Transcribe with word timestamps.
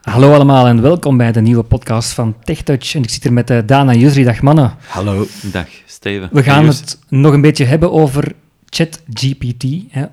Hallo 0.00 0.34
allemaal 0.34 0.66
en 0.66 0.82
welkom 0.82 1.16
bij 1.16 1.32
de 1.32 1.40
nieuwe 1.40 1.62
podcast 1.62 2.12
van 2.12 2.36
TechTouch. 2.44 2.94
En 2.94 3.02
ik 3.02 3.10
zit 3.10 3.22
hier 3.22 3.32
met 3.32 3.50
uh, 3.50 3.58
Dana 3.66 3.94
Jusri. 3.94 4.24
Dag 4.24 4.42
mannen. 4.42 4.74
Hallo. 4.86 5.26
Dag 5.52 5.66
Steven. 5.86 6.28
We 6.32 6.42
gaan 6.42 6.66
het 6.66 6.98
nog 7.08 7.32
een 7.32 7.40
beetje 7.40 7.64
hebben 7.64 7.92
over 7.92 8.32
ChatGPT, 8.68 9.64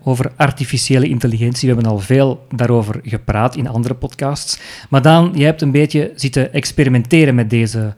over 0.04 0.32
artificiële 0.36 1.08
intelligentie. 1.08 1.70
We 1.70 1.74
hebben 1.74 1.92
al 1.92 2.00
veel 2.00 2.46
daarover 2.56 3.00
gepraat 3.04 3.56
in 3.56 3.68
andere 3.68 3.94
podcasts. 3.94 4.60
Maar 4.90 5.02
Daan, 5.02 5.32
jij 5.34 5.46
hebt 5.46 5.62
een 5.62 5.72
beetje 5.72 6.12
zitten 6.16 6.54
experimenteren 6.54 7.36
met 7.36 7.50
deze 7.50 7.96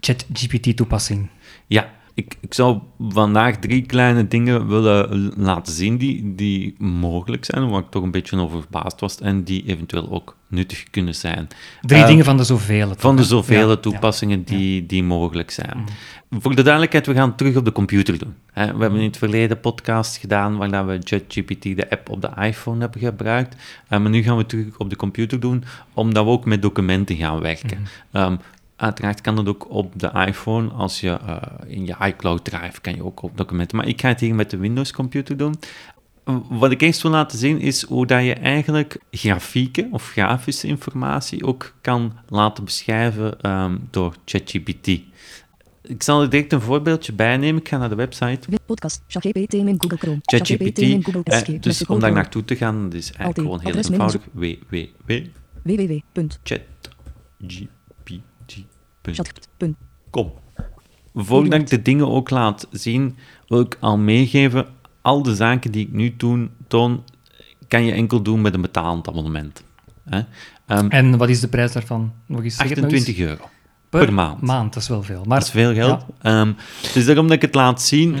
ChatGPT-toepassing. 0.00 1.28
Ja, 1.66 1.88
ik, 2.18 2.36
ik 2.40 2.54
zou 2.54 2.78
vandaag 3.08 3.56
drie 3.56 3.82
kleine 3.82 4.28
dingen 4.28 4.68
willen 4.68 5.32
laten 5.36 5.72
zien 5.72 5.96
die, 5.98 6.34
die 6.34 6.74
mogelijk 6.78 7.44
zijn, 7.44 7.68
waar 7.68 7.80
ik 7.80 7.90
toch 7.90 8.02
een 8.02 8.10
beetje 8.10 8.36
over 8.36 8.60
verbaasd 8.60 9.00
was 9.00 9.20
en 9.20 9.44
die 9.44 9.64
eventueel 9.66 10.10
ook 10.10 10.36
nuttig 10.48 10.90
kunnen 10.90 11.14
zijn. 11.14 11.48
Drie 11.80 12.00
uh, 12.00 12.06
dingen 12.06 12.24
van 12.24 12.36
de 12.36 12.44
zoveel. 12.44 12.92
Van 12.96 13.16
de 13.16 13.24
zoveel 13.24 13.80
toepassingen 13.80 14.42
Die, 14.42 14.86
die 14.86 15.02
mogelijk 15.02 15.50
zijn. 15.50 15.76
Mm. 16.28 16.40
Voor 16.40 16.54
de 16.54 16.62
duidelijkheid, 16.62 17.06
we 17.06 17.14
gaan 17.14 17.28
het 17.28 17.38
terug 17.38 17.56
op 17.56 17.64
de 17.64 17.72
computer 17.72 18.18
doen. 18.18 18.34
We 18.54 18.60
hebben 18.60 18.94
in 18.94 19.06
het 19.06 19.16
verleden 19.16 19.60
podcasts 19.60 20.18
gedaan 20.18 20.56
waar 20.56 20.86
we 20.86 20.98
ChatGPT, 21.02 21.62
de 21.62 21.90
app 21.90 22.10
op 22.10 22.22
de 22.22 22.30
iPhone, 22.40 22.80
hebben 22.80 23.00
gebruikt. 23.00 23.54
Uh, 23.54 23.98
maar 23.98 24.10
nu 24.10 24.22
gaan 24.22 24.34
we 24.34 24.40
het 24.40 24.48
terug 24.48 24.78
op 24.78 24.90
de 24.90 24.96
computer 24.96 25.40
doen, 25.40 25.64
omdat 25.94 26.24
we 26.24 26.30
ook 26.30 26.44
met 26.44 26.62
documenten 26.62 27.16
gaan 27.16 27.40
werken. 27.40 27.78
Mm. 28.12 28.20
Um, 28.20 28.38
Uiteraard 28.78 29.20
kan 29.20 29.36
dat 29.36 29.48
ook 29.48 29.70
op 29.70 29.92
de 29.96 30.10
iPhone. 30.26 30.68
Als 30.68 31.00
je 31.00 31.18
uh, 31.26 31.36
in 31.66 31.86
je 31.86 31.96
iCloud 32.00 32.44
Drive 32.44 32.80
kan 32.80 32.94
je 32.94 33.04
ook 33.04 33.22
op 33.22 33.36
documenten. 33.36 33.76
Maar 33.76 33.86
ik 33.86 34.00
ga 34.00 34.08
het 34.08 34.20
hier 34.20 34.34
met 34.34 34.50
de 34.50 34.56
Windows 34.56 34.92
computer 34.92 35.36
doen. 35.36 35.54
Wat 36.48 36.70
ik 36.70 36.80
eerst 36.80 37.02
wil 37.02 37.10
laten 37.10 37.38
zien 37.38 37.60
is 37.60 37.82
hoe 37.82 38.06
dat 38.06 38.24
je 38.24 38.34
eigenlijk 38.34 38.98
grafieken 39.10 39.92
of 39.92 40.10
grafische 40.10 40.66
informatie 40.66 41.44
ook 41.44 41.74
kan 41.80 42.12
laten 42.28 42.64
beschrijven 42.64 43.50
um, 43.50 43.88
door 43.90 44.14
ChatGPT. 44.24 44.86
Ik 45.82 46.02
zal 46.02 46.22
er 46.22 46.30
direct 46.30 46.52
een 46.52 46.60
voorbeeldje 46.60 47.12
bij 47.12 47.36
nemen. 47.36 47.60
Ik 47.60 47.68
ga 47.68 47.78
naar 47.78 47.88
de 47.88 47.94
website. 47.94 48.48
Podcast, 48.66 49.02
ChatGPT 49.06 49.54
in 49.54 49.76
Google 49.78 49.98
Chrome. 49.98 50.18
ChatGPT. 50.22 50.78
Eh, 50.78 51.60
dus 51.60 51.86
om 51.86 52.00
daar 52.00 52.12
naartoe 52.12 52.44
te 52.44 52.56
gaan, 52.56 52.82
dat 52.82 52.94
is 52.94 53.12
eigenlijk 53.12 53.38
gewoon 53.38 53.60
heel 53.60 53.92
eenvoudig. 53.92 54.22
www. 54.32 55.24
www. 55.62 55.98
Kom. 60.10 60.32
Voordat 61.14 61.60
ik 61.60 61.66
de 61.66 61.82
dingen 61.82 62.08
ook 62.08 62.30
laat 62.30 62.68
zien, 62.70 63.16
wil 63.46 63.60
ik 63.60 63.76
al 63.80 63.98
meegeven, 63.98 64.66
al 65.02 65.22
de 65.22 65.34
zaken 65.34 65.70
die 65.70 65.86
ik 65.86 65.92
nu 65.92 66.14
doen, 66.16 66.50
toon, 66.68 67.02
kan 67.68 67.84
je 67.84 67.92
enkel 67.92 68.22
doen 68.22 68.40
met 68.40 68.54
een 68.54 68.60
betalend 68.60 69.08
abonnement. 69.08 69.64
Hè? 70.04 70.18
Um, 70.66 70.90
en 70.90 71.16
wat 71.16 71.28
is 71.28 71.40
de 71.40 71.48
prijs 71.48 71.72
daarvan? 71.72 72.12
Nog 72.26 72.42
eens, 72.42 72.58
28 72.58 73.18
euro. 73.18 73.48
Per, 73.88 74.12
maand. 74.12 74.40
maand. 74.40 74.72
Dat 74.74 74.82
is 74.82 74.88
wel 74.88 75.02
veel. 75.02 75.22
Maar, 75.24 75.38
dat 75.38 75.46
is 75.46 75.52
veel 75.52 75.74
geld. 75.74 76.04
Ja. 76.22 76.40
Um, 76.40 76.56
dus 76.94 77.06
daarom 77.06 77.26
dat 77.26 77.36
ik 77.36 77.42
het 77.42 77.54
laat 77.54 77.82
zien, 77.82 78.16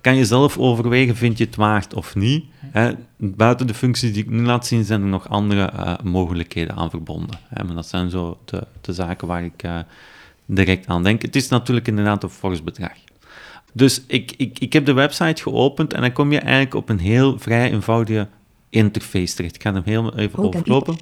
kan 0.00 0.16
je 0.16 0.24
zelf 0.24 0.58
overwegen, 0.58 1.16
vind 1.16 1.38
je 1.38 1.44
het 1.44 1.56
waard 1.56 1.94
of 1.94 2.14
niet. 2.14 2.44
Hè. 2.60 2.92
Buiten 3.16 3.66
de 3.66 3.74
functies 3.74 4.12
die 4.12 4.22
ik 4.22 4.30
nu 4.30 4.42
laat 4.42 4.66
zien, 4.66 4.84
zijn 4.84 5.02
er 5.02 5.08
nog 5.08 5.28
andere 5.28 5.72
uh, 5.76 5.94
mogelijkheden 6.02 6.76
aan 6.76 6.90
verbonden. 6.90 7.38
Hè. 7.48 7.64
Maar 7.64 7.74
dat 7.74 7.86
zijn 7.86 8.10
zo 8.10 8.38
de, 8.44 8.66
de 8.80 8.92
zaken 8.92 9.28
waar 9.28 9.44
ik... 9.44 9.62
Uh, 9.64 9.78
direct 10.46 10.86
aan 10.86 11.02
denken. 11.02 11.26
Het 11.26 11.36
is 11.36 11.48
natuurlijk 11.48 11.88
inderdaad 11.88 12.22
een 12.22 12.30
fors 12.30 12.62
bedrag. 12.62 12.92
Dus 13.72 14.02
ik, 14.06 14.32
ik, 14.36 14.58
ik 14.58 14.72
heb 14.72 14.86
de 14.86 14.92
website 14.92 15.42
geopend 15.42 15.92
en 15.92 16.00
dan 16.00 16.12
kom 16.12 16.32
je 16.32 16.38
eigenlijk 16.38 16.74
op 16.74 16.88
een 16.88 16.98
heel 16.98 17.38
vrij 17.38 17.72
eenvoudige 17.72 18.28
interface 18.70 19.34
terecht. 19.34 19.54
Ik 19.54 19.62
ga 19.62 19.72
hem 19.72 19.82
heel 19.84 20.16
even 20.18 20.38
overlopen. 20.38 20.96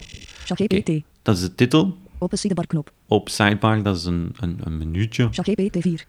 Okay. 0.49 1.05
Dat 1.23 1.37
is 1.37 1.43
de 1.43 1.55
titel. 1.55 1.97
Open 2.19 2.39
sidebar 2.39 2.67
knop. 2.67 2.93
Op 3.07 3.29
sidebar, 3.29 3.83
dat 3.83 3.97
is 3.97 4.05
een, 4.05 4.35
een, 4.41 4.59
een 4.65 4.79
minuutje. 4.79 5.29
ChatGPT 5.31 5.77
4. 5.81 6.07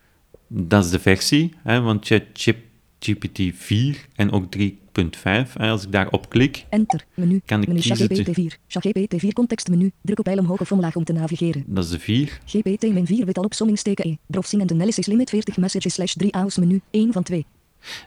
Dat 0.47 0.86
is 0.86 0.91
de 0.91 1.00
versie, 1.00 1.53
hè, 1.63 1.81
want 1.81 2.06
ChatGPT 2.06 3.41
4 3.53 4.06
en 4.16 4.31
ook 4.31 4.52
3 4.52 4.79
5. 5.11 5.57
Als 5.57 5.83
ik 5.83 5.91
daarop 5.91 6.29
klik, 6.29 6.66
Enter, 6.69 7.06
menu, 7.13 7.41
kan 7.45 7.61
ik 7.61 7.67
menu 7.67 7.79
kiezen... 7.79 8.09
GPT-4. 8.09 8.57
GPT-4 8.67 9.28
contextmenu. 9.33 9.91
Druk 10.01 10.19
op 10.19 10.25
pijl 10.25 10.38
omhoog 10.38 10.61
of 10.61 10.72
omlaag 10.72 10.95
om 10.95 11.03
te 11.03 11.13
navigeren. 11.13 11.63
Dat 11.67 11.83
is 11.83 11.89
de 11.89 12.00
4. 12.00 12.39
GPT-4 12.45 13.25
wit 13.25 13.38
al 13.38 13.44
opsommingsteken 13.44 14.09
E. 14.09 14.16
Browsing 14.28 14.61
and 14.61 14.72
analysis 14.72 15.05
limit 15.05 15.29
40 15.29 15.57
messages 15.57 15.94
slash 15.94 16.13
3 16.13 16.34
aus 16.34 16.57
menu. 16.57 16.81
1 16.91 17.13
van 17.13 17.23
2. 17.23 17.45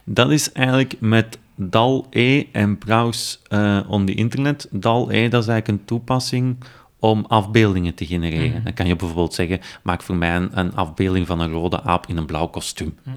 Dat 0.03 0.31
is 0.31 0.51
eigenlijk 0.51 0.95
met 0.99 1.37
DAL-E 1.55 2.43
en 2.51 2.77
Browse 2.77 3.37
uh, 3.49 3.79
on 3.87 4.05
the 4.05 4.13
internet. 4.13 4.67
DAL-E, 4.71 5.29
dat 5.29 5.41
is 5.41 5.47
eigenlijk 5.47 5.67
een 5.67 5.85
toepassing 5.85 6.57
om 6.99 7.25
afbeeldingen 7.27 7.93
te 7.93 8.05
genereren. 8.05 8.51
Mhm. 8.51 8.63
Dan 8.63 8.73
kan 8.73 8.87
je 8.87 8.95
bijvoorbeeld 8.95 9.33
zeggen, 9.33 9.59
maak 9.83 10.01
voor 10.01 10.15
mij 10.15 10.35
een, 10.35 10.75
afbeelding 10.75 11.27
van 11.27 11.39
een 11.39 11.51
rode 11.51 11.81
aap 11.81 12.07
in 12.07 12.17
een 12.17 12.25
blauw 12.25 12.47
kostuum. 12.47 12.97
Mm. 13.03 13.13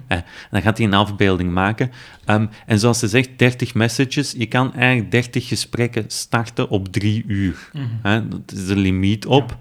dan 0.50 0.62
gaat 0.62 0.78
hij 0.78 0.86
een 0.86 0.94
afbeelding 0.94 1.52
maken. 1.52 1.90
Um, 2.26 2.48
en 2.66 2.78
zoals 2.78 2.98
ze 2.98 3.08
zegt, 3.08 3.38
30 3.38 3.74
messages. 3.74 4.34
Je 4.36 4.46
kan 4.46 4.74
eigenlijk 4.74 5.10
30 5.10 5.48
gesprekken 5.48 6.04
starten 6.06 6.68
op 6.68 6.88
drie 6.88 7.24
uur. 7.26 7.70
Mm 7.72 7.90
dat 8.02 8.52
is 8.52 8.66
de 8.66 8.76
limiet 8.76 9.26
op. 9.26 9.56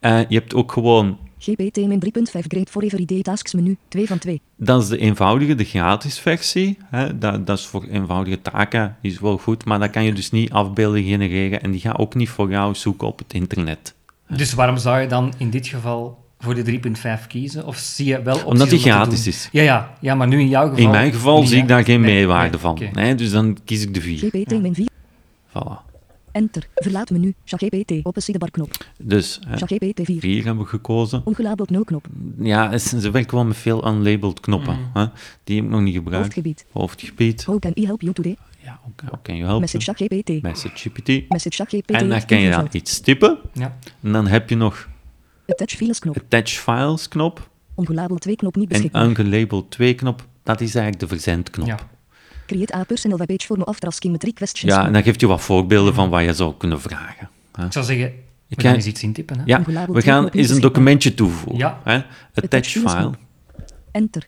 Ja. 0.00 0.20
Uh, 0.20 0.28
je 0.28 0.34
hebt 0.38 0.54
ook 0.54 0.72
gewoon 0.72 1.18
GPT 1.46 1.76
min 1.76 2.02
3.5 2.04 2.46
Great 2.48 2.70
for 2.70 2.82
Everyday 2.82 3.22
Tasks 3.22 3.54
menu, 3.54 3.76
2 3.88 4.06
van 4.06 4.18
2. 4.18 4.40
Dat 4.56 4.82
is 4.82 4.88
de 4.88 4.98
eenvoudige, 4.98 5.54
de 5.54 5.64
gratis 5.64 6.18
versie. 6.18 6.78
Hè. 6.90 7.18
Dat, 7.18 7.46
dat, 7.46 7.58
is 7.58 7.66
voor 7.66 7.84
eenvoudige 7.84 8.42
taken, 8.42 8.96
die 9.00 9.12
is 9.12 9.20
wel 9.20 9.38
goed, 9.38 9.64
maar 9.64 9.78
dan 9.78 9.90
kan 9.90 10.04
je 10.04 10.12
dus 10.12 10.30
niet 10.30 10.50
afbeeldingen 10.50 11.10
genereren 11.10 11.62
en 11.62 11.70
die 11.70 11.80
gaat 11.80 11.98
ook 11.98 12.14
niet 12.14 12.28
voor 12.28 12.50
jou 12.50 12.74
zoeken 12.74 13.06
op 13.06 13.18
het 13.18 13.32
internet. 13.32 13.94
Dus 14.28 14.54
waarom 14.54 14.76
zou 14.76 15.00
je 15.00 15.06
dan 15.06 15.32
in 15.38 15.50
dit 15.50 15.66
geval 15.66 16.24
voor 16.38 16.54
de 16.54 16.80
3.5 17.20 17.26
kiezen? 17.28 17.66
Of 17.66 17.76
zie 17.76 18.06
je 18.06 18.22
wel 18.22 18.44
Omdat 18.44 18.70
die 18.70 18.78
gratis 18.78 19.26
is. 19.26 19.48
Ja, 19.52 19.62
ja, 19.62 19.94
ja, 20.00 20.14
maar 20.14 20.28
nu 20.28 20.40
in 20.40 20.48
jouw 20.48 20.68
geval... 20.68 20.84
In 20.84 20.90
mijn 20.90 21.12
geval 21.12 21.42
zie 21.42 21.58
ik 21.58 21.68
daar 21.68 21.84
geen 21.84 22.00
meewaarde 22.00 22.58
van. 22.58 22.78
Nee, 22.92 23.14
dus 23.14 23.30
dan 23.30 23.58
kies 23.64 23.82
ik 23.82 23.94
de 23.94 24.00
4. 24.00 24.18
GPT 24.18 24.60
min 24.60 24.74
4. 24.74 24.88
Voilà. 25.48 25.95
Enter. 26.36 26.68
Verlaat 26.74 27.10
menu. 27.10 27.34
ChatGPT. 27.44 27.92
Open 28.02 28.22
sidebar 28.22 28.50
knop. 28.50 28.86
Dus, 28.98 29.40
ChatGPT 29.50 30.00
4. 30.04 30.20
4 30.20 30.44
hebben 30.44 30.62
we 30.62 30.68
gekozen. 30.68 31.22
Ongelabeld 31.24 31.70
no 31.70 31.82
knop. 31.82 32.06
Ja, 32.38 32.78
ze 32.78 33.10
werken 33.10 33.34
wel 33.34 33.44
met 33.44 33.56
veel 33.56 33.88
unlabeled 33.88 34.40
knoppen. 34.40 34.76
Mm. 34.76 34.90
Hè? 34.92 35.06
Die 35.44 35.56
heb 35.56 35.64
ik 35.64 35.70
nog 35.70 35.80
niet 35.80 35.94
gebruikt. 35.94 36.24
Hoofdgebied. 36.24 36.66
Hoofdgebied. 36.72 37.44
How 37.44 37.58
can 37.58 37.72
I 37.74 37.86
help 37.86 38.00
you 38.00 38.12
today? 38.12 38.36
Ja, 38.62 38.80
how 39.04 39.22
can 39.22 39.36
you 39.36 39.48
help 39.48 39.60
Message 39.60 39.84
ChatGPT. 39.84 40.42
Message 40.42 40.76
GPT. 40.76 41.28
Message 41.28 41.56
ChatGPT. 41.56 41.90
En 41.90 42.08
dan 42.08 42.24
kan 42.24 42.40
je 42.40 42.50
dan 42.50 42.68
iets 42.70 43.00
typen. 43.00 43.38
Ja. 43.52 43.78
En 44.02 44.12
dan 44.12 44.26
heb 44.26 44.48
je 44.48 44.56
nog... 44.56 44.88
Attach 45.46 45.70
files 45.70 45.98
knop. 45.98 46.16
Attach 46.16 46.48
files 46.48 47.08
knop. 47.08 47.50
Ongelabeld 47.74 48.20
2 48.20 48.36
knop 48.36 48.56
niet 48.56 48.68
beschikbaar. 48.68 49.02
En 49.02 49.08
ungelabeld 49.08 49.70
2 49.70 49.94
knop, 49.94 50.26
dat 50.42 50.60
is 50.60 50.74
eigenlijk 50.74 51.00
de 51.00 51.16
verzendknop. 51.16 51.66
Ja. 51.66 51.78
Create 52.46 52.74
a 52.74 52.84
personal 52.84 53.18
webpage 53.18 53.46
for 53.46 53.58
no 53.58 53.64
after 53.64 54.10
met 54.10 54.20
three 54.20 54.32
questions. 54.32 54.74
Ja, 54.74 54.86
en 54.86 54.92
dan 54.92 55.02
geeft 55.02 55.20
je 55.20 55.26
wat 55.26 55.40
voorbeelden 55.40 55.94
van 55.94 56.10
wat 56.10 56.24
je 56.24 56.34
zou 56.34 56.54
kunnen 56.58 56.80
vragen. 56.80 57.28
Ik 57.64 57.72
zou 57.72 57.84
zeggen, 57.84 58.12
we 58.48 58.60
gaan 58.60 58.74
eens 58.74 58.86
iets 58.86 59.02
intypen. 59.02 59.38
Hè? 59.38 59.42
Ja, 59.46 59.62
we 59.86 60.02
gaan 60.02 60.28
eens 60.28 60.50
een 60.50 60.60
documentje 60.60 61.14
toevoegen. 61.14 61.58
Ja. 61.58 61.80
Hè? 61.84 62.02
Attach 62.34 62.66
file. 62.66 63.12
Enter. 63.90 64.26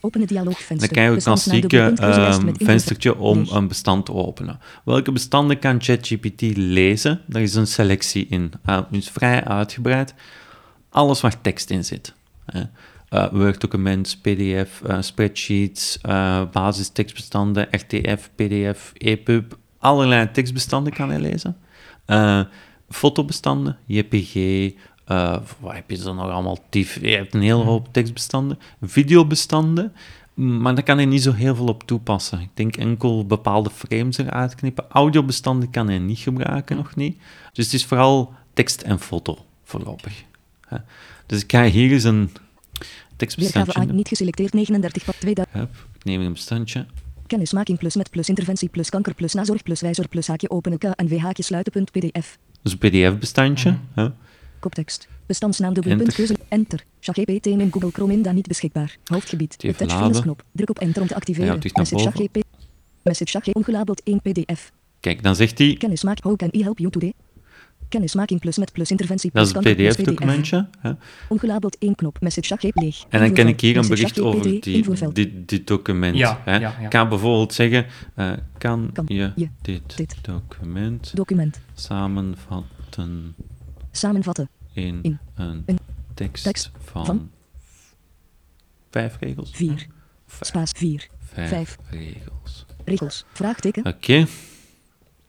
Open 0.00 0.20
het 0.20 0.28
dialoogvenster. 0.28 0.78
Dan 0.78 0.88
krijg 0.88 1.08
je 1.08 1.14
een 1.16 1.22
klassieke 1.22 1.94
um, 2.02 2.56
venstertje 2.56 3.16
om 3.16 3.46
een 3.50 3.68
bestand 3.68 4.06
te 4.06 4.12
openen. 4.12 4.58
Welke 4.84 5.12
bestanden 5.12 5.58
kan 5.58 5.82
ChatGPT 5.82 6.56
lezen? 6.56 7.20
Daar 7.26 7.42
is 7.42 7.54
een 7.54 7.66
selectie 7.66 8.26
in. 8.26 8.52
Uh, 8.66 8.78
is 8.90 9.10
vrij 9.10 9.44
uitgebreid. 9.44 10.14
Alles 10.90 11.20
waar 11.20 11.40
tekst 11.40 11.70
in 11.70 11.84
zit. 11.84 12.14
Hè? 12.44 12.62
Uh, 13.10 13.26
Word-documents, 13.32 14.16
PDF, 14.16 14.82
uh, 14.86 14.96
spreadsheets, 15.00 15.98
uh, 16.02 16.42
basistekstbestanden, 16.52 17.68
RTF, 17.70 18.30
PDF, 18.34 18.92
EPUB. 18.94 19.58
Allerlei 19.78 20.30
tekstbestanden 20.30 20.92
kan 20.92 21.08
hij 21.10 21.20
lezen. 21.20 21.56
fotobestanden, 22.88 23.78
JPG, 23.86 24.34
wat 25.60 25.72
heb 25.72 25.90
je 25.90 25.98
dan 25.98 26.16
nog 26.16 26.30
allemaal? 26.30 26.58
TIFF, 26.68 27.00
je 27.00 27.08
hebt 27.08 27.34
een 27.34 27.40
hele 27.40 27.62
hoop 27.62 27.88
tekstbestanden. 27.92 28.58
Videobestanden, 28.82 29.92
maar 30.34 30.74
daar 30.74 30.84
kan 30.84 30.96
hij 30.96 31.06
niet 31.06 31.22
zo 31.22 31.32
heel 31.32 31.54
veel 31.54 31.66
op 31.66 31.82
toepassen. 31.82 32.40
Ik 32.40 32.50
denk 32.54 32.76
enkel 32.76 33.26
bepaalde 33.26 33.70
frames 33.70 34.18
eruit 34.18 34.54
knippen. 34.54 34.84
Audiobestanden 34.88 35.70
kan 35.70 35.88
hij 35.88 35.98
niet 35.98 36.18
gebruiken, 36.18 36.76
nog 36.76 36.96
niet. 36.96 37.18
Dus 37.52 37.64
het 37.64 37.74
is 37.74 37.84
vooral 37.84 38.32
tekst 38.52 38.82
en 38.82 38.98
foto 38.98 39.38
voorlopig. 39.64 40.24
Dus 41.26 41.42
ik 41.42 41.52
ga 41.52 41.64
hier 41.64 41.92
eens 41.92 42.04
een 42.04 42.30
tekstbestandje. 43.16 43.92
Niet 43.92 44.08
geselecteerd 44.08 44.52
39 44.52 45.04
van 45.04 45.14
2000. 45.18 45.56
Hup, 45.56 45.88
ik 45.94 46.04
neem 46.04 46.20
een 46.20 46.32
bestandje. 46.32 46.86
Kennismaking 47.26 47.78
plus 47.78 47.96
met 47.96 48.10
plus 48.10 48.28
interventie 48.28 48.68
plus 48.68 48.90
kanker 48.90 49.14
plus 49.14 49.34
nazorg 49.34 49.62
plus 49.62 49.80
wijzer 49.80 50.08
plus 50.08 50.26
haakje 50.26 50.50
openen 50.50 50.78
k 50.78 50.84
en 50.84 51.08
v 51.08 51.18
haakje 51.18 51.42
sluiten 51.42 51.72
punt 51.72 51.90
pdf. 51.90 52.38
Dus 52.62 52.72
een 52.72 52.78
pdf-bestandje. 52.78 53.70
Mm 53.70 53.80
-hmm. 53.94 54.14
Koptekst. 54.60 55.08
Bestandsnaam 55.26 55.74
keuze. 55.74 56.36
Enter. 56.48 56.84
ChatGPT 57.00 57.46
in 57.46 57.72
Google 57.72 57.90
Chrome 57.90 58.12
in 58.12 58.34
niet 58.34 58.48
beschikbaar. 58.48 58.96
Hoofdgebied. 59.04 59.64
Attach 59.68 60.20
knop. 60.20 60.44
Druk 60.52 60.70
op 60.70 60.78
enter 60.78 61.02
om 61.02 61.08
te 61.08 61.14
activeren. 61.14 61.58
Message 61.72 62.02
ChatGPT. 62.02 62.44
Message 63.02 63.30
ChatGPT 63.30 63.54
ongelabeld 63.54 64.02
1 64.02 64.20
pdf. 64.20 64.72
Kijk, 65.00 65.22
dan 65.22 65.36
zegt 65.36 65.58
hij... 65.58 65.74
Kennismaak. 65.74 66.22
How 66.22 66.36
can 66.36 66.48
I 66.52 66.62
help 66.62 66.78
you 66.78 66.90
today? 66.90 67.12
Kennismaking 67.88 68.40
plus 68.40 68.56
met 68.58 68.72
plus 68.72 68.90
interventie 68.90 69.30
Dat 69.32 69.52
plus 69.52 69.64
is 69.64 69.68
het 69.68 69.76
kanker 69.76 69.94
plus 69.94 69.96
PDF-documentje. 70.06 70.68
Ongelabeld 71.28 71.78
één 71.78 71.94
knop. 71.94 72.20
Message 72.20 72.46
chakheep 72.46 72.76
leeg. 72.76 73.04
En 73.08 73.20
dan 73.20 73.32
kan 73.32 73.46
ik 73.48 73.60
hier 73.60 73.76
een 73.76 73.88
bericht 73.88 74.20
over 74.20 74.42
die, 75.12 75.44
dit 75.44 75.66
document. 75.66 76.16
Ja, 76.16 76.40
hè. 76.44 76.52
ja, 76.52 76.58
ja. 76.60 76.78
Ik 76.78 76.90
kan 76.90 77.08
bijvoorbeeld 77.08 77.54
zeggen, 77.54 77.86
eh, 78.14 78.32
kan, 78.58 78.90
Kan 78.92 79.04
je, 79.08 79.32
je 79.36 79.48
dit, 79.62 79.96
dit 79.96 80.16
document 80.22 81.10
Document. 81.16 81.60
samenvatten 81.74 83.34
Samenvatten. 83.90 84.48
in, 84.72 84.98
In 85.02 85.18
een, 85.34 85.62
een 85.66 85.78
tekst, 86.14 86.44
tekst 86.44 86.70
van, 86.78 87.06
van 87.06 87.30
vijf 88.90 89.16
regels? 89.20 89.50
vier. 89.54 89.86
Vijf, 90.26 90.48
Spaas 90.48 90.70
vier. 90.76 91.08
vijf 91.18 91.48
vijf. 91.48 91.76
regels. 91.90 92.64
Regels. 92.84 93.24
Vraagteken. 93.32 93.86
Oké. 93.86 94.26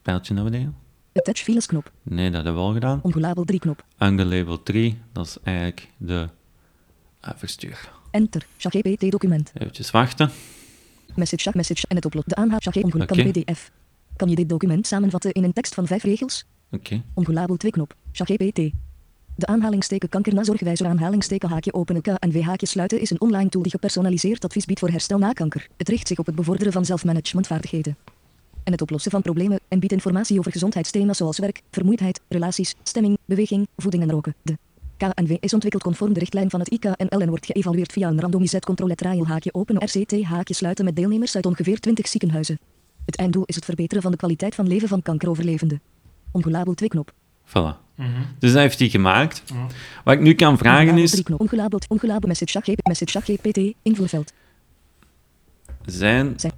Pijltje 0.02 0.34
naar 0.34 0.44
beneden. 0.44 0.76
Attach 1.18 1.38
files 1.38 1.66
knop. 1.66 1.92
Nee, 2.04 2.32
dat 2.32 2.44
hebben 2.44 2.62
we 2.62 2.68
al 2.68 2.74
gedaan. 2.74 3.00
Ongelabeld 3.04 3.48
drie 3.48 3.60
knop. 3.60 3.84
Label 3.98 4.64
3, 4.64 4.98
dat 5.12 5.26
is 5.26 5.38
eigenlijk 5.44 5.88
de 5.98 6.30
ah, 7.20 7.32
verstuur. 7.36 7.92
Enter. 8.12 8.46
ChatGPT 8.58 9.12
document. 9.12 9.52
Even 9.54 9.92
wachten. 9.92 10.30
Message 11.16 11.42
chat 11.44 11.54
message 11.54 11.86
en 11.88 11.96
het 11.96 12.06
upload. 12.06 12.30
De 12.30 12.36
aanhaal 12.36 12.60
ChatGPT 12.60 13.06
kan 13.06 13.32
PDF. 13.32 13.72
Kan 14.16 14.30
je 14.30 14.36
dit 14.36 14.50
document 14.50 14.88
samenvatten 14.88 15.32
in 15.32 15.44
een 15.44 15.54
tekst 15.54 15.74
van 15.74 15.88
vijf 15.88 16.04
regels? 16.04 16.46
Oké. 16.72 17.04
Ongelabeld 17.14 17.60
twee 17.60 17.72
knop. 17.72 17.96
ChatGPT. 18.12 18.72
De 19.36 19.46
aanhalingsteken 19.46 20.10
kankernazorgwijzer 20.10 20.88
aanhalingsteken 20.88 21.50
haakje 21.50 21.74
openen 21.74 22.02
K 22.02 22.08
en 22.08 22.32
V 22.32 22.42
haakje 22.42 22.66
sluiten 22.66 23.02
is 23.02 23.10
een 23.10 23.22
online 23.22 23.50
tool 23.50 23.62
die 23.62 23.72
gepersonaliseerd 23.72 24.46
advies 24.46 24.66
biedt 24.66 24.80
voor 24.80 24.90
herstel 24.90 25.18
na 25.18 25.34
kanker. 25.34 25.68
Het 25.78 25.90
richt 25.90 26.08
zich 26.08 26.20
op 26.20 26.26
het 26.26 26.36
bevorderen 26.36 26.74
van 26.74 26.86
zelfmanagementvaardigheden. 26.86 27.96
En 28.68 28.74
het 28.74 28.82
oplossen 28.82 29.12
van 29.12 29.22
problemen 29.22 29.60
en 29.68 29.80
biedt 29.80 29.94
informatie 29.94 30.40
over 30.40 30.52
gezondheidsthema's 30.52 31.18
zoals 31.18 31.38
werk, 31.38 31.62
vermoeidheid, 31.72 32.22
relaties, 32.28 32.76
stemming, 32.84 33.18
beweging, 33.26 33.68
voeding 33.78 34.04
en 34.04 34.12
roken. 34.12 34.36
De 34.42 34.58
KNW 34.98 35.36
is 35.40 35.54
ontwikkeld 35.54 35.84
conform 35.84 36.14
de 36.14 36.20
richtlijn 36.20 36.50
van 36.50 36.60
het 36.60 36.70
IKNL 36.70 37.22
en 37.22 37.30
wordt 37.30 37.46
geëvalueerd 37.46 37.92
via 37.92 38.08
een 38.08 38.20
randomised 38.20 38.66
controle 38.66 38.96
trial 38.96 39.28
haakje 39.28 39.54
openen 39.54 39.84
RCT 39.84 40.24
haakje 40.24 40.54
sluiten 40.54 40.86
met 40.86 40.96
deelnemers 40.96 41.36
uit 41.36 41.46
ongeveer 41.46 41.80
20 41.80 42.08
ziekenhuizen. 42.08 42.60
Het 43.06 43.16
einddoel 43.16 43.44
is 43.46 43.56
het 43.56 43.66
verbeteren 43.66 44.02
van 44.04 44.12
de 44.12 44.18
kwaliteit 44.18 44.56
van 44.56 44.68
leven 44.68 44.88
van 44.88 45.02
kankeroverlevenden. 45.02 45.82
Ongelabeld 46.32 46.78
twee 46.78 46.90
knop. 46.90 47.12
Voilà. 47.46 47.52
Mhm. 47.96 48.10
Dus 48.40 48.52
dat 48.52 48.62
heeft 48.62 48.80
hij 48.80 48.90
gemaakt. 48.90 49.44
Wat 50.04 50.14
ik 50.14 50.22
nu 50.22 50.34
kan 50.34 50.58
vragen 50.58 50.98
is, 50.98 51.12
drie 51.12 51.24
knop. 51.24 51.40
Ongelabeld, 51.40 51.86
ongelabeld 51.88 52.28
message 52.28 52.52
ChatGPT, 52.52 52.88
message 52.88 53.12
ChatGPT, 53.12 53.74
invoerveld, 53.82 54.34
zijn 55.86 56.34
Zijn 56.38 56.54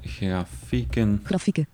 grafieken 0.00 1.20
grafieken, 1.24 1.66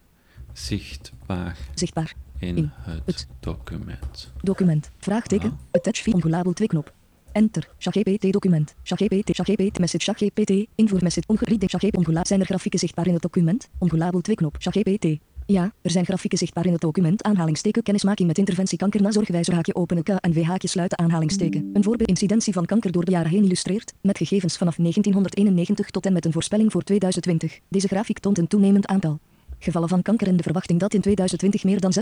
zichtbaar 0.52 1.56
zichtbaar, 1.74 2.14
in 2.38 2.56
in 2.56 2.70
het 2.74 3.02
het 3.04 3.26
document? 3.40 4.32
document, 4.42 4.90
vraagteken, 4.98 5.50
Ah. 5.50 5.56
attach 5.70 5.96
file, 5.96 6.14
ongelabeld 6.16 6.56
twee 6.56 6.68
knop. 6.68 6.92
Enter, 7.32 7.68
ChatGPT 7.78 8.32
document, 8.32 8.74
ChatGPT, 8.82 9.34
ChatGPT 9.36 9.78
message 9.78 10.04
ChatGPT, 10.04 10.66
invoer 10.74 11.02
message, 11.02 11.26
ongereed, 11.26 11.64
ChatGPT 11.66 11.96
ongelabeld. 11.96 12.26
Zijn 12.26 12.40
er 12.40 12.46
grafieken 12.46 12.78
zichtbaar 12.78 13.06
in 13.06 13.12
het 13.12 13.22
document? 13.22 13.68
Ongelabeld 13.78 14.24
twee 14.24 14.36
knop, 14.36 14.56
ChatGPT. 14.58 15.06
Ja, 15.50 15.72
er 15.82 15.90
zijn 15.90 16.04
grafieken 16.04 16.38
zichtbaar 16.38 16.66
in 16.66 16.72
het 16.72 16.80
document. 16.80 17.22
Aanhalingsteken 17.22 17.82
kennismaking 17.82 18.28
met 18.28 18.38
interventie 18.38 18.78
kanker 18.78 19.02
na 19.02 19.10
zorgwijzer 19.10 19.54
haakje 19.54 19.74
openen 19.74 20.02
K 20.02 20.08
en 20.08 20.44
haakje 20.44 20.68
sluiten 20.68 20.98
aanhalingsteken. 20.98 21.70
Een 21.72 21.82
voorbeeld 21.82 22.08
incidentie 22.08 22.52
van 22.52 22.66
kanker 22.66 22.92
door 22.92 23.04
de 23.04 23.10
jaren 23.10 23.30
heen 23.30 23.44
illustreerd, 23.44 23.92
met 24.00 24.16
gegevens 24.16 24.56
vanaf 24.56 24.76
1991 24.76 25.90
tot 25.90 26.06
en 26.06 26.12
met 26.12 26.24
een 26.24 26.32
voorspelling 26.32 26.72
voor 26.72 26.82
2020. 26.82 27.58
Deze 27.68 27.88
grafiek 27.88 28.18
toont 28.18 28.38
een 28.38 28.46
toenemend 28.46 28.86
aantal 28.86 29.18
gevallen 29.58 29.88
van 29.88 30.02
kanker 30.02 30.26
en 30.26 30.36
de 30.36 30.42
verwachting 30.42 30.80
dat 30.80 30.94
in 30.94 31.00
2020 31.00 31.64
meer 31.64 31.80
dan 31.80 31.92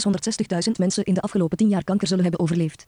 660.000 0.68 0.72
mensen 0.78 1.04
in 1.04 1.14
de 1.14 1.20
afgelopen 1.20 1.56
10 1.56 1.68
jaar 1.68 1.84
kanker 1.84 2.06
zullen 2.06 2.22
hebben 2.22 2.40
overleefd. 2.40 2.86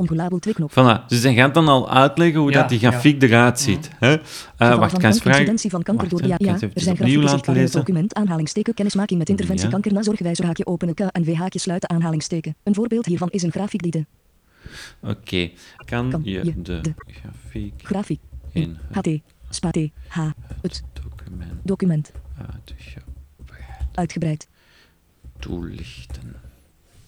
Ongelabeld 0.00 0.42
twee 0.42 0.54
knop. 0.54 0.70
Voilà. 0.70 1.06
Dus 1.06 1.22
hij 1.22 1.34
gaat 1.34 1.54
dan 1.54 1.68
al 1.68 1.90
uitleggen 1.90 2.40
hoe 2.40 2.50
Ja, 2.50 2.60
dat 2.60 2.68
die 2.68 2.80
ja. 2.80 2.90
grafiek 2.90 3.22
eruit 3.22 3.60
ziet. 3.60 3.90
Hè? 3.98 4.12
Eh, 4.12 4.20
Gevallen 4.56 4.78
wacht, 4.78 5.00
ga 5.00 5.06
eens 5.06 5.16
vragen. 5.18 5.30
incidentie 5.40 5.70
van 5.70 5.82
kanker 5.82 6.08
Wacht, 6.08 6.22
door 6.22 6.30
ja, 6.30 6.38
er 6.38 6.58
zijn 6.58 6.96
grafieken 6.96 7.22
laten 7.22 7.38
in 7.38 7.48
het 7.48 7.56
lezen. 7.56 7.76
document 7.78 8.14
aanhalingsteken 8.14 8.74
kennismaking 8.74 9.18
met 9.18 9.28
interventie 9.28 9.64
Ja. 9.66 9.72
kanker 9.72 9.92
na 9.92 10.02
zorgwijzer 10.02 10.44
haakje 10.44 10.66
openen 10.66 10.94
K 10.94 11.00
en 11.00 11.24
V 11.24 11.34
haakje 11.34 11.58
sluiten 11.58 11.90
aanhalingsteken. 11.90 12.56
Een 12.62 12.74
voorbeeld 12.74 13.06
hiervan 13.06 13.28
is 13.30 13.42
een 13.42 13.50
grafiek 13.50 13.82
die 13.82 13.90
de 13.90 14.06
Oké. 15.02 15.50
Kan, 15.84 16.10
Kan 16.10 16.20
je 16.24 16.52
de, 16.62 16.80
de 16.80 16.94
grafiek 17.06 17.74
grafiek 17.82 18.20
in 18.52 18.76
het 18.90 19.06
HT 19.06 19.20
spa 19.48 19.70
T 19.70 19.76
H 20.08 20.18
het 20.62 20.82
document 20.92 21.52
document 21.62 22.12
uitgebreid 22.38 23.04
uitgebreid 23.94 24.48
toelichten? 25.38 26.34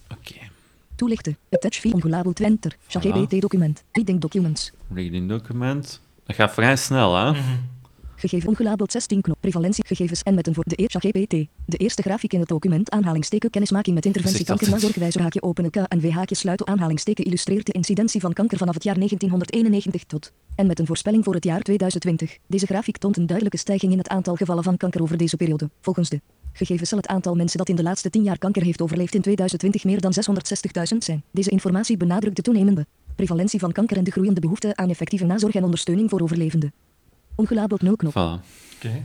Oké. 0.09 0.35
Toelichten 1.03 1.37
attach 1.51 1.75
file 1.75 1.95
ongelabeld 1.95 2.41
enter 2.41 2.77
ChatGPT 2.87 3.41
document 3.41 3.85
reading 3.93 4.21
documents 4.21 4.73
Reading 4.95 5.29
document. 5.29 6.01
Dat 6.25 6.37
gaat 6.37 6.53
vrij 6.53 6.77
snel, 6.77 7.17
hè? 7.17 7.41
Gegeven 8.17 8.49
ongelabeld 8.49 8.93
16 8.93 9.21
knop 9.21 9.37
prevalientiegegevens 9.41 10.23
en 10.23 10.35
met 10.35 10.47
een 10.47 10.55
voor 10.55 10.65
de 10.65 10.75
eerste 10.75 10.99
GPT. 10.99 11.31
De 11.67 11.77
eerste 11.77 12.03
grafiek 12.03 12.33
in 12.33 12.41
het 12.41 12.49
document 12.49 12.91
aanhalingsteken 12.91 13.51
kennismaking 13.51 13.95
met 13.95 14.07
interventie 14.07 14.45
kanker 14.45 14.71
na 14.71 14.79
zorgwijzer 14.79 15.21
haakje 15.21 15.43
openen 15.43 15.71
K 15.71 15.77
en 15.77 16.01
V 16.01 16.11
haakje 16.11 16.35
sluiten 16.35 16.67
aanhalingsteken 16.67 17.25
illustreert 17.25 17.67
de 17.67 17.73
incidentie 17.73 18.21
van 18.21 18.33
kanker 18.33 18.59
vanaf 18.59 18.75
het 18.75 18.85
jaar 18.85 18.95
1991 18.95 20.05
tot 20.05 20.33
en 20.55 20.67
met 20.67 20.79
een 20.79 20.87
voorspelling 20.87 21.25
voor 21.25 21.35
het 21.35 21.45
jaar 21.45 21.61
2020. 21.61 22.39
Deze 22.47 22.67
grafiek 22.67 22.99
toont 22.99 23.17
een 23.17 23.27
duidelijke 23.27 23.59
stijging 23.59 23.93
in 23.93 23.99
het 23.99 24.09
aantal 24.09 24.35
gevallen 24.35 24.63
van 24.63 24.77
kanker 24.77 25.03
over 25.03 25.17
deze 25.17 25.37
periode. 25.37 25.71
Volgens 25.81 26.09
de 26.09 26.21
gegevens 26.53 26.89
zal 26.89 26.99
het 26.99 27.07
aantal 27.07 27.35
mensen 27.35 27.59
dat 27.59 27.69
in 27.69 27.77
de 27.77 27.83
laatste 27.83 28.11
10 28.11 28.23
jaar 28.23 28.39
kanker 28.39 28.63
heeft 28.63 28.83
overleefd 28.83 29.15
in 29.15 29.21
2020 29.23 29.85
meer 29.85 30.01
dan 30.01 30.13
660.000 30.93 30.99
zijn. 30.99 31.23
Deze 31.31 31.51
informatie 31.51 31.97
benadrukt 31.97 32.37
de 32.37 32.43
toenemende 32.43 32.87
prevalentie 33.17 33.59
van 33.61 33.73
kanker 33.73 33.97
en 33.97 34.05
de 34.05 34.11
groeiende 34.11 34.41
behoefte 34.41 34.77
aan 34.77 34.89
effectieve 34.91 35.25
nazorg 35.25 35.55
en 35.55 35.65
ondersteuning 35.65 36.11
voor 36.11 36.21
overlevenden. 36.21 36.73
Ongelabeld 37.35 37.83
0 37.83 37.97
knop. 37.97 38.13
Voilà. 38.13 38.45
Oké. 38.77 39.03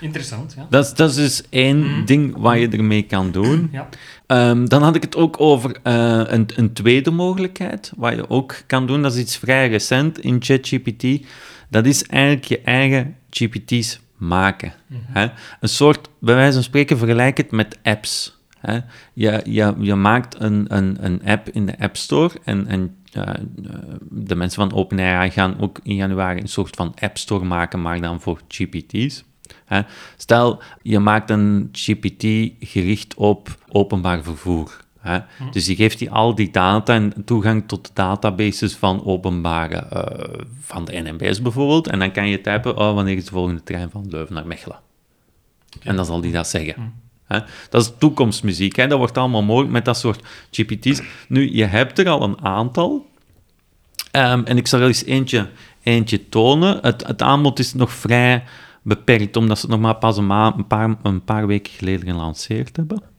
Interessant, 0.00 0.54
ja. 0.56 0.66
Dat, 0.70 0.84
is- 0.84 0.94
dat 0.94 1.10
is 1.10 1.16
dus 1.16 1.42
één 1.48 2.06
ding 2.06 2.36
wat 2.36 2.58
je 2.58 2.68
ermee 2.68 3.02
kan 3.02 3.30
doen. 3.30 3.68
Ja. 3.72 3.88
Ehm, 4.26 4.66
dan 4.66 4.82
had 4.82 4.94
ik 4.96 5.02
het 5.02 5.16
ook 5.16 5.40
over 5.40 5.78
eh, 5.82 6.22
een, 6.26 6.46
een 6.56 6.72
tweede 6.72 7.10
mogelijkheid, 7.10 7.92
wat 7.96 8.14
je 8.14 8.30
ook 8.30 8.56
kan 8.66 8.86
doen. 8.86 9.02
Dat 9.02 9.14
is 9.14 9.20
iets 9.20 9.36
vrij 9.36 9.68
recent 9.68 10.18
in 10.18 10.36
ChatGPT. 10.42 11.26
Dat 11.70 11.86
is 11.86 12.02
eigenlijk 12.06 12.44
je 12.44 12.60
eigen 12.60 13.16
GPT's 13.30 14.00
maken. 14.26 14.72
hè. 14.92 15.28
Een 15.60 15.68
soort, 15.68 16.08
bij 16.18 16.34
wijze 16.34 16.52
van 16.52 16.62
spreken, 16.62 16.98
vergelijk 16.98 17.36
het 17.36 17.50
met 17.50 17.78
apps. 17.82 18.38
Hè. 18.58 18.78
Je, 19.12 19.40
je, 19.44 19.74
je 19.78 19.94
maakt 19.94 20.40
een, 20.40 20.64
een, 20.68 20.96
een 21.00 21.20
app 21.24 21.48
in 21.48 21.66
de 21.66 21.78
App 21.78 21.96
Store 21.96 22.34
en, 22.44 22.66
en 22.66 22.96
eh, 23.12 23.34
de 24.10 24.34
mensen 24.34 24.68
van 24.68 24.78
OpenAI 24.78 25.30
gaan 25.30 25.60
ook 25.60 25.78
in 25.82 25.94
januari 25.94 26.40
een 26.40 26.48
soort 26.48 26.76
van 26.76 26.94
App 27.00 27.18
Store 27.18 27.44
maken, 27.44 27.82
maar 27.82 28.00
dan 28.00 28.20
voor 28.20 28.40
GPT's. 28.48 29.24
Hè. 29.64 29.80
Stel, 30.16 30.62
je 30.82 30.98
maakt 30.98 31.30
een 31.30 31.68
GPT 31.72 32.52
gericht 32.60 33.14
op 33.14 33.58
openbaar 33.68 34.22
vervoer. 34.22 34.83
Hè. 35.04 35.18
Dus 35.50 35.66
je 35.66 35.74
geeft 35.74 35.98
die 35.98 36.10
al 36.10 36.34
die 36.34 36.50
data 36.50 36.94
en 36.94 37.12
toegang 37.24 37.68
tot 37.68 37.90
databases 37.92 38.74
van 38.74 39.04
openbare, 39.04 39.76
eh, 39.76 40.40
van 40.60 40.84
de 40.84 40.92
NMBS 40.92 41.42
bijvoorbeeld. 41.42 41.86
En 41.86 41.98
dan 41.98 42.12
kan 42.12 42.28
je 42.28 42.40
typen, 42.40 42.76
oh, 42.76 42.94
wanneer 42.94 43.16
is 43.16 43.24
de 43.24 43.30
volgende 43.30 43.62
trein 43.62 43.90
van 43.90 44.06
Leuven 44.08 44.34
naar 44.34 44.46
Mechelen? 44.46 44.78
En 45.82 45.96
dan 45.96 46.04
zal 46.04 46.20
die 46.20 46.32
dat 46.32 46.48
zeggen. 46.48 46.92
Hè? 47.24 47.38
Dat 47.70 47.82
is 47.82 47.92
toekomstmuziek. 47.98 48.76
Hè? 48.76 48.86
Dat 48.86 48.98
wordt 48.98 49.18
allemaal 49.18 49.42
mogelijk 49.42 49.72
met 49.72 49.84
dat 49.84 49.98
soort 49.98 50.24
GPT's. 50.50 51.02
Nu, 51.28 51.54
je 51.54 51.64
hebt 51.64 51.98
er 51.98 52.08
al 52.08 52.22
een 52.22 52.44
aantal. 52.44 53.06
Ehm, 54.10 54.42
en 54.44 54.56
ik 54.56 54.66
zal 54.66 54.80
er 54.80 54.86
eens 54.86 55.04
eentje, 55.04 55.48
eentje 55.82 56.28
tonen. 56.28 56.78
Het, 56.82 57.06
het 57.06 57.22
aanbod 57.22 57.58
is 57.58 57.74
nog 57.74 57.92
vrij 57.92 58.44
beperkt, 58.82 59.36
omdat 59.36 59.58
ze 59.58 59.66
het 59.66 59.74
nog 59.74 59.84
maar 59.84 59.96
pas 59.96 60.16
een, 60.16 60.30
een, 60.30 60.66
paar, 60.66 60.96
een 61.02 61.24
paar 61.24 61.46
weken 61.46 61.72
geleden 61.72 62.08
gelanceerd 62.08 62.76
hebben. 62.76 63.13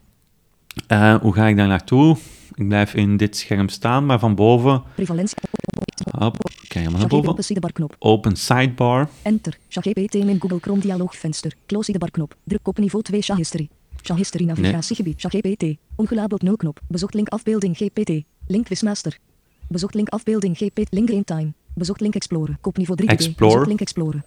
Eh, 0.88 1.16
hoe 1.16 1.34
ga 1.34 1.48
ik 1.48 1.56
daar 1.56 1.68
naartoe? 1.68 2.18
Ik 2.56 2.68
blijf 2.68 2.94
in 2.94 3.18
dit 3.18 3.38
scherm 3.38 3.70
staan, 3.70 4.06
maar 4.06 4.20
van 4.20 4.36
boven... 4.36 4.84
Prevalentie. 4.96 5.38
Hop, 6.12 6.52
kijk 6.68 6.90
maar 6.90 7.00
naar 7.00 7.08
boven. 7.08 7.30
open 7.30 7.44
sidebar-knop. 7.44 7.96
Open 8.00 8.36
sidebar. 8.36 9.10
Enter. 9.22 9.58
ChatGPT 9.70 10.16
in 10.16 10.42
Google 10.42 10.60
Chrome 10.62 10.82
dialoogvenster. 10.82 11.54
Close 11.66 11.86
sidebar-knop. 11.86 12.36
Druk 12.44 12.68
op 12.68 12.78
niveau 12.78 13.04
2 13.04 13.22
Chat 13.22 13.38
History. 13.38 13.70
Chat 14.02 14.18
History 14.18 14.46
navigatiegebied. 14.46 15.22
ChatGPT. 15.22 15.66
Ongelabeld 15.96 16.42
0 16.42 16.56
knop. 16.56 16.80
Bezocht 16.88 17.14
link 17.14 17.30
afbeelding 17.30 17.78
GPT. 17.78 18.24
Link 18.48 18.66
Quizmaster. 18.66 19.18
Bezocht 19.68 19.94
link 19.94 20.10
afbeelding 20.10 20.58
GPT. 20.58 20.88
Link 20.90 21.10
game 21.10 21.24
time. 21.24 21.54
Bezocht 21.74 22.02
link 22.02 22.16
Explorer. 22.16 22.58
Kop 22.62 22.78
niveau 22.78 22.96
3 22.96 23.10
Explore. 23.10 23.52
Bezocht 23.54 23.68
link 23.68 23.82
Explorer. 23.82 24.24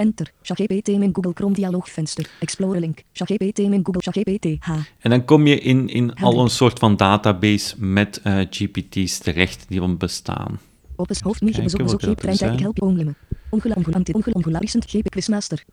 Enter. 0.00 0.32
ChatGPT 0.42 0.88
in 0.88 1.10
Google 1.12 1.32
Chrome 1.34 1.54
dialoogvenster. 1.54 2.26
Explorer 2.38 2.80
link. 2.80 3.02
ChatGPT 3.12 3.58
in 3.58 3.80
Google 3.84 4.02
ChatGPT. 4.02 4.46
H. 4.58 4.70
En 4.98 5.10
dan 5.10 5.24
kom 5.24 5.46
je 5.46 5.60
in, 5.60 5.88
in 5.88 6.14
al 6.14 6.40
een 6.40 6.50
soort 6.50 6.78
van 6.78 6.96
database 6.96 7.74
met 7.78 8.20
eh, 8.22 8.38
GPT's 8.50 9.18
terecht 9.18 9.64
die 9.68 9.80
al 9.80 9.94
bestaan. 9.96 10.58
Hoofdmenu. 10.96 11.52
Kijken 11.52 11.62
Bezocht 11.62 11.82
bezocht 11.82 11.92
wat 11.92 12.00
GP. 12.00 12.06
dat 12.06 12.16
Trein 12.16 12.36
zijn. 12.36 12.60
help 12.60 12.76
je 12.76 12.82
onglemme. 12.82 13.14
Ongelam. 13.50 13.84
Anti. 13.90 14.12
Ongelam. 14.12 14.60
Recent 14.60 14.84
GP 14.88 15.10
Quizmaster. 15.10 15.64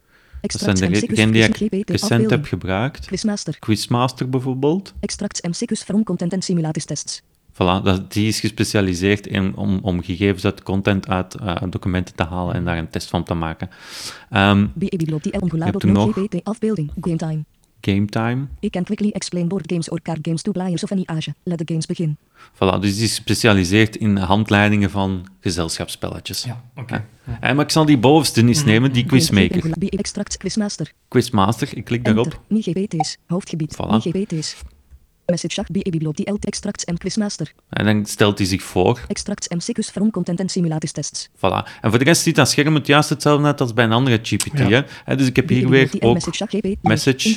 Dat 0.41 0.51
zijn 0.51 0.75
Extracts 0.75 0.81
de 0.81 1.07
degenen 1.07 1.33
die 1.33 1.43
ik 1.43 1.89
recent 1.89 2.29
heb 2.29 2.45
gebruikt. 2.45 3.05
Quizmaster. 3.05 3.59
Quizmaster 3.59 4.29
bijvoorbeeld. 4.29 4.93
Extracts 4.99 5.41
MCQ's 5.41 5.83
from 5.83 6.03
content 6.03 6.33
en 6.33 6.41
simulatiestests. 6.41 7.21
Voilà, 7.57 7.83
dat, 7.83 8.13
die 8.13 8.27
is 8.27 8.39
gespecialiseerd 8.39 9.27
in, 9.27 9.55
om, 9.55 9.79
om 9.81 10.03
gegevens 10.03 10.45
uit 10.45 10.63
content 10.63 11.07
uit 11.07 11.35
eh, 11.35 11.55
documenten 11.69 12.15
te 12.15 12.23
halen 12.23 12.55
en 12.55 12.65
daar 12.65 12.77
een 12.77 12.89
test 12.89 13.09
van 13.09 13.23
te 13.23 13.33
maken. 13.33 13.69
Ehm 14.29 14.65
er 15.83 15.91
nog. 15.91 16.13
GPT 16.13 16.43
afbeelding. 16.43 16.91
Game 17.01 17.15
time. 17.15 17.43
game 17.81 18.05
time. 18.05 18.47
Ik 18.59 18.71
can 18.71 18.83
quickly 18.83 19.09
explain 19.09 19.47
board 19.47 19.71
games 19.71 19.89
or 19.89 20.01
card 20.01 20.19
games 20.21 20.41
to 20.41 20.51
players 20.51 20.83
of 20.83 20.91
any 20.91 21.03
age. 21.05 21.33
Let 21.43 21.57
the 21.57 21.63
games 21.65 21.85
begin. 21.85 22.17
Voilà, 22.53 22.79
dus 22.79 22.95
die 22.95 23.03
is 23.03 23.15
gespecialiseerd 23.15 23.95
in 23.95 24.17
handleidingen 24.17 24.89
van 24.89 25.27
gezelschapsspelletjes. 25.39 26.43
Ja, 26.43 26.63
oké. 26.75 27.05
Ja. 27.25 27.37
Eh, 27.41 27.55
maar 27.55 27.65
ik 27.65 27.71
zal 27.71 27.85
die 27.85 27.97
bovenste 27.97 28.45
eens 28.45 28.63
nemen, 28.63 28.93
die 28.93 29.05
quizmaker. 29.05 29.69
BE 29.79 29.89
extract 29.89 30.37
quizmaster. 30.37 30.91
Quizmaster, 31.07 31.77
ik 31.77 31.85
klik 31.85 32.05
daarop. 32.05 32.41
GPT's. 32.49 33.17
Hoofdgebied. 33.27 33.75
Voilà. 33.75 34.75
Message 35.31 35.53
shach 35.53 35.67
BE 35.67 35.89
bibliotheek 35.89 36.45
extracts 36.45 36.85
en 36.85 36.97
quizmaster. 36.97 37.53
En 37.69 37.85
dan 37.85 38.05
stelt 38.05 38.37
hij 38.37 38.47
zich 38.47 38.63
voor. 38.63 38.99
Extracts 39.07 39.47
MCQ's 39.47 39.89
from 39.89 40.11
content 40.11 40.39
en 40.39 40.49
simulatis 40.49 40.91
tests. 40.91 41.29
Voilà. 41.35 41.67
En 41.81 41.89
voor 41.89 41.99
de 41.99 42.05
rest 42.05 42.21
ziet 42.21 42.35
dat 42.35 42.49
scherm 42.49 42.75
het 42.75 42.87
juist 42.87 43.09
hetzelfde 43.09 43.45
uit 43.45 43.61
als 43.61 43.73
bij 43.73 43.85
een 43.85 43.91
andere 43.91 44.19
GPT. 44.23 44.57
Ja. 44.57 44.85
Hè? 45.05 45.15
Dus 45.15 45.27
ik 45.27 45.35
heb 45.35 45.49
hier 45.49 45.63
BE 45.63 45.69
weer 45.69 45.89
ook 45.99 46.13
message 46.81 47.33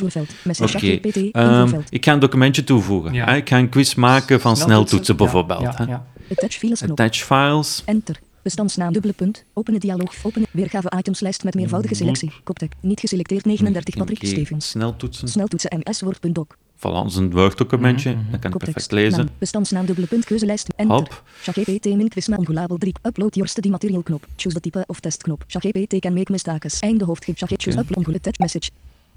Oké. 0.63 1.01
Ehm, 1.33 1.81
ik 1.89 2.05
ga 2.05 2.13
een 2.13 2.19
documentje 2.19 2.65
toevoegen. 2.65 3.13
Ja. 3.13 3.25
Hè? 3.25 3.37
Ik 3.37 3.49
ga 3.49 3.59
een 3.59 3.69
quiz 3.69 3.95
maken 3.95 4.41
van 4.41 4.57
sneltoetsen 4.57 5.17
bijvoorbeeld. 5.17 5.61
Ja, 5.61 5.75
hè? 5.77 5.85
ja. 5.85 6.07
Attach 6.31 6.53
files. 6.53 6.83
Attach 6.83 7.17
files. 7.17 7.83
Enter. 7.85 8.21
Bestandsnaam 8.43 8.93
dubbele 8.93 9.15
punt. 9.15 9.45
Openen 9.53 9.81
dialoog. 9.81 10.15
Openen. 10.23 10.49
Weergave 10.51 10.93
itemslijst 10.99 11.45
met 11.45 11.55
meervoudige 11.55 11.95
selectie. 11.95 12.33
Koptek. 12.45 12.73
Niet 12.81 13.01
geselecteerd 13.01 13.45
39 13.45 13.97
Patrick 13.97 14.27
Stevens. 14.27 14.69
Sneltoetsen. 14.69 15.29
Sneltoetsen 15.29 15.83
MS 15.85 16.01
Word.doc. 16.01 16.57
Voilà, 16.81 16.93
dat 17.03 17.07
is 17.07 17.17
een 17.17 17.31
Word-documentje. 17.31 18.11
Mhm, 18.15 18.31
Dat 18.31 18.41
kan 18.41 18.51
ik 18.53 18.59
perfect 18.59 18.91
lezen. 18.93 19.19
Naam. 19.25 19.35
Bestandsnaam 19.39 19.87
dubbele 19.87 20.07
punt. 20.07 20.25
Keuzelijst. 20.25 20.69
Enter. 20.77 20.97
Hop. 20.97 21.23
ChatGPT 21.43 21.85
min 21.85 22.09
quizma 22.09 22.37
ongulabel 22.37 22.77
3. 22.79 22.95
Upload 23.03 23.35
your 23.35 23.49
study 23.51 23.69
material 23.69 24.03
knop. 24.03 24.27
Choose 24.37 24.61
the 24.61 24.71
type 24.71 24.85
of 24.87 25.01
test 25.01 25.23
knop. 25.23 25.45
ChatGPT 25.47 25.99
can 25.99 26.13
make 26.13 26.33
mistakes. 26.33 26.81
Einde 26.81 27.05
hoofdgreep. 27.05 27.37
ChatGPT 27.39 27.63
choose 27.63 27.79
upload 27.79 27.97
ongulabel 27.97 28.21
text 28.23 28.41
message. 28.41 28.71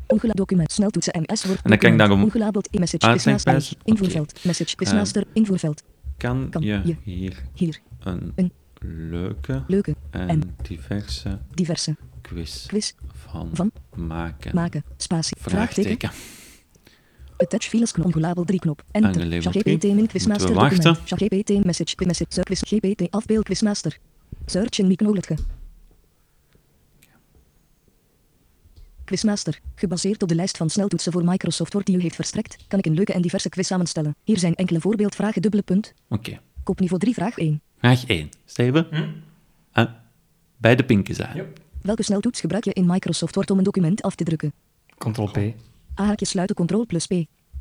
Ongula 0.08 0.34
document. 0.34 0.72
Sneltoetsen 0.72 1.22
MS 1.28 1.46
Word. 1.46 1.62
En 1.64 1.70
dan 1.70 1.78
kan 1.80 1.92
ik 1.92 1.98
daarom 1.98 2.30
Quizmaster. 3.24 3.52
wijzen. 3.52 3.78
Invoerveld. 3.84 4.44
Message. 4.44 4.76
Quizmaster. 4.76 5.24
Invoerveld. 5.34 5.84
Kan, 6.18 6.48
je, 6.60 6.82
hier 7.04 7.36
Hier. 7.54 7.80
een, 8.04 8.32
Een. 8.36 8.52
leuke 9.10 9.64
Leuke. 9.68 9.96
en, 10.10 10.28
en 10.30 10.56
diverse 10.62 11.40
Diverse. 11.54 11.96
quiz, 12.22 12.66
Quiz. 12.66 12.92
van, 13.28 13.50
Van. 13.54 13.72
maken? 13.96 14.56
Maken. 14.56 14.84
Spatie. 14.98 15.38
Vraagteken. 15.40 16.12
Attach 17.38 17.64
files 17.64 17.92
knop. 17.92 18.06
Ongulabel 18.06 18.44
3 18.44 18.60
knop. 18.60 18.84
Enter. 18.92 19.42
ChatGPT 19.42 19.84
min 19.84 20.08
quizmaster 20.08 20.54
document. 20.54 20.84
wachten. 20.84 21.06
ChatGPT 21.06 21.66
message. 21.66 21.96
Message. 22.06 22.44
Quiz. 22.44 22.62
GPT 22.66 23.12
afbeeld 23.12 23.44
quizmaster. 23.44 23.98
Search 24.46 24.80
en 24.80 24.96
knowledge. 24.96 25.36
Quizmaster. 29.04 29.60
Gebaseerd 29.76 30.24
op 30.24 30.30
de 30.30 30.36
lijst 30.36 30.58
van 30.58 30.70
sneltoetsen 30.70 31.12
voor 31.12 31.24
Microsoft 31.26 31.74
Word 31.74 31.86
die 31.86 31.98
u 31.98 32.02
heeft 32.02 32.16
verstrekt, 32.16 32.58
kan 32.68 32.80
ik 32.80 32.86
een 32.86 32.94
leuke 32.94 33.14
en 33.14 33.22
diverse 33.22 33.50
quiz 33.50 33.68
samenstellen. 33.68 34.16
Hier 34.24 34.38
zijn 34.38 34.56
enkele 34.56 34.80
voorbeeldvragen 34.80 35.42
dubbele 35.42 35.64
punt. 35.64 35.94
Oké. 36.10 36.40
Kopniveau 36.64 37.02
3 37.02 37.14
vraag 37.14 37.38
1. 37.38 37.62
Vraag 37.78 38.06
1. 38.06 38.30
Steven? 38.46 38.88
Ah, 39.72 39.90
bij 40.58 40.76
de 40.76 40.84
pinken 40.86 41.16
zijn. 41.16 41.36
Yep. 41.36 41.60
Welke 41.82 42.04
sneltoets 42.04 42.40
gebruik 42.40 42.64
je 42.64 42.74
in 42.74 42.86
Microsoft 42.86 43.36
Word 43.36 43.52
om 43.52 43.58
een 43.58 43.64
document 43.64 44.02
af 44.02 44.16
te 44.16 44.24
drukken? 44.24 44.54
Ctrl 44.98 45.24
P. 45.24 45.38
A 46.00 46.06
haakje 46.06 46.26
sluiten 46.26 46.56
Ctrl 46.66 46.86
plus 46.88 47.08
P. 47.08 47.14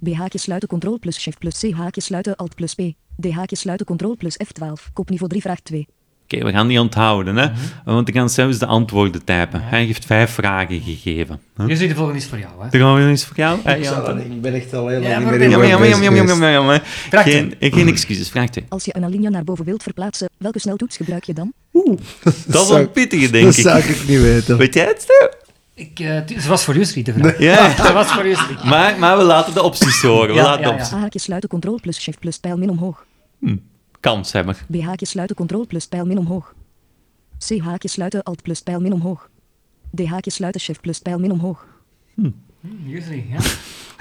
B 0.05 0.09
haakje 0.15 0.39
sluiten 0.39 0.69
Ctrl 0.79 0.97
plus 0.99 1.21
Shift 1.21 1.39
plus 1.39 1.59
C 1.61 1.73
haakje 1.73 2.01
sluiten 2.01 2.37
Alt 2.37 2.55
plus 2.55 2.75
P. 2.75 2.81
D 3.21 3.31
haakje 3.31 3.57
sluiten 3.57 3.87
Ctrl 3.97 4.15
plus 4.19 4.37
F12. 4.45 4.93
Kopniveau 4.93 5.29
3 5.31 5.41
vraag 5.43 5.61
2. 5.61 5.87
Oké, 6.25 6.45
we 6.45 6.51
gaan 6.53 6.69
die 6.69 6.81
onthouden, 6.81 7.37
hè? 7.37 7.49
Want 7.85 8.07
we 8.09 8.13
gaan 8.15 8.31
zelfs 8.31 8.59
de 8.59 8.67
antwoorden 8.67 9.25
typen. 9.25 9.63
Hij 9.63 9.85
heeft 9.85 10.05
vijf 10.05 10.31
vragen 10.31 10.81
gegeven. 10.81 11.41
Huh? 11.57 11.69
Je 11.69 11.77
ziet 11.77 11.89
de 11.89 11.95
volgende 11.95 12.19
is 12.21 12.27
voor 12.27 12.39
jou, 12.39 12.53
hè? 12.71 12.79
Gaan 12.79 12.95
we 12.95 13.09
eens 13.09 13.25
voor 13.25 13.37
jou. 13.37 13.59
Ik, 13.59 13.85
dat 13.85 14.17
niet- 14.17 14.27
ik 14.27 14.41
ben 14.41 14.55
echt 14.55 14.75
al 14.75 14.89
heel 14.89 15.01
Ja, 15.01 15.09
lang 15.09 15.19
niet 15.21 15.25
meer 15.31 15.33
in 15.33 15.39
ben- 15.39 15.51
Jammer, 15.51 15.69
jammer, 16.29 16.51
jammer, 16.53 16.83
Geen, 17.11 17.55
geen 17.61 17.89
excuses. 17.95 18.29
Vraag 18.29 18.49
2. 18.49 18.65
Als 18.69 18.85
je 18.85 18.97
een 18.97 19.05
alinea 19.05 19.29
naar 19.31 19.45
boven 19.45 19.65
wilt 19.65 19.83
verplaatsen, 19.83 20.29
welke 20.39 20.59
sneltoets 20.59 20.97
gebruik 20.97 21.25
je 21.25 21.35
dan? 21.35 21.53
Dat 22.47 22.63
is 22.65 22.71
ik- 22.71 22.77
een 22.77 22.91
pittige, 22.91 23.31
denk 23.31 23.45
Dat 23.45 23.57
ik. 23.57 23.63
zou 23.63 23.79
ik 23.79 24.09
niet 24.09 24.21
weten. 24.21 24.57
Weet 24.59 24.75
jij 24.75 24.85
het, 24.87 25.01
Steve? 25.03 25.33
Ik, 25.75 26.01
eh, 26.01 26.39
ze 26.39 26.49
was 26.49 26.65
voor 26.65 26.77
u, 26.77 26.85
Sri, 26.85 27.03
de 27.03 27.13
vraag. 27.13 27.39
Ja. 27.39 27.71
Ze 27.87 27.93
was 27.93 28.13
voor 28.13 28.27
u. 28.27 28.35
Maar, 28.65 28.99
maar 28.99 29.17
we 29.17 29.23
laten 29.23 29.55
de 29.55 29.63
opties 29.63 30.03
horen. 30.03 30.29
We 30.29 30.35
Ja, 30.35 30.43
laten 30.43 30.61
ja, 30.61 30.67
ja. 30.69 30.73
opties. 30.75 30.93
A 30.93 30.99
haakje 30.99 31.19
sluiten 31.19 31.49
Ctrl 31.59 31.75
plus 31.81 32.01
Shift 32.01 32.19
plus 32.19 32.39
pijl 32.39 32.57
min 32.59 32.71
omhoog. 32.71 33.07
Kans 34.01 34.33
hebben. 34.33 34.57
B 34.71 34.81
haakje 34.81 35.07
sluiten 35.07 35.37
Ctrl 35.47 35.65
plus 35.67 35.87
pijl 35.87 36.05
min 36.07 36.19
omhoog. 36.19 36.55
C 37.49 37.59
haakje 37.61 37.89
sluiten 37.89 38.23
Alt 38.23 38.43
plus 38.43 38.61
pijl 38.63 38.81
min 38.81 38.93
omhoog. 38.93 39.29
D 39.97 40.07
haakje 40.07 40.31
sluiten 40.31 40.61
Shift 40.61 40.81
plus 40.81 40.99
pijl 40.99 41.19
min 41.19 41.33
omhoog. 41.33 41.67
Hier, 42.85 43.03
Sri, 43.03 43.27
ja. 43.31 43.39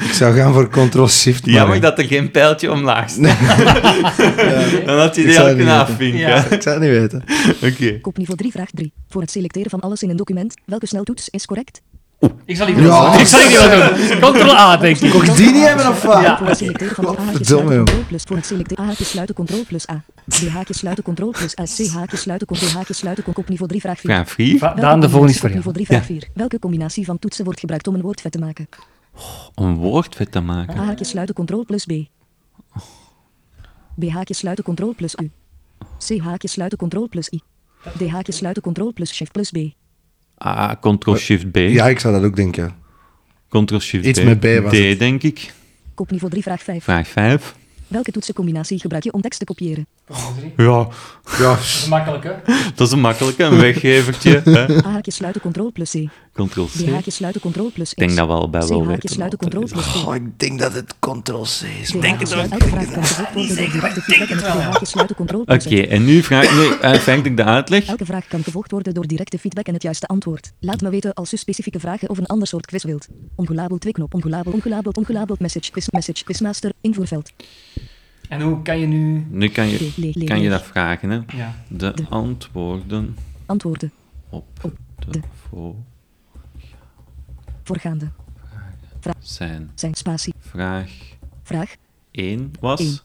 Ik 0.06 0.12
zou 0.14 0.36
gaan 0.36 0.54
voor 0.54 0.70
Ctrl-Shift. 0.70 1.46
maar- 1.46 1.56
Jammer 1.56 1.80
dat 1.82 1.98
er 1.98 2.04
geen 2.06 2.32
pijltje 2.32 2.72
omlaag 2.72 3.10
staat. 3.10 3.40
Dan 4.86 5.00
had 5.00 5.16
je 5.16 5.22
Ik 5.22 5.28
die 5.28 5.40
al 5.40 5.46
kunnen 5.56 5.74
afvinken. 5.80 6.20
Ja. 6.20 6.44
Ik 6.56 6.62
zou 6.62 6.80
het 6.80 6.90
niet 6.90 7.00
weten. 7.00 7.24
Oké. 7.64 8.00
Kopniveau 8.00 8.38
3 8.38 8.52
vraag 8.52 8.70
3. 8.74 8.94
Voor 9.10 9.22
het 9.22 9.32
selecteren 9.32 9.70
van 9.70 9.80
alles 9.80 10.04
in 10.04 10.10
een 10.10 10.18
document, 10.18 10.54
welke 10.66 10.86
sneltoets 10.88 11.30
is 11.30 11.46
correct? 11.46 11.82
Ik 12.46 12.56
zal 12.58 12.66
die 12.66 12.76
niet 12.76 12.86
Ja. 12.86 13.12
doen. 13.12 13.20
Ik 13.20 13.26
zal 13.28 13.40
die 13.40 13.50
niet 13.50 14.22
doen. 14.22 14.32
Ctrl 14.34 14.50
A, 14.56 14.78
denk 14.78 14.98
ik. 14.98 15.12
Kon 15.12 15.24
ik 15.24 15.36
die 15.36 15.52
niet 15.52 15.66
hebben 15.68 15.88
of 15.90 16.02
wat? 16.02 16.22
Ja. 16.22 16.38
Voor 16.38 16.48
het 16.48 16.58
selecteren 16.58 16.96
van 16.96 17.06
A 17.06 17.08
haakje 17.08 17.24
Godverdomme, 17.26 17.72
sluiten 17.72 17.94
joh. 17.94 18.02
Ctrl 18.04 18.08
plus 18.08 18.24
voor 18.24 18.36
het 18.36 18.46
selecteren 18.46 18.84
A 18.84 18.88
haakje 18.88 19.04
sluiten 19.04 19.36
Ctrl 19.36 19.64
plus 19.68 19.90
A. 19.90 20.04
B 20.28 20.48
haakje 20.54 20.74
sluiten 20.74 21.04
Ctrl 21.14 21.30
plus 21.30 21.58
A. 21.60 21.64
C 21.64 21.88
haakje 21.94 22.18
sluiten 22.18 22.48
Ctrl 22.48 22.66
haakje 22.76 22.94
sluiten 22.94 23.24
Ctrl 23.24 23.34
kopniveau 23.36 23.70
3 23.70 23.82
vraag 23.82 24.00
4. 24.00 24.10
Vraag 24.12 24.30
4. 24.32 24.58
Va- 24.58 24.74
Daan, 24.74 25.00
de 25.02 25.10
volgende 25.10 25.34
is 25.34 25.40
voor 25.40 25.50
jou. 25.50 25.62
Kopniveau 25.64 25.74
3 25.74 25.86
vraag 25.86 26.06
4. 26.06 26.28
Welke 26.34 26.60
combinatie 26.60 27.06
van 27.06 27.20
toetsen 27.20 27.44
wordt 27.46 27.60
gebruikt 27.60 27.88
om 27.88 27.96
een 27.96 28.02
woord 28.02 28.22
vet 28.22 28.32
te 28.32 28.40
maken? 28.40 28.68
Om 29.56 29.76
woord 29.76 30.16
vet 30.16 30.32
te 30.32 30.38
A 30.38 30.42
maken. 30.42 30.76
haakje 30.76 31.06
sluiten 31.06 31.36
Ctrl 31.36 31.64
plus 31.66 31.86
B. 31.86 31.92
B 33.96 34.04
haakje 34.10 34.34
sluiten 34.34 34.64
Ctrl 34.64 34.94
plus 34.96 35.16
U. 35.16 35.32
C 35.98 36.20
haakje 36.20 36.48
sluiten 36.48 36.78
Ctrl 36.78 37.08
plus 37.08 37.30
I. 37.30 37.42
D 37.98 38.08
haakje 38.10 38.32
sluiten 38.32 38.64
Ctrl 38.64 38.92
plus 38.92 39.14
Shift 39.14 39.32
plus 39.32 39.52
B. 39.52 39.58
Ah, 40.38 40.72
Ctrl-Shift-B. 40.80 41.56
Ja, 41.56 41.88
ik 41.88 42.00
zou 42.00 42.14
dat 42.14 42.24
ook 42.24 42.36
denken. 42.36 42.76
Ctrl-Shift-B. 43.50 44.08
Iets 44.08 44.24
met 44.24 44.40
B 44.40 44.44
was 44.62 44.72
D, 44.74 44.78
het. 44.78 45.00
denk 45.00 45.24
ik. 45.24 45.54
Kopniveau 45.94 46.32
3 46.32 46.44
vraag 46.44 46.64
5. 46.64 46.84
Vraag 46.84 47.08
5. 47.08 47.56
Welke 47.88 48.12
toetsencombinatie 48.12 48.80
gebruik 48.80 49.04
je 49.04 49.14
om 49.14 49.22
tekst 49.22 49.40
te 49.40 49.46
kopiëren? 49.46 49.88
Ja, 50.58 50.88
Ja, 51.40 51.58
Makkelijk, 51.90 52.24
hè? 52.24 52.32
dat 52.76 52.88
is 52.88 52.94
een 52.94 53.00
makkelijke. 53.00 53.44
Een 53.44 53.60
weggevertje. 53.60 54.42
hè. 54.46 54.86
A 54.86 54.90
haakje 54.90 55.12
sluiten 55.12 55.42
Ctrl 55.52 55.70
plus 55.74 55.92
C. 55.92 56.10
Ctrl-C. 56.34 56.86
B 56.86 56.90
haakje 56.90 57.12
sluiten 57.12 57.42
Ctrl 57.42 57.70
plus 57.74 57.94
X. 57.94 58.02
Ik 58.02 58.08
denk 58.08 58.18
dat 58.18 58.28
C 58.28 58.28
wel 58.28 58.50
sluiten 59.10 59.40
is. 59.62 59.72
plus 59.72 59.86
T. 59.94 60.06
oh, 60.06 60.16
ik 60.16 60.40
denk 60.40 60.60
dat 60.60 60.74
het 60.74 60.96
Ctrl-C 61.00 61.62
is. 61.82 61.90
D 61.90 62.06
haakje 62.06 62.26
sluiten 62.26 62.58
elke 62.58 62.76
vraag 62.76 62.98
kan 63.08 63.24
gevolgd 63.24 63.42
worden 63.42 63.64
door 63.64 63.78
directe 63.78 64.02
feedback 64.02 64.28
en 64.28 64.34
het 64.34 64.54
plus 65.46 65.74
Oké, 65.74 65.82
en 65.82 66.06
nu 66.06 66.24
vraag 66.24 66.54
nu, 66.56 66.78
eh, 66.82 66.94
vraag 67.00 67.26
ik 67.26 67.38
de 67.38 67.44
uitleg. 67.44 67.86
Elke 67.86 68.06
vraag 68.06 68.28
kan 68.28 68.44
gevolgd 68.44 68.72
worden 68.72 68.94
door 68.94 69.08
directe 69.08 69.40
feedback 69.40 69.66
en 69.66 69.74
het 69.74 69.84
juiste 69.84 70.08
antwoord. 70.08 70.52
Laat 70.60 70.82
me 70.82 70.90
weten 70.90 71.14
als 71.14 71.34
u 71.34 71.38
specifieke 71.38 71.80
vragen 71.80 72.10
of 72.10 72.18
een 72.18 72.26
ander 72.26 72.48
soort 72.48 72.66
quiz 72.66 72.84
wilt. 72.84 73.08
Ongelabeld 73.36 73.82
twee 73.82 73.94
knop, 73.94 74.14
ongelabeld, 74.14 74.56
ongelabeld, 74.56 74.98
ongelabeld, 74.98 75.40
message, 75.40 75.72
quiz, 75.72 75.88
message, 75.90 76.24
quizmaster, 76.24 76.72
invoerveld. 76.82 77.32
En 78.32 78.42
hoe 78.42 78.62
kan 78.62 78.80
je 78.80 78.88
nu... 78.88 79.26
Nu 79.30 79.48
kan 79.48 79.68
je, 79.68 80.24
kan 80.26 80.42
je 80.42 80.50
dat 80.50 80.62
vragen, 80.64 81.10
hè. 81.10 81.20
Ja. 81.38 81.54
De 81.68 81.94
antwoorden 82.10 83.18
Antwoorden, 83.46 83.92
op 84.30 84.46
Op 84.62 84.74
de 85.00 85.12
de- 85.12 85.22
voor 85.50 85.76
voorgaande, 87.64 88.12
zijn. 89.20 89.72
zijn 89.76 89.94
spatie, 89.96 90.34
Vraag 90.40 90.92
vraag, 91.44 91.76
1 92.12 92.52
was... 92.60 92.80
Eén. 92.80 92.98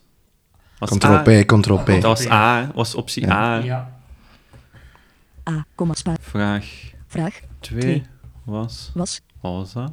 was 0.79 0.93
A. 0.93 0.97
Ctrl-P, 0.97 1.47
Ctrl-P. 1.47 1.87
Dat 1.87 2.03
was 2.03 2.29
A, 2.31 2.71
was 2.75 2.95
optie 2.95 3.31
A. 3.31 3.57
Ja. 3.57 3.99
A, 5.51 5.65
komma, 5.75 5.95
spa, 5.95 6.17
Vraag 6.21 6.67
vraag, 7.07 7.41
2 7.61 7.81
Twee. 7.81 8.03
was... 8.45 8.91
was, 8.95 9.21
dat? 9.73 9.93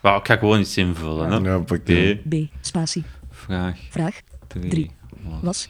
Wauw, 0.00 0.18
ik 0.18 0.26
ga 0.26 0.36
gewoon 0.36 0.60
iets 0.60 0.76
invullen, 0.76 1.30
hè. 1.44 1.50
Ja, 1.50 1.58
pak 1.58 1.84
B. 1.84 1.90
B, 2.28 2.34
spatie, 2.60 3.04
Vraag 3.30 3.78
vraag, 3.90 4.20
3 4.48 4.68
Drie. 4.68 4.90
was... 5.42 5.68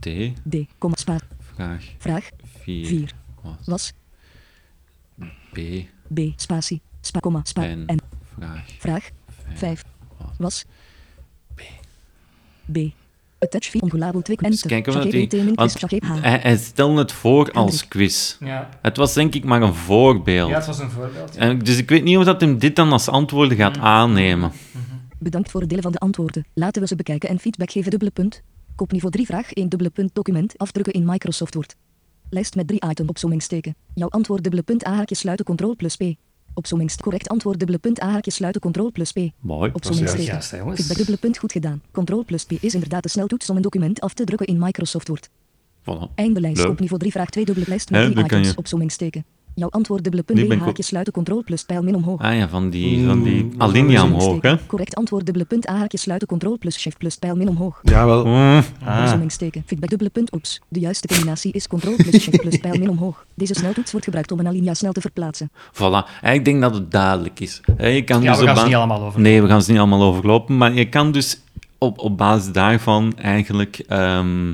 D. 0.00 0.06
D, 0.48 0.66
komma, 0.78 0.96
spa, 0.96 1.18
Vraag 1.54 1.82
vraag, 1.98 2.30
4 2.62 2.86
4, 2.86 3.14
was... 3.42 3.56
was, 3.64 3.92
B. 5.52 5.58
B, 6.14 6.20
spatie, 6.36 6.80
spa, 7.00 7.20
komma, 7.20 7.40
spa, 7.44 7.62
En 7.62 7.86
en. 7.86 8.00
Vraag 8.34 8.64
vraag, 8.78 9.10
5 9.38 9.58
5, 9.58 9.84
was... 10.18 10.36
was, 10.38 10.64
B, 12.72 12.78
attach 13.42 13.64
fee, 13.64 13.80
ongelabeld 13.80 14.24
twee, 14.24 14.36
Dus 14.36 14.50
enter, 14.50 14.68
kijken 14.68 14.92
of 14.92 15.02
dat 15.02 15.10
die... 15.10 15.28
hij, 16.04 16.38
hij 16.42 16.56
stelde 16.56 16.98
het 16.98 17.12
voor 17.12 17.52
als 17.52 17.88
quiz. 17.88 18.36
Ja. 18.40 18.68
Het 18.82 18.96
was 18.96 19.14
denk 19.14 19.34
ik 19.34 19.44
maar 19.44 19.62
een 19.62 19.74
voorbeeld. 19.74 20.48
ja, 20.48 20.56
het 20.56 20.66
was 20.66 20.78
een 20.78 20.90
voorbeeld. 20.90 21.36
En, 21.36 21.58
dus 21.58 21.78
ik 21.78 21.88
weet 21.88 22.04
niet 22.04 22.16
of 22.16 22.24
dat 22.24 22.40
hem 22.40 22.58
dit 22.58 22.76
dan 22.76 22.92
als 22.92 23.08
antwoorden 23.08 23.56
gaat 23.56 23.78
aannemen. 23.78 24.52
Bedankt 25.22 25.50
voor 25.50 25.60
het 25.60 25.68
delen 25.68 25.84
van 25.84 25.92
de 25.92 25.98
antwoorden. 25.98 26.44
Laten 26.54 26.82
we 26.82 26.88
ze 26.88 26.96
bekijken 26.96 27.28
en 27.28 27.38
feedback 27.38 27.70
geven. 27.70 27.90
Dubbele 27.90 28.10
punt. 28.10 28.42
Kopniveau 28.74 29.12
3 29.12 29.26
vraag 29.26 29.52
1 29.52 29.68
dubbele 29.68 29.90
punt 29.90 30.14
document 30.14 30.58
afdrukken 30.58 30.92
in 30.92 31.04
Microsoft 31.04 31.54
Word. 31.54 31.76
Lijst 32.30 32.54
met 32.54 32.66
drie 32.66 32.82
item 32.88 33.08
opzommingsteken. 33.08 33.74
Jouw 33.94 34.08
antwoord 34.08 34.42
dubbele 34.42 34.62
punt 34.62 34.86
A 34.86 34.94
haakje 34.94 35.14
sluiten 35.14 35.44
control 35.44 35.76
plus 35.76 35.96
P. 35.96 36.02
Opzommingst 36.54 37.00
correct 37.00 37.28
antwoord 37.28 37.58
dubbele 37.58 37.78
punt 37.78 38.02
A 38.02 38.10
haakje 38.10 38.30
sluiten 38.30 38.60
control 38.60 38.92
plus 38.92 39.12
P. 39.12 39.18
Mooi. 39.40 39.70
Opzommingsteken. 39.72 40.38
hè, 40.50 40.56
jongens. 40.56 40.76
Feedback 40.76 40.96
dubbele 40.96 41.16
punt 41.18 41.38
goed 41.38 41.52
gedaan. 41.52 41.82
Control 41.92 42.24
plus 42.24 42.44
P 42.44 42.50
is 42.60 42.74
inderdaad 42.74 43.02
de 43.02 43.08
sneltoets 43.08 43.50
om 43.50 43.56
een 43.56 43.62
document 43.62 44.00
af 44.00 44.14
te 44.14 44.24
drukken 44.24 44.46
in 44.46 44.58
Microsoft 44.58 45.08
Word. 45.08 45.28
Voilà. 45.80 46.14
Eindelijst 46.14 46.62
Leuk. 46.62 46.70
op 46.70 46.80
niveau 46.80 46.98
3 47.00 47.12
vraag 47.12 47.30
2 47.30 47.44
dubbele 47.44 47.66
lijst 47.68 47.90
met 47.90 47.98
Hè, 48.00 48.04
drie 48.06 48.18
dan 48.18 48.26
kan 48.28 48.38
items 48.38 48.52
je- 48.54 48.58
opzommingsteken. 48.60 49.24
Jouw 49.54 49.68
antwoord 49.70 50.02
dubbele 50.02 50.22
punt 50.22 50.48
B 50.48 50.60
haakje 50.60 50.82
sluiten 50.82 51.12
control 51.12 51.42
plus 51.44 51.64
pijl 51.64 51.82
min 51.82 51.94
omhoog. 51.94 52.20
Ah 52.20 52.36
ja, 52.36 52.48
van 52.48 52.70
die, 52.70 53.06
van 53.06 53.22
die 53.22 53.44
Mm, 53.44 53.52
alinea 53.58 54.04
omhoog, 54.04 54.42
hè? 54.42 54.66
Correct 54.66 54.94
antwoord 54.94 55.24
dubbele 55.24 55.44
punt 55.46 55.68
A 55.68 55.76
haakje 55.76 55.98
sluiten 55.98 56.28
control 56.28 56.58
plus 56.58 56.78
shift 56.78 56.98
plus 56.98 57.16
pijl 57.16 57.36
min 57.36 57.48
omhoog. 57.48 57.80
Ja, 57.82 58.06
wel. 58.06 58.26
Mm, 58.26 58.62
ah. 58.84 59.08
Feedback 59.66 59.88
dubbele 59.88 60.10
punt 60.10 60.34
oeps. 60.34 60.60
De 60.68 60.80
juiste 60.80 61.06
combinatie 61.06 61.52
is 61.52 61.66
control 61.66 61.94
plus 61.96 62.22
shift 62.22 62.40
plus 62.40 62.56
pijl 62.56 62.78
min 62.78 62.88
omhoog. 62.90 63.24
Deze 63.34 63.54
sneltoets 63.54 63.90
wordt 63.90 64.04
gebruikt 64.04 64.32
om 64.32 64.38
een 64.38 64.46
alinea 64.46 64.74
snel 64.74 64.92
te 64.92 65.00
verplaatsen. 65.00 65.50
Voilà. 65.72 66.20
En 66.20 66.34
ik 66.34 66.44
denk 66.44 66.60
dat 66.60 66.74
het 66.74 66.90
duidelijk 66.90 67.40
is. 67.40 67.60
Hè, 67.76 67.86
Je 67.86 68.02
kan 68.04 68.22
Ja, 68.22 68.30
dus 68.30 68.40
we 68.40 68.46
gaan 68.46 68.56
ze 68.56 68.64
niet 68.64 68.74
allemaal 68.74 69.02
over. 69.02 69.20
Nee, 69.20 69.42
we 69.42 69.48
gaan 69.48 69.62
ze 69.62 69.70
niet 69.70 69.80
allemaal 69.80 70.02
overlopen. 70.02 70.56
Maar 70.56 70.72
je 70.72 70.88
kan 70.88 71.12
dus 71.12 71.40
op, 71.78 71.98
op 71.98 72.16
basis 72.16 72.52
daarvan 72.52 73.16
eigenlijk 73.18 73.84
ehm, 73.88 74.52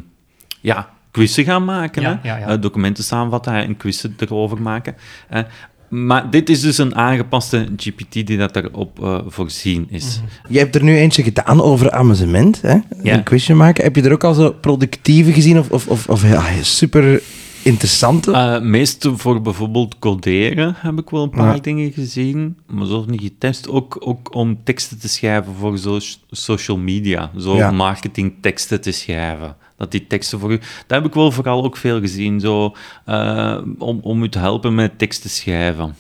ja, 0.61 0.89
quizzen 1.11 1.45
gaan 1.45 1.65
maken. 1.65 2.03
Ja, 2.03 2.19
hè? 2.23 2.29
ja, 2.29 2.37
ja. 2.37 2.47
Eh, 2.47 2.61
documenten 2.61 3.05
samenvatten 3.05 3.53
en 3.55 3.77
quizzen 3.77 4.15
erover 4.19 4.63
maken. 4.63 4.95
Eh, 5.29 5.41
maar 5.89 6.31
dit 6.31 6.49
is 6.49 6.61
dus 6.61 6.79
een 6.79 6.95
aangepaste 6.95 7.69
GPT 7.77 8.13
die 8.13 8.37
dat 8.37 8.57
erop 8.57 9.03
eh 9.03 9.19
voorzien 9.27 9.87
is. 9.91 10.21
Mhm. 10.21 10.53
Je 10.53 10.59
hebt 10.59 10.75
er 10.75 10.83
nu 10.83 10.97
eentje 10.97 11.23
gedaan 11.23 11.63
over 11.63 11.91
amusement, 11.91 12.63
hè? 12.63 12.77
Ja. 13.03 13.15
Een 13.15 13.23
quizje 13.23 13.55
maken. 13.55 13.85
Heb 13.85 13.97
je 13.97 14.03
er 14.03 14.13
ook 14.13 14.25
al 14.25 14.35
zo 14.35 14.51
productieve 14.53 15.33
gezien 15.33 15.59
of, 15.59 15.71
of, 15.71 15.87
of, 15.87 16.09
of 16.09 16.23
ja, 16.23 16.43
super 16.63 17.23
interessante? 17.63 18.33
Eh, 18.33 18.61
meest 18.61 19.09
voor 19.15 19.43
bijvoorbeeld 19.43 19.99
coderen 19.99 20.75
heb 20.79 20.99
ik 20.99 21.11
wel 21.11 21.23
een 21.23 21.31
paar 21.31 21.55
Ja. 21.55 21.61
dingen 21.61 21.93
gezien, 21.93 22.57
maar 22.67 22.87
zo 22.87 23.05
niet 23.07 23.21
getest. 23.23 23.69
Ook, 23.69 23.97
ook 24.01 24.35
om 24.35 24.59
teksten 24.65 24.99
te 24.99 25.09
schrijven 25.09 25.55
voor 25.55 25.79
zo 25.79 25.99
social 26.31 26.77
media, 26.79 27.31
zo 27.39 27.57
Ja. 27.57 27.71
marketingteksten 27.71 28.81
te 28.81 28.93
schrijven. 28.93 29.57
Dat 29.79 29.91
die 29.91 30.07
teksten 30.07 30.39
voor 30.39 30.53
u... 30.53 30.59
Daar 30.87 30.99
heb 30.99 31.09
ik 31.09 31.15
wel 31.15 31.33
vooral 31.33 31.65
ook 31.65 31.77
veel 31.77 32.01
gezien, 32.01 32.41
zo, 32.41 32.75
eh, 33.05 33.59
om, 33.79 33.99
om 34.03 34.23
u 34.23 34.29
te 34.29 34.39
helpen 34.39 34.75
met 34.75 34.99
teksten 34.99 35.31
schrijven. 35.31 35.95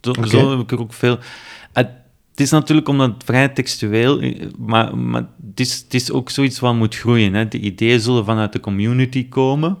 Zo, 0.00 0.12
zo 0.26 0.50
heb 0.50 0.60
ik 0.60 0.72
er 0.72 0.80
ook 0.80 0.92
veel... 0.92 1.18
Het 1.72 2.40
is 2.40 2.50
natuurlijk 2.50 2.88
omdat 2.88 3.12
het 3.12 3.24
vrij 3.24 3.48
textueel 3.48 4.18
is, 4.18 4.46
maar, 4.58 4.98
maar 4.98 5.26
het, 5.50 5.60
is, 5.60 5.78
het 5.78 5.94
is 5.94 6.10
ook 6.10 6.30
zoiets 6.30 6.60
wat 6.60 6.74
moet 6.74 6.96
groeien. 6.96 7.34
Hè. 7.34 7.48
De 7.48 7.58
ideeën 7.58 8.00
zullen 8.00 8.24
vanuit 8.24 8.52
de 8.52 8.60
community 8.60 9.28
komen. 9.28 9.78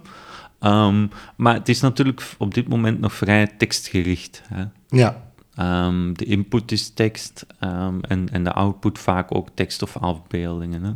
Ehm, 0.58 1.06
maar 1.36 1.54
het 1.54 1.68
is 1.68 1.80
natuurlijk 1.80 2.22
op 2.38 2.54
dit 2.54 2.68
moment 2.68 3.00
nog 3.00 3.12
vrij 3.12 3.46
tekstgericht. 3.46 4.42
Hè. 4.48 4.64
ja. 4.88 5.30
Ehm, 5.54 6.12
de 6.12 6.24
input 6.24 6.72
is 6.72 6.90
tekst 6.90 7.46
ehm, 7.58 7.98
en, 8.00 8.28
en 8.32 8.44
de 8.44 8.52
output 8.52 8.98
vaak 8.98 9.34
ook 9.34 9.48
tekst 9.54 9.82
of 9.82 9.96
afbeeldingen. 9.96 10.82
Hè. 10.82 10.92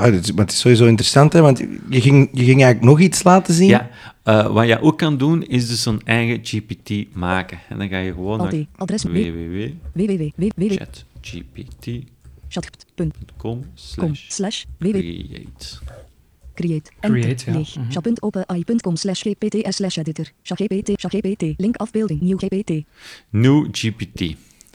Ja, 0.00 0.10
dit 0.10 0.34
maar 0.34 0.44
het 0.44 0.54
is 0.54 0.60
sowieso 0.60 0.86
interessant, 0.86 1.32
hè? 1.32 1.40
Want 1.40 1.58
je 1.88 2.00
ging, 2.00 2.28
je 2.32 2.44
ging 2.44 2.62
eigenlijk 2.62 2.82
nog 2.82 3.00
iets 3.00 3.22
laten 3.22 3.54
zien. 3.54 3.68
Ja, 3.68 3.90
eh, 4.22 4.52
wat 4.52 4.66
je 4.66 4.80
ook 4.80 4.98
kan 4.98 5.16
doen, 5.18 5.42
is 5.46 5.68
dus 5.68 5.86
een 5.86 6.00
eigen 6.04 6.38
GPT 6.42 7.14
maken. 7.14 7.58
En 7.68 7.78
dan 7.78 7.88
ga 7.88 7.98
je 7.98 8.12
gewoon 8.12 8.40
Alt, 8.40 8.52
naar 8.52 8.64
adres 8.76 9.02
w- 9.02 9.06
www.chatgpt.com 9.92 12.14
www.chat.com 12.48 13.62
slash 13.74 14.24
slash 14.28 14.64
www 14.78 15.00
create. 16.54 16.90
create 17.00 17.44
Create, 17.44 17.50
ja. 17.50 17.58
Mhm. 17.82 17.90
chat.openai.com 17.90 18.96
slash 18.96 19.22
gpt 19.22 19.74
slash 19.74 19.96
editor 19.96 20.30
ChatGPT 20.42 20.90
ChatGPT 21.00 21.42
link 21.56 21.76
afbeelding 21.76 22.20
nieuw 22.20 22.36
GPT 22.36 22.70
Nieuw 23.30 23.68
GPT. 23.72 24.20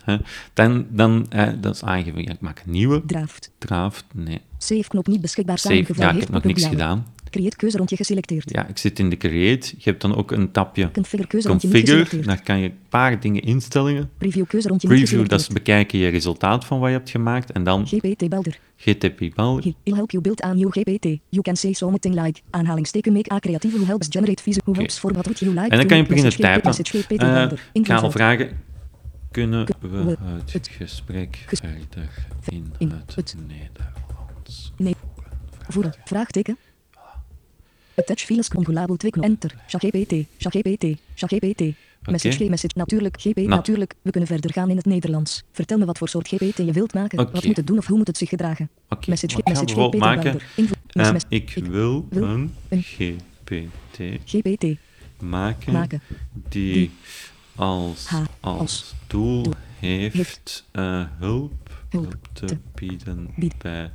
Hè. 0.05 0.17
Dan, 0.53 0.85
dan 0.89 1.25
eh, 1.29 1.47
dat 1.59 1.75
is. 1.75 1.79
Ja, 1.79 1.95
ik 2.31 2.39
maak 2.39 2.61
een 2.65 2.71
nieuwe 2.71 3.05
draft 3.05 3.51
draft. 3.57 4.05
Nee, 4.13 4.41
save 4.57 4.87
knop 4.87 5.07
niet 5.07 5.21
beschikbaar 5.21 5.57
save. 5.57 5.75
Ja, 5.95 6.11
ik 6.11 6.19
heb 6.19 6.29
nog 6.29 6.43
niks 6.43 6.65
gedaan. 6.65 7.05
create 7.29 7.55
keuzerondje 7.55 7.95
geselecteerd 7.95 8.49
Ja, 8.51 8.67
ik 8.67 8.77
zit 8.77 8.99
in 8.99 9.09
de 9.09 9.17
create. 9.17 9.67
Je 9.77 9.89
hebt 9.89 10.01
dan 10.01 10.15
ook 10.15 10.31
een 10.31 10.51
tapje 10.51 10.91
configure 10.91 11.27
geselecteerd 11.27 12.25
Daar 12.25 12.43
kan 12.43 12.59
je 12.59 12.65
een 12.65 12.77
paar 12.89 13.19
dingen 13.19 13.41
instellen. 13.41 14.09
preview 14.17 14.45
keuzerondje 14.47 14.87
niet 14.87 14.97
Preview, 14.97 15.27
dat 15.27 15.39
is 15.39 15.47
bekijken 15.47 15.99
je 15.99 16.07
resultaat 16.07 16.65
van 16.65 16.79
wat 16.79 16.89
je 16.89 16.95
hebt 16.95 17.09
gemaakt. 17.09 17.51
En 17.51 17.63
dan 17.63 17.87
GPT 17.87 18.29
Belder 18.29 18.59
GTP 18.77 19.35
bal. 19.35 19.57
Here, 19.57 19.75
I'll 19.83 19.95
help 19.95 20.11
you 20.11 20.23
build 20.23 20.43
a 20.43 20.53
new 20.53 20.71
GPT. 20.71 21.05
You 21.29 21.41
can 21.41 21.55
say 21.55 21.73
something 21.73 22.21
like, 22.21 22.41
aanhalingsteken 22.49 23.13
make 23.13 23.33
a 23.33 23.39
creative 23.39 23.77
who 23.77 23.85
helps 23.85 24.07
generate 24.09 24.43
visual, 24.43 24.65
who 24.65 24.73
helps 24.73 24.99
for 24.99 25.13
what 25.13 25.25
would 25.25 25.39
you 25.39 25.53
like 25.53 25.69
En 25.69 25.77
dan 25.77 25.87
kan 25.87 25.97
je 25.97 26.05
beginnen 26.05 26.33
typen. 26.33 27.17
Belder. 27.17 27.69
ik 27.73 27.85
ga 27.85 27.95
al 27.95 28.11
vragen. 28.11 28.69
Kunnen 29.31 29.65
Kun- 29.65 30.05
we 30.05 30.17
het 30.51 30.67
gesprek 30.67 31.35
ges- 31.47 31.59
verder 31.59 32.27
in 32.47 32.91
het 33.15 33.35
Nederlands 33.47 34.71
Nee. 34.77 34.95
Voeren. 35.67 35.93
Vraagteken. 36.05 36.57
Attach 37.95 38.19
files 38.19 38.47
ongolabel 38.47 38.95
2 38.95 39.11
knop. 39.11 39.25
Enter. 39.25 39.55
ChatGPT. 39.67 40.13
ChatGPT. 40.37 40.85
ChatGPT. 41.15 41.61
Message 42.01 42.45
G 42.45 42.49
message. 42.49 42.73
Natuurlijk. 42.77 43.19
GP. 43.21 43.35
Nou. 43.35 43.47
Natuurlijk. 43.47 43.93
We 44.01 44.09
kunnen 44.11 44.29
verder 44.29 44.53
gaan 44.53 44.69
in 44.69 44.75
het 44.75 44.85
Nederlands. 44.85 45.43
Vertel 45.51 45.77
me 45.77 45.85
wat 45.85 45.97
voor 45.97 46.09
soort 46.09 46.27
GPT 46.27 46.57
je 46.57 46.71
wilt 46.71 46.93
maken. 46.93 47.17
Wat 47.31 47.45
moet 47.45 47.57
het 47.57 47.67
doen 47.67 47.77
of 47.77 47.87
hoe 47.87 47.97
moet 47.97 48.07
het 48.07 48.17
zich 48.17 48.29
gedragen? 48.29 48.69
Oké, 48.89 49.09
Message 49.09 49.33
wat 49.35 49.41
ik 49.41 49.47
message 49.47 49.73
GPT 49.81 49.99
maken. 49.99 50.39
Ik 51.29 51.49
wil 51.65 52.07
wil 52.09 52.23
een 52.23 52.53
een 52.69 52.81
GPT 52.81 53.51
GPT. 54.25 54.65
maken, 55.19 55.73
Maken. 55.73 56.01
die 56.49 56.73
Die 56.73 56.91
als, 57.55 58.07
als 58.39 58.93
doel 59.07 59.45
heeft 59.79 60.65
eh, 60.71 61.05
hulp, 61.19 61.83
te 62.33 62.57
bieden 62.75 63.33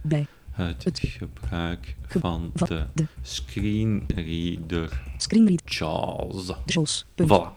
bij 0.03 0.27
het, 0.51 0.85
het 0.85 0.99
gebruik 1.03 1.97
ge- 2.07 2.19
van 2.19 2.51
de 2.55 2.87
de 2.95 3.07
screenreader 3.23 5.03
screenread. 5.17 5.63
JAWS. 5.75 7.05
Voilà. 7.23 7.49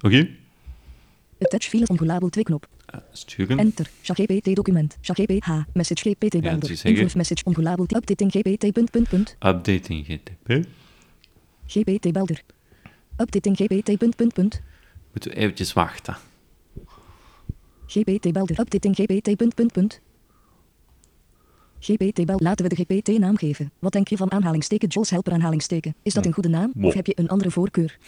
Oké, 0.00 0.28
Attach 1.40 1.62
files 1.64 1.88
ongolabel 1.88 2.28
2 2.28 2.44
knop. 2.44 2.68
Sturen. 3.12 3.58
Enter. 3.58 3.90
ChatGPT 4.02 4.54
document. 4.54 4.96
ChatGPT 5.00 5.44
H. 5.44 5.58
Message 5.72 6.14
GPT 6.18 6.32
Ja, 6.44 6.50
het 6.54 6.66
zeggen- 6.66 6.90
Invulf 6.90 7.14
message 7.14 7.44
ongolabel. 7.44 7.84
Updating 7.96 8.30
GPT. 8.32 8.72
Punt, 8.72 8.90
punt, 8.90 9.08
punt. 9.08 9.36
Updating 9.40 10.06
GTP. 10.06 10.66
GPT 11.66 12.12
Belder. 12.12 12.42
Updating 13.16 13.56
GPT. 13.56 13.98
Punt, 13.98 14.16
punt, 14.16 14.32
punt. 14.34 14.60
Moeten 15.12 15.30
we 15.30 15.36
eventjes 15.36 15.72
wachten. 15.72 16.16
GPT 17.86 18.32
Belder. 18.32 18.60
Updating 18.60 18.94
GPT. 18.96 19.36
Punt, 19.36 19.54
punt, 19.54 19.72
punt. 19.72 20.00
GPT 21.80 22.24
Bel. 22.26 22.38
Laten 22.38 22.68
we 22.68 22.74
de 22.74 22.84
GPT-naam 22.84 23.36
geven. 23.36 23.70
Wat 23.78 23.92
denk 23.92 24.08
je 24.08 24.16
van 24.16 24.30
aanhalingsteken 24.32 24.88
Jules 24.88 25.10
Helper 25.10 25.32
aanhalingsteken? 25.32 25.94
Is 26.02 26.14
dat 26.14 26.26
een 26.26 26.32
goede 26.32 26.48
naam? 26.48 26.70
Wow. 26.74 26.84
Of 26.84 26.94
heb 26.94 27.06
je 27.06 27.12
een 27.16 27.28
andere 27.28 27.50
voorkeur? 27.50 27.98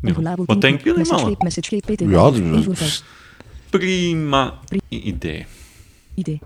Ja, 0.00 0.12
Wat 0.36 0.46
10 0.46 0.60
denken 0.60 0.84
jullie, 0.84 1.10
mannen? 1.12 1.36
Message 1.38 1.76
GPT 1.76 2.00
Ja. 2.00 2.30
Prima 3.70 4.58
idee. 4.88 5.46
ID. 6.14 6.38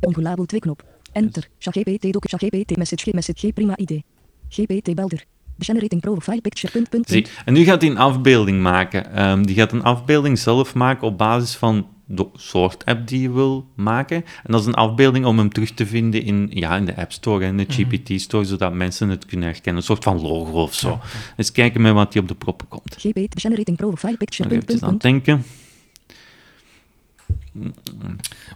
Ongolabel 0.00 0.44
2 0.44 0.60
knop. 0.60 0.84
Enter. 1.12 1.48
ChatGPT 1.58 2.12
doc. 2.12 2.28
ChatGPT 2.28 2.76
message 2.76 3.10
G 3.10 3.12
message 3.12 3.46
G 3.46 3.52
prima 3.52 3.76
ID. 3.76 4.02
GPT 4.48 4.94
Belder. 4.94 5.24
Generating 5.58 6.00
profile 6.00 6.40
picture. 6.40 6.72
Punt, 6.72 6.88
punt, 6.88 7.08
Zie, 7.08 7.22
punt. 7.22 7.34
en 7.44 7.52
nu 7.52 7.64
gaat 7.64 7.80
hij 7.80 7.90
een 7.90 7.98
afbeelding 7.98 8.62
maken. 8.62 9.14
Ehm, 9.14 9.42
die 9.42 9.54
gaat 9.54 9.72
een 9.72 9.82
afbeelding 9.82 10.38
zelf 10.38 10.74
maken 10.74 11.06
op 11.06 11.18
basis 11.18 11.54
van 11.56 11.86
de 12.06 12.28
soort 12.34 12.84
app 12.84 13.08
die 13.08 13.20
je 13.20 13.30
wil 13.30 13.66
maken. 13.74 14.16
En 14.16 14.52
dat 14.52 14.60
is 14.60 14.66
een 14.66 14.74
afbeelding 14.74 15.24
om 15.24 15.38
hem 15.38 15.52
terug 15.52 15.70
te 15.70 15.86
vinden 15.86 16.22
in, 16.22 16.50
ja, 16.52 16.76
in 16.76 16.84
de 16.84 16.96
App 16.96 17.12
Store 17.12 17.44
en 17.44 17.56
de 17.56 17.66
GPT 17.68 18.20
Store, 18.20 18.44
zodat 18.44 18.74
mensen 18.74 19.08
het 19.08 19.26
kunnen 19.26 19.48
herkennen. 19.48 19.76
Een 19.76 19.86
soort 19.86 20.04
van 20.04 20.20
logo 20.20 20.62
of 20.62 20.74
zo. 20.74 21.00
Eens 21.36 21.52
kijken 21.52 21.80
met 21.80 21.92
wat 21.92 22.12
hij 22.12 22.22
op 22.22 22.28
de 22.28 22.34
proppen 22.34 22.68
komt. 22.68 22.96
GPT 22.98 23.40
generating 23.40 23.76
profile 23.76 24.16
picture. 24.16 24.48
Punt, 24.48 24.70
aan 24.70 24.74
het 24.74 24.88
punt. 24.88 25.02
denken. 25.02 25.44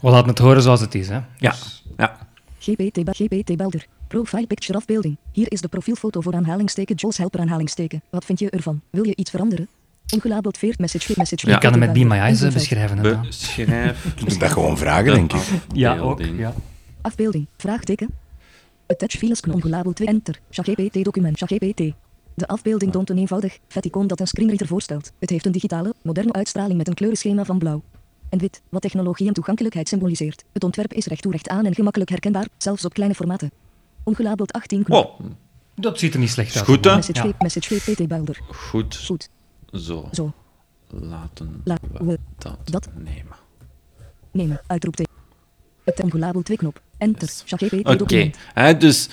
We 0.01 0.11
laten 0.11 0.29
het 0.29 0.39
horen 0.39 0.63
zoals 0.63 0.81
het 0.81 0.95
is, 0.95 1.09
hè. 1.09 1.21
Ja, 1.39 1.55
ja. 1.97 2.19
GPT, 2.59 3.01
GPT 3.05 3.57
Belder. 3.57 3.87
Profile 4.09 4.47
picture 4.47 4.79
afbeelding. 4.79 5.17
Hier 5.33 5.53
is 5.53 5.61
de 5.61 5.69
profielfoto 5.69 6.21
voor 6.21 6.35
aanhalingsteken 6.35 6.95
Jules 6.95 7.17
Helper 7.19 7.41
aanhalingsteken. 7.41 8.03
Wat 8.11 8.25
vind 8.25 8.39
je 8.39 8.51
ervan? 8.51 8.81
Wil 8.91 9.07
je 9.07 9.17
iets 9.17 9.31
veranderen? 9.31 9.69
Ongelabeld 10.15 10.59
veert 10.59 10.79
message 10.79 11.13
message. 11.17 11.51
Je 11.51 11.59
kan 11.59 11.71
hem 11.71 11.81
met 11.81 11.93
Be 11.93 12.05
My 12.05 12.17
Eyes 12.17 12.43
eh, 12.43 12.53
beschrijven. 12.53 12.99
hè. 12.99 13.19
Beschrijf 13.21 14.05
Je 14.17 14.25
moet 14.29 14.41
dat 14.41 14.51
gewoon 14.51 14.79
vragen, 14.79 15.15
denk 15.15 15.33
ik. 15.33 15.41
Ja, 15.73 15.99
ook. 15.99 16.11
afbeelding. 16.11 16.39
Ja. 16.39 16.55
Afbeelding. 17.01 17.47
Vraagteken. 17.57 18.09
Attach 18.87 19.11
files 19.11 19.41
knop 19.41 19.55
ongelabeld 19.55 19.97
2 19.97 20.09
enter. 20.09 20.41
ChatGPT 20.51 21.05
document 21.05 21.39
ChatGPT. 21.39 21.83
De 22.35 22.47
afbeelding 22.47 22.93
toont 22.93 23.11
een 23.11 23.19
eenvoudig, 23.19 23.59
vet 23.69 23.85
icoon 23.85 24.07
dat 24.07 24.21
een 24.21 24.27
screenreader 24.27 24.67
voorstelt. 24.67 25.13
Het 25.19 25.31
heeft 25.31 25.47
een 25.47 25.53
digitale, 25.53 25.95
moderne 26.03 26.33
uitstraling 26.33 26.77
met 26.77 26.89
een 26.89 26.95
kleurenschema 26.95 27.45
van 27.45 27.59
blauw 27.59 27.83
en 28.29 28.39
wit, 28.39 28.63
wat 28.69 28.83
technologie 28.83 29.27
en 29.27 29.33
toegankelijkheid 29.33 29.89
symboliseert. 29.89 30.45
Het 30.53 30.65
ontwerp 30.65 30.93
is 30.93 31.07
recht 31.07 31.23
toe 31.23 31.33
recht 31.33 31.49
aan 31.49 31.65
en 31.67 31.75
gemakkelijk 31.75 32.11
herkenbaar, 32.11 32.49
zelfs 32.57 32.85
op 32.85 32.95
kleine 32.95 33.15
formaten. 33.15 33.51
Ongelabeld 34.07 34.53
18 34.53 34.83
knop. 34.83 35.19
Wow, 35.19 35.31
Dat 35.75 35.99
ziet 35.99 36.15
er 36.15 36.21
niet 36.21 36.31
slecht 36.31 36.57
uit. 36.57 36.65
goed, 36.65 36.85
hè? 36.85 36.95
Message 36.95 37.27
Ja. 37.27 37.35
Message 37.39 37.81
VPT 37.81 38.09
Builder. 38.09 38.39
goed. 38.49 38.97
Goed. 39.07 39.29
Zo, 39.73 40.09
Zo. 40.13 40.33
laten 40.89 41.61
La- 41.65 41.79
we 41.93 42.19
dat, 42.39 42.59
dat. 42.65 42.89
nemen. 42.95 43.37
Nemen. 44.31 44.61
Uitroepteken. 44.67 45.13
Het 45.85 46.01
ongelabeld 46.03 46.45
2 46.45 46.57
knop. 46.57 46.81
Enter. 46.99 47.31
Oké, 48.01 48.31
hè, 48.55 48.77
dus 48.77 49.09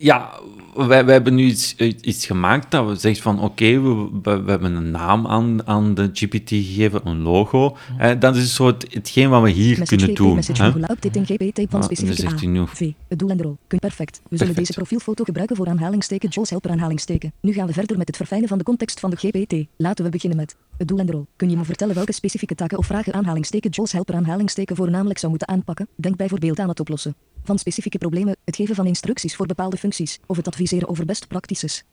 ja, 0.00 0.40
wij, 0.74 1.04
wij 1.04 1.14
hebben 1.14 1.34
nu 1.34 1.44
iets, 1.44 1.74
iets 1.76 2.26
gemaakt 2.26 2.70
dat 2.70 2.88
we 2.88 2.94
zeggen 2.96 3.22
van 3.22 3.40
oké, 3.40 3.80
we, 3.80 4.08
we, 4.22 4.42
we 4.42 4.50
hebben 4.50 4.74
een 4.74 4.90
naam 4.90 5.26
aan, 5.26 5.66
aan 5.66 5.94
de 5.94 6.10
GPT 6.12 6.48
gegeven, 6.48 7.00
een 7.04 7.20
logo. 7.20 7.76
Hè, 7.96 8.18
dat 8.18 8.36
is 8.36 8.54
zo 8.54 8.66
het, 8.66 8.86
hetgeen 8.90 9.28
wat 9.30 9.42
we 9.42 9.50
hier 9.50 9.78
Message 9.78 9.88
kunnen 9.88 10.06
VP, 10.06 10.16
doen. 10.16 10.34
message 10.34 10.62
ongela- 10.62 10.90
update 10.90 11.18
in 11.18 11.26
GPT 11.26 11.70
van 11.70 11.82
specifieke 11.82 12.58
A. 12.60 12.66
V. 12.66 12.90
Het 13.08 13.18
doel 13.18 13.30
en 13.30 13.36
de 13.36 13.42
rol. 13.42 13.56
Kun 13.66 13.78
perfect. 13.78 14.10
We 14.10 14.20
zullen 14.22 14.36
Perfect. 14.38 14.56
deze 14.56 14.72
profielfoto 14.72 15.24
gebruiken 15.24 15.56
voor 15.56 15.66
aanhalingsteken 15.68 16.28
Jules 16.28 16.50
Helper 16.50 16.70
aanhalingsteken. 16.70 17.32
Nu 17.40 17.52
gaan 17.52 17.66
we 17.66 17.72
verder 17.72 17.98
met 17.98 18.06
het 18.06 18.16
verfijnen 18.16 18.48
van 18.48 18.58
de 18.58 18.64
context 18.64 19.00
van 19.00 19.10
de 19.10 19.16
GPT. 19.16 19.66
Laten 19.76 20.04
we 20.04 20.10
beginnen 20.10 20.38
met 20.38 20.56
het 20.76 20.88
doel 20.88 20.98
en 20.98 21.06
de 21.06 21.12
rol. 21.12 21.26
Kun 21.36 21.50
je 21.50 21.56
me 21.56 21.64
vertellen 21.64 21.94
welke 21.94 22.12
specifieke 22.12 22.54
taken 22.54 22.78
of 22.78 22.86
vragen 22.86 23.12
aanhalingsteken 23.14 23.70
Jules 23.70 23.92
Helper 23.92 24.14
aanhalingsteken 24.14 24.76
voornamelijk 24.76 25.18
zou 25.18 25.30
moeten 25.30 25.48
aanpakken? 25.48 25.88
Denk 25.96 26.16
bijvoorbeeld 26.16 26.58
aan 26.58 26.68
het 26.68 26.80
oplossen 26.80 27.14
van 27.44 27.58
specifieke 27.58 27.98
problemen, 27.98 28.36
het 28.44 28.56
geven 28.56 28.74
van 28.74 28.86
instructies 28.86 29.36
voor 29.36 29.46
bepaalde 29.46 29.76
functies 29.76 30.18
of 30.26 30.36
het 30.36 30.46
adviseren 30.46 30.88
over 30.88 31.04
best 31.04 31.28
practices. 31.28 31.84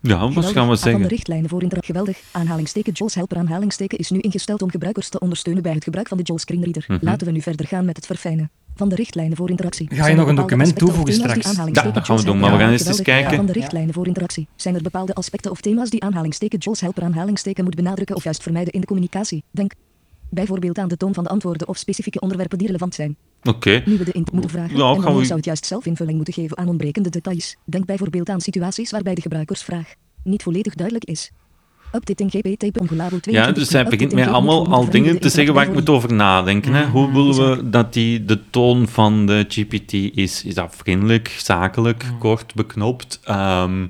Ja, 0.00 0.18
wat 0.18 0.28
Geweldig. 0.28 0.52
gaan 0.52 0.68
we 0.68 0.76
van 0.76 0.90
de 0.90 0.90
zeggen? 0.90 1.06
richtlijnen 1.08 1.48
voor 1.48 1.62
inter 1.62 1.84
geweldig. 1.84 2.20
Aanhalingsteken 2.30 2.92
Jules 2.92 3.14
Helper 3.14 3.36
aanhalingsteken 3.36 3.98
is 3.98 4.10
nu 4.10 4.18
ingesteld 4.18 4.62
om 4.62 4.70
gebruikers 4.70 5.08
te 5.08 5.18
ondersteunen 5.18 5.62
bij 5.62 5.72
het 5.72 5.84
gebruik 5.84 6.08
van 6.08 6.16
de 6.16 6.22
Jules 6.22 6.42
Screenreader. 6.42 6.84
Mhm. 6.88 7.04
Laten 7.04 7.26
we 7.26 7.32
nu 7.32 7.40
verder 7.40 7.66
gaan 7.66 7.84
met 7.84 7.96
het 7.96 8.06
verfijnen 8.06 8.50
van 8.74 8.88
de 8.88 8.94
richtlijnen 8.94 9.36
voor 9.36 9.50
interactie. 9.50 9.88
Ga 9.94 10.06
je 10.06 10.14
nog 10.14 10.28
een 10.28 10.34
document 10.34 10.76
toevoegen 10.76 11.14
straks? 11.14 11.56
Ja, 11.72 11.90
dat 11.90 12.04
gaan 12.04 12.16
we 12.16 12.24
doen, 12.24 12.38
maar 12.38 12.52
we 12.52 12.58
gaan 12.58 12.70
eens 12.70 12.86
eens 12.86 13.02
kijken. 13.02 13.36
Van 13.36 13.46
de 13.46 13.52
richtlijnen 13.52 13.94
voor 13.94 14.06
interactie. 14.06 14.48
Zijn 14.56 14.74
er 14.74 14.82
bepaalde 14.82 15.14
aspecten 15.14 15.50
of 15.50 15.60
thema's 15.60 15.90
die 15.90 16.02
aanhalingsteken 16.02 16.58
Jules 16.58 16.80
Helper 16.80 17.02
aanhalingsteken 17.02 17.64
moet 17.64 17.74
benadrukken 17.74 18.16
of 18.16 18.24
juist 18.24 18.42
vermijden 18.42 18.72
in 18.72 18.80
de 18.80 18.86
communicatie? 18.86 19.44
Denk 19.50 19.72
bijvoorbeeld 20.30 20.78
aan 20.78 20.88
de 20.88 20.96
toon 20.96 21.14
van 21.14 21.24
de 21.24 21.30
antwoorden 21.30 21.68
of 21.68 21.76
specifieke 21.76 22.20
onderwerpen 22.20 22.58
die 22.58 22.66
relevant 22.66 22.94
zijn. 22.94 23.16
Oké, 23.42 23.82
Nu 23.86 23.96
we 23.98 24.04
de 24.04 24.12
input 24.12 24.32
moeten 24.32 24.50
vragen 24.50 24.76
Ja, 24.76 24.82
en 24.94 25.00
wanneer 25.00 25.16
we- 25.20 25.24
zou 25.24 25.36
het 25.36 25.44
juist 25.44 25.66
zelf 25.66 25.86
invulling 25.86 26.16
moeten 26.16 26.34
geven 26.34 26.58
aan 26.58 26.68
ontbrekende 26.68 27.10
details. 27.10 27.56
Denk 27.64 27.86
bijvoorbeeld 27.86 28.28
aan 28.28 28.40
situaties 28.40 28.90
waarbij 28.90 29.14
de 29.14 29.20
gebruikersvraag 29.20 29.94
niet 30.24 30.42
volledig 30.42 30.74
duidelijk 30.74 31.04
is. 31.06 31.30
Updating 31.92 32.30
GPT 32.30 32.78
ongelabeld 32.80 33.22
22. 33.22 33.32
ja, 33.32 33.52
dus 33.52 33.72
hij 33.72 33.84
begint 33.84 34.12
mij 34.14 34.28
allemaal 34.28 34.66
al 34.72 34.88
dingen 34.90 35.20
te 35.20 35.28
zeggen 35.28 35.54
waar 35.54 35.66
ik 35.66 35.72
moet 35.72 35.88
over 35.88 36.12
nadenken. 36.12 36.72
Hè. 36.74 36.86
Hoe 36.86 37.12
willen 37.12 37.56
we 37.56 37.70
dat 37.70 37.92
die, 37.92 38.24
de 38.24 38.40
toon 38.50 38.88
van 38.88 39.26
de 39.26 39.44
GPT 39.48 39.92
is? 39.92 40.44
Is 40.44 40.54
dat 40.54 40.74
vriendelijk, 40.76 41.28
zakelijk, 41.38 42.04
kort, 42.18 42.54
beknopt? 42.54 43.20
Ehm, 43.24 43.86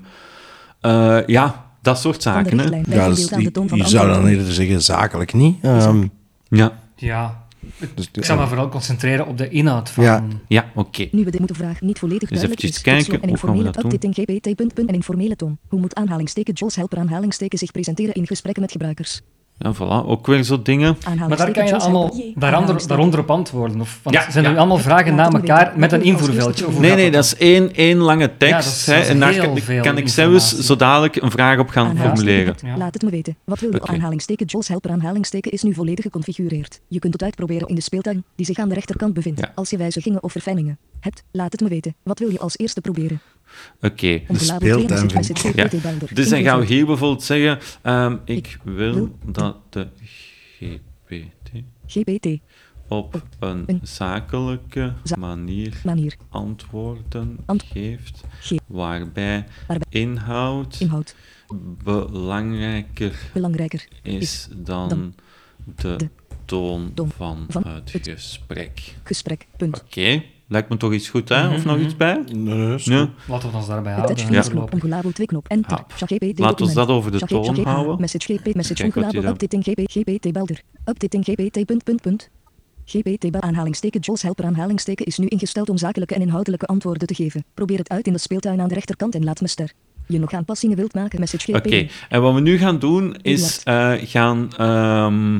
eh, 0.81 1.19
ja, 1.27 1.67
dat 1.83 1.99
soort 1.99 2.23
zaken. 2.23 2.59
Hè. 2.59 2.65
Ja, 2.65 3.09
dus 3.09 3.29
je, 3.29 3.83
zou 3.85 4.09
dan 4.13 4.27
eerder 4.27 4.53
zeggen 4.53 4.83
zakelijk 4.83 5.33
niet. 5.33 5.57
Ehm, 5.63 6.07
Ja, 6.49 6.79
Ja, 6.97 7.47
dus, 7.95 8.09
ik 8.13 8.25
zou 8.25 8.41
me 8.41 8.47
vooral 8.47 8.69
concentreren 8.69 9.27
op 9.27 9.39
de 9.39 9.49
inhoud 9.49 9.91
van... 9.91 10.05
Ja. 10.05 10.25
ja 10.49 10.71
oké. 10.75 11.09
Nu 11.11 11.25
we 11.25 11.31
de 11.31 11.39
moeten 11.39 11.57
vraag 11.57 11.81
niet 11.81 11.99
volledig 11.99 12.29
Dus 12.29 12.39
duidelijk 12.39 12.63
is. 12.63 12.81
kijken, 12.81 13.05
slot 13.05 13.21
we 13.21 13.27
informele 13.27 13.69
updating 13.69 14.15
GPT 14.15 14.57
punt, 14.57 14.75
punt 14.75 14.89
en 14.89 14.95
informele 14.95 15.37
toon. 15.37 15.59
Hoe 15.69 15.81
moet 15.81 15.95
aanhalingsteken 15.95 16.55
Jules 16.55 16.77
Helper 16.77 16.99
aanhalingsteken 16.99 17.59
zich 17.59 17.73
presenteren 17.73 18.15
in 18.15 18.27
gesprekken 18.27 18.63
met 18.63 18.73
gebruikers? 18.73 19.23
Ja, 19.61 19.75
voilà, 19.75 20.07
ook 20.09 20.27
weer 20.27 20.43
zo 20.43 20.63
dingen. 20.63 20.97
Maar 21.29 21.37
daar 21.37 21.51
kan 21.53 21.67
je 21.67 21.77
allemaal 21.79 22.15
daaronder, 22.35 22.87
daaronder 22.87 23.21
op 23.21 23.31
antwoorden. 23.31 23.81
Of, 23.81 24.01
want 24.03 24.17
Ja, 24.17 24.31
zijn 24.31 24.45
er 24.45 24.51
ja. 24.51 24.57
allemaal 24.57 24.79
vragen 24.79 25.15
na 25.15 25.31
elkaar 25.31 25.73
met 25.77 25.93
een 25.93 26.03
invoerveldje? 26.03 26.67
Nee, 26.79 26.95
nee, 26.95 27.11
dat 27.11 27.25
is 27.25 27.37
één, 27.37 27.75
één 27.75 27.97
lange 27.97 28.37
tekst. 28.37 28.53
Ja, 28.55 28.57
dat 28.57 28.65
is- 28.67 28.87
hè, 28.87 28.93
dat 28.95 29.03
is 29.03 29.09
en 29.09 29.19
daar 29.19 29.83
kan, 29.83 29.97
ik 29.99 30.09
zelfs 30.09 30.59
zo 30.59 30.77
dadelijk 30.77 31.17
een 31.17 31.31
vraag 31.31 31.59
op 31.59 31.69
gaan 31.69 31.97
formuleren. 31.97 32.55
Ja. 32.65 32.77
Laat 32.77 32.95
het 32.95 33.03
me 33.03 33.11
weten. 33.11 33.37
Wat 33.45 33.61
wil 33.61 33.71
je 33.71 33.81
Oké. 33.81 33.93
aanhalingsteken 33.93 34.47
Jules 34.47 34.69
Helper 34.69 34.91
aanhalingsteken 34.91 35.51
is 35.53 35.63
nu 35.63 35.75
volledig 35.75 36.05
geconfigureerd. 36.05 36.81
Je 36.89 36.99
kunt 36.99 37.13
het 37.13 37.23
uitproberen 37.23 37.69
in 37.69 37.75
de 37.75 37.81
speeltuin 37.81 38.25
die 38.37 38.47
zich 38.47 38.59
aan 38.59 38.69
de 38.69 38.75
rechterkant 38.75 39.15
bevindt. 39.15 39.41
Ja. 39.41 39.53
Als 39.55 39.71
je 39.71 39.77
wijzigingen 39.77 40.23
of 40.23 40.33
verfijningen 40.33 40.79
hebt, 41.01 41.23
laat 41.31 41.53
het 41.53 41.61
me 41.61 41.69
weten. 41.69 41.95
Wat 42.03 42.19
wil 42.19 42.31
je 42.31 42.39
als 42.39 42.59
eerste 42.59 42.81
proberen? 42.81 43.21
Oké. 43.81 44.21
Ja. 45.55 45.69
Dus 46.15 46.29
dan 46.29 46.43
gaan 46.43 46.61
we 46.61 46.67
hier 46.67 46.87
bijvoorbeeld 46.87 47.23
zeggen: 47.23 47.59
ehm, 47.83 48.17
ik 48.25 48.37
Ik 48.47 48.59
wil 48.63 48.95
wil 48.95 49.19
dat 49.27 49.57
de 49.71 49.89
GPT 50.59 51.63
GPT 51.87 52.27
op 52.89 53.23
een 53.39 53.63
een 53.67 53.81
zakelijke 53.83 54.93
za- 55.03 55.17
manier 55.17 55.81
manier 55.85 56.17
antwoorden 56.29 57.39
Ant- 57.47 57.63
geeft, 57.63 58.21
ge- 58.41 58.61
waarbij 58.67 59.45
waarbij 59.67 60.01
inhoud 60.01 60.81
inhoud 60.81 61.15
belangrijker 61.85 63.19
belangrijker 63.33 63.89
is 64.03 64.49
dan 64.57 64.89
dan 64.89 65.15
de 65.77 65.95
de 65.97 66.09
toon 66.45 66.93
van 67.17 67.47
van 67.49 67.67
het 67.67 67.93
het 67.93 68.09
gesprek. 68.09 68.95
gesprek. 69.03 69.47
Punt. 69.57 69.83
Oké, 69.83 70.23
lijkt 70.49 70.69
me 70.69 70.77
toch 70.77 70.93
iets 70.93 71.09
goed, 71.09 71.29
hè? 71.29 71.45
Mhm, 71.47 71.55
Of 71.55 71.65
nog 71.65 71.79
iets 71.79 71.97
bij? 71.97 72.23
nee, 72.33 72.57
Ja. 72.59 73.01
goed. 73.01 73.11
Laten 73.29 73.51
we 73.51 73.57
ons 73.57 73.67
daarbij 73.67 73.93
houden. 73.93 74.19
voorlopig. 74.45 74.73
ongelabeld 74.73 75.15
twee 75.15 75.27
knop, 75.27 75.49
enter. 75.49 75.79
Ja. 75.79 75.85
ChatGPT 75.97 76.39
Laten 76.39 76.67
we 76.67 76.73
dat 76.75 76.89
over 76.89 77.11
de 77.11 77.19
toon 77.19 77.65
houden. 77.65 78.01
Message 78.01 78.33
GP, 78.35 78.55
message 78.55 78.91
dan- 78.91 79.27
updating 79.27 79.65
GP, 79.65 79.81
GPT 79.91 80.33
belder. 80.33 80.61
Updating 80.85 81.25
GPT, 81.25 81.65
punt, 81.67 81.85
punt, 81.85 82.01
punt. 82.03 82.31
GPT 82.85 83.31
bel 83.31 83.41
aanhalingsteken 83.41 84.01
Jules 84.01 84.23
Helper 84.23 84.45
aanhalingsteken 84.45 85.07
is 85.07 85.19
nu 85.19 85.27
ingesteld 85.27 85.69
om 85.69 85.77
zakelijke 85.77 86.15
en 86.15 86.21
inhoudelijke 86.21 86.67
antwoorden 86.67 87.07
te 87.07 87.15
geven. 87.15 87.45
Probeer 87.55 87.79
het 87.79 87.89
uit 87.89 88.07
in 88.07 88.13
de 88.13 88.19
speeltuin 88.19 88.61
aan 88.61 88.69
de 88.69 88.75
rechterkant 88.75 89.15
en 89.15 89.25
laat 89.25 89.41
me 89.41 89.49
ster. 89.49 89.73
Je 90.07 90.19
nog 90.19 90.33
aanpassingen 90.33 90.77
wilt 90.77 90.95
maken, 90.95 91.21
message 91.21 91.53
GP. 91.53 91.57
Oké, 91.67 91.87
en 92.09 92.23
wat 92.23 92.35
we 92.35 92.41
nu 92.41 92.59
gaan 92.59 92.79
doen 92.79 93.17
is 93.23 93.61
eh, 93.65 93.93
gaan 93.99 94.49
ehm, 94.57 95.39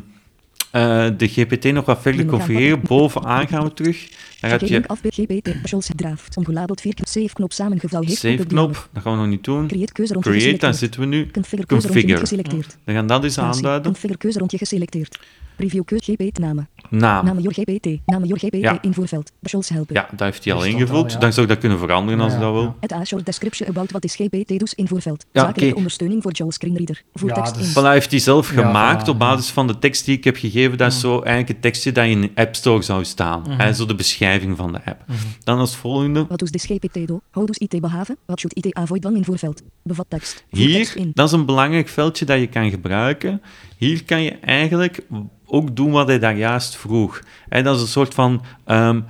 eh, 0.71 1.07
de 1.17 1.29
GPT 1.29 1.73
nog 1.73 1.85
wat 1.85 2.01
verder 2.01 2.25
configureren. 2.25 2.81
Bovenaan 2.83 3.49
gaan 3.49 3.65
we 3.65 3.75
terug. 3.75 4.09
Dan 4.41 4.53
Oké, 4.53 4.65
je 4.67 5.93
draft, 5.97 6.37
ongelabeld 6.37 6.81
4 6.81 6.95
save 7.03 7.33
knop 7.33 7.53
samengevouwen 7.53 8.11
save 8.11 8.47
knop, 8.47 8.89
dat 8.93 9.03
gaan 9.03 9.13
we 9.13 9.19
nog 9.19 9.29
niet 9.29 9.45
doen. 9.45 9.67
Create 9.67 9.93
keuze 9.93 10.13
rond 10.13 10.25
je 10.25 10.31
Create, 10.31 10.59
daar 10.59 10.75
zitten 10.75 11.01
we 11.01 11.07
nu. 11.07 11.31
Configure 11.67 12.17
geselecteerd. 12.17 12.77
Dan 12.85 12.95
gaan 12.95 13.07
we 13.07 13.13
dat 13.13 13.25
eens 13.25 13.39
aanduiden. 13.39 13.83
Configure 13.83 14.19
keuze 14.19 14.39
rond 14.39 14.51
je 14.51 14.59
geselecteerd. 14.59 15.19
Preview 15.57 15.85
keuze 15.85 16.13
GPT 16.13 16.39
namen. 16.39 16.69
Naam. 16.91 17.25
Namen 17.25 17.43
Jor 17.43 17.53
GPT. 17.53 17.87
Namen 18.07 18.29
Jor 18.29 18.39
GPT 18.39 18.55
Ja. 18.57 18.83
invoerveld. 18.83 19.33
Jules 19.41 19.69
helpen. 19.69 19.95
Ja, 19.95 20.09
dat 20.11 20.21
heeft 20.21 20.45
hij 20.45 20.53
al 20.55 20.65
ingevuld. 20.65 21.05
al, 21.05 21.11
ja. 21.11 21.19
Dan 21.19 21.33
zou 21.33 21.43
ik 21.47 21.53
dat 21.53 21.61
kunnen 21.61 21.79
veranderen 21.79 22.21
als 22.21 22.33
Ja, 22.33 22.39
je 22.39 22.45
dat 22.45 22.53
wil. 22.55 22.75
Het 22.81 22.93
A 22.93 23.05
short 23.05 23.27
description 23.27 23.69
about 23.69 23.91
wat 23.91 24.05
is 24.05 24.15
GPT 24.15 24.59
dus 24.59 24.75
invoerveld. 24.75 25.25
Ja, 25.33 25.41
Zakelijke 25.41 25.67
oké. 25.67 25.77
ondersteuning 25.77 26.23
voor 26.23 26.33
Jules 26.33 26.55
Screenreader. 26.55 27.03
Voer 27.15 27.29
Ja, 27.29 27.35
tekst 27.35 27.55
dus- 27.55 27.67
in. 27.75 27.83
Voilà, 27.83 27.87
heeft 27.87 28.11
hij 28.11 28.21
zelf 28.21 28.55
Ja, 28.55 28.63
gemaakt 28.63 29.09
op 29.09 29.19
basis 29.19 29.51
van 29.51 29.67
de 29.67 29.79
tekst 29.79 30.05
die 30.05 30.17
ik 30.17 30.25
heb 30.25 30.37
gegeven. 30.37 30.79
Dat 30.79 30.93
is 30.93 31.01
zo 31.01 31.11
eigenlijk 31.15 31.49
het 31.49 31.63
tekstje 31.63 31.93
dat 31.93 32.07
in 32.07 32.21
de 32.21 32.31
App 32.35 32.55
Store 32.57 32.83
zou 32.83 33.05
staan. 33.05 33.41
Mhm. 33.41 33.61
En 33.61 33.75
zo 33.75 33.87
de 33.87 33.95
beschrijving 33.95 34.57
van 34.57 34.73
de 34.73 34.79
app. 34.85 35.05
Dan 35.45 35.59
als 35.59 35.77
volgende. 35.77 36.27
Wat 36.29 36.39
doet 36.39 36.53
de 36.53 36.59
GPT 36.59 37.07
do? 37.09 37.21
How 37.31 37.47
does 37.47 37.59
IT 37.59 37.81
behaven? 37.81 38.17
Wat 38.27 38.39
should 38.41 38.57
IT 38.67 38.75
avoid 38.75 39.03
dan 39.03 39.17
invoerveld? 39.17 39.63
Bevat 39.83 40.07
tekst. 40.09 40.45
Voer 40.51 40.67
tekst 40.67 40.95
Hier, 40.95 41.03
in. 41.05 41.11
dat 41.15 41.27
is 41.27 41.33
een 41.33 41.47
belangrijk 41.47 41.89
veldje 41.89 42.25
dat 42.25 42.39
je 42.39 42.47
kan 42.47 42.71
gebruiken. 42.71 43.43
Hier 43.79 44.05
kan 44.05 44.23
je 44.23 44.31
eigenlijk 44.31 45.07
ook 45.45 45.77
doen 45.77 45.91
wat 45.91 46.07
hij 46.07 46.19
daar 46.19 46.37
juist 46.37 46.77
vroeg. 46.77 47.21
En 47.49 47.65
dat 47.65 47.77
is 47.77 47.83
een 47.83 47.89
soort 47.89 48.15
van, 48.15 48.43
ehm, 48.65 49.01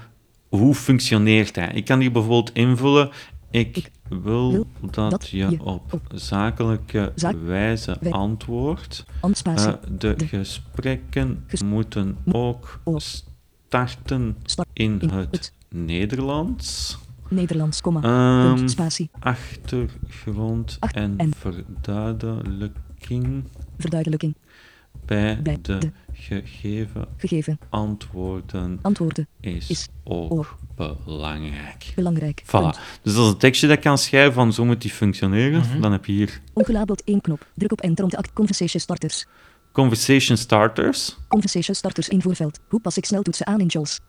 hoe 0.48 0.74
functioneert 0.74 1.56
hij? 1.56 1.70
Ik 1.74 1.84
kan 1.84 2.00
hier 2.00 2.12
bijvoorbeeld 2.12 2.52
invullen, 2.52 3.10
ik, 3.50 3.76
Ik 3.76 3.90
wil 4.08 4.50
wil 4.50 4.66
dat, 4.90 5.10
dat 5.10 5.28
je 5.28 5.36
je 5.36 5.64
op 5.64 5.92
op 5.92 6.02
zakelijke 6.14 7.12
zaak- 7.14 7.36
wijze 7.44 7.96
wij- 8.00 8.12
antwoordt. 8.12 9.04
Eh, 9.44 9.72
de, 9.98 10.14
de 10.16 10.26
gesprekken 10.26 11.44
ges- 11.46 11.62
moeten 11.62 12.16
ook 12.32 12.80
starten 13.66 14.36
start 14.42 14.68
in 14.72 15.00
in 15.00 15.08
het 15.08 15.28
het 15.30 15.52
Nederlands. 15.68 16.98
Nederlands, 17.28 17.80
komma. 17.80 18.02
Ehm, 18.02 18.54
punt, 18.54 18.70
spatie. 18.70 19.10
achtergrond 19.20 20.76
Ach- 20.80 20.92
en, 20.92 21.14
en- 21.16 21.32
verduidelijking 21.38 23.44
Verduidelijking. 23.78 24.34
Bij, 25.06 25.42
Bij 25.42 25.58
de, 25.62 25.78
de- 25.78 25.90
gegeven 26.12 27.06
Gegeven. 27.16 27.58
antwoorden 27.68 28.78
Antwoorden. 28.82 29.28
is, 29.40 29.68
is 29.70 29.88
ook 30.04 30.32
ook 30.32 30.56
belangrijk. 31.04 31.92
Belangrijk. 31.94 32.42
Voilà. 32.46 32.48
Punt. 32.50 32.78
Dus 33.02 33.14
dat 33.14 33.24
is 33.24 33.30
een 33.30 33.36
tekstje 33.38 33.66
dat 33.66 33.76
ik 33.76 33.82
kan 33.82 33.98
schrijven 33.98 34.32
van 34.32 34.52
zo 34.52 34.64
moet 34.64 34.80
die 34.82 34.90
functioneren. 34.90 35.60
Mhm. 35.60 35.80
Dan 35.80 35.92
heb 35.92 36.04
je 36.04 36.12
hier 36.12 36.40
Ongelabeld 36.52 37.04
één 37.04 37.20
knop. 37.20 37.46
Druk 37.54 37.72
op 37.72 37.80
enter 37.80 38.04
om 38.04 38.10
te 38.10 38.16
act 38.16 38.32
conversation 38.32 38.80
starters. 38.80 39.26
conversation 39.72 40.36
starters. 40.36 41.16
Conversation 41.28 41.74
starters 41.74 42.08
invoerveld. 42.08 42.60
Hoe 42.68 42.80
pas 42.80 42.96
ik 42.96 43.04
sneltoetsen 43.04 43.46
aan 43.46 43.60
in 43.60 43.66
Jules? 43.66 44.00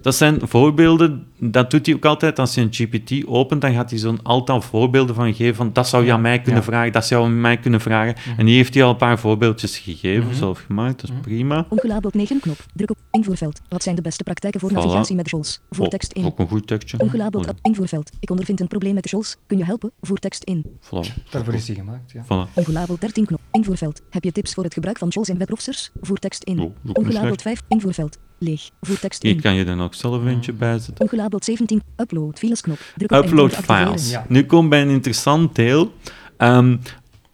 Dat 0.00 0.14
zijn 0.14 0.38
voorbeelden, 0.42 1.26
dat 1.38 1.70
doet 1.70 1.86
hij 1.86 1.94
ook 1.94 2.04
altijd. 2.04 2.38
Als 2.38 2.54
je 2.54 2.60
een 2.60 2.68
GPT 2.72 3.26
opent, 3.26 3.60
dan 3.60 3.72
gaat 3.74 3.90
hij 3.90 3.98
zo'n 3.98 4.18
aantal 4.22 4.60
voorbeelden 4.60 5.14
van 5.14 5.34
geven. 5.34 5.54
Van, 5.54 5.72
dat 5.72 5.88
zou 5.88 6.04
je 6.04 6.12
aan 6.12 6.20
mij 6.20 6.40
kunnen 6.40 6.60
Ja. 6.60 6.66
vragen, 6.66 6.92
dat 6.92 7.06
zou 7.06 7.20
je 7.22 7.26
aan 7.28 7.40
mij 7.40 7.56
kunnen 7.58 7.80
vragen. 7.80 8.14
En 8.36 8.46
hier 8.46 8.56
heeft 8.56 8.74
hij 8.74 8.82
al 8.82 8.90
een 8.90 8.96
paar 8.96 9.18
voorbeeldjes 9.18 9.78
gegeven, 9.78 10.34
zelf 10.34 10.62
gemaakt. 10.66 11.00
Dat 11.00 11.10
is 11.10 11.16
prima. 11.22 11.66
Ongelabeld 11.68 12.14
9 12.14 12.40
knop. 12.40 12.56
Druk 12.74 12.90
op 12.90 12.96
invoerveld. 13.10 13.60
Wat 13.68 13.82
zijn 13.82 13.94
de 13.96 14.02
beste 14.02 14.22
praktijken 14.22 14.60
voor 14.60 14.70
Voilà. 14.70 14.74
navigatie 14.74 15.16
met 15.16 15.24
de 15.24 15.30
JOLS? 15.30 15.60
Voer 15.70 15.84
Oh, 15.84 15.90
tekst 15.90 16.12
in. 16.12 16.24
ook 16.24 16.38
een 16.38 16.48
goed 16.48 16.66
tekstje. 16.66 16.98
Ongelabeld 16.98 17.44
Oh, 17.44 17.50
app 17.50 17.58
invoerveld. 17.62 18.10
Ik 18.20 18.30
ondervind 18.30 18.60
een 18.60 18.68
probleem 18.68 18.94
met 18.94 19.02
de 19.02 19.08
JOLS. 19.08 19.36
Kun 19.46 19.58
je 19.58 19.64
helpen? 19.64 19.90
Voer 20.00 20.18
tekst 20.18 20.44
in. 20.44 20.64
Voilà. 20.80 21.30
Daarvoor 21.30 21.54
is 21.54 21.64
die 21.64 21.74
gemaakt, 21.76 22.12
ja. 22.12 22.24
Voilà. 22.24 22.52
Ongelabeld 22.54 23.00
13 23.00 23.26
knop. 23.26 23.40
Invoerveld. 23.52 24.00
Heb 24.10 24.24
je 24.24 24.32
tips 24.32 24.54
voor 24.54 24.64
het 24.64 24.74
gebruik 24.74 24.98
van 24.98 25.08
JOLS 25.08 25.28
in 25.28 25.38
webbrowsers? 25.38 25.90
Voer 26.00 26.16
tekst 26.18 26.42
in. 26.44 26.60
Oh, 26.60 26.74
Ongelabeld 26.92 27.40
slecht. 27.40 27.42
5 27.42 27.62
invoerveld. 27.68 28.18
Leeg. 28.42 28.70
Hier 29.18 29.40
kan 29.40 29.54
je 29.54 29.64
dan 29.64 29.82
ook 29.82 29.94
zelf 29.94 30.26
eentje 30.26 30.52
bij 30.52 30.78
zetten. 30.78 31.00
Ongelabeld 31.00 31.44
17. 31.44 31.82
Upload 31.96 32.38
files 32.38 32.60
knop. 32.60 32.78
Druk 32.96 33.12
op 33.12 33.24
Upload 33.24 33.52
en 33.52 33.62
files. 33.62 34.10
Ja. 34.10 34.24
Nu 34.28 34.44
we 34.48 34.68
bij 34.68 34.82
een 34.82 34.88
interessant 34.88 35.54
deel. 35.54 35.92
Ehm, 36.36 36.76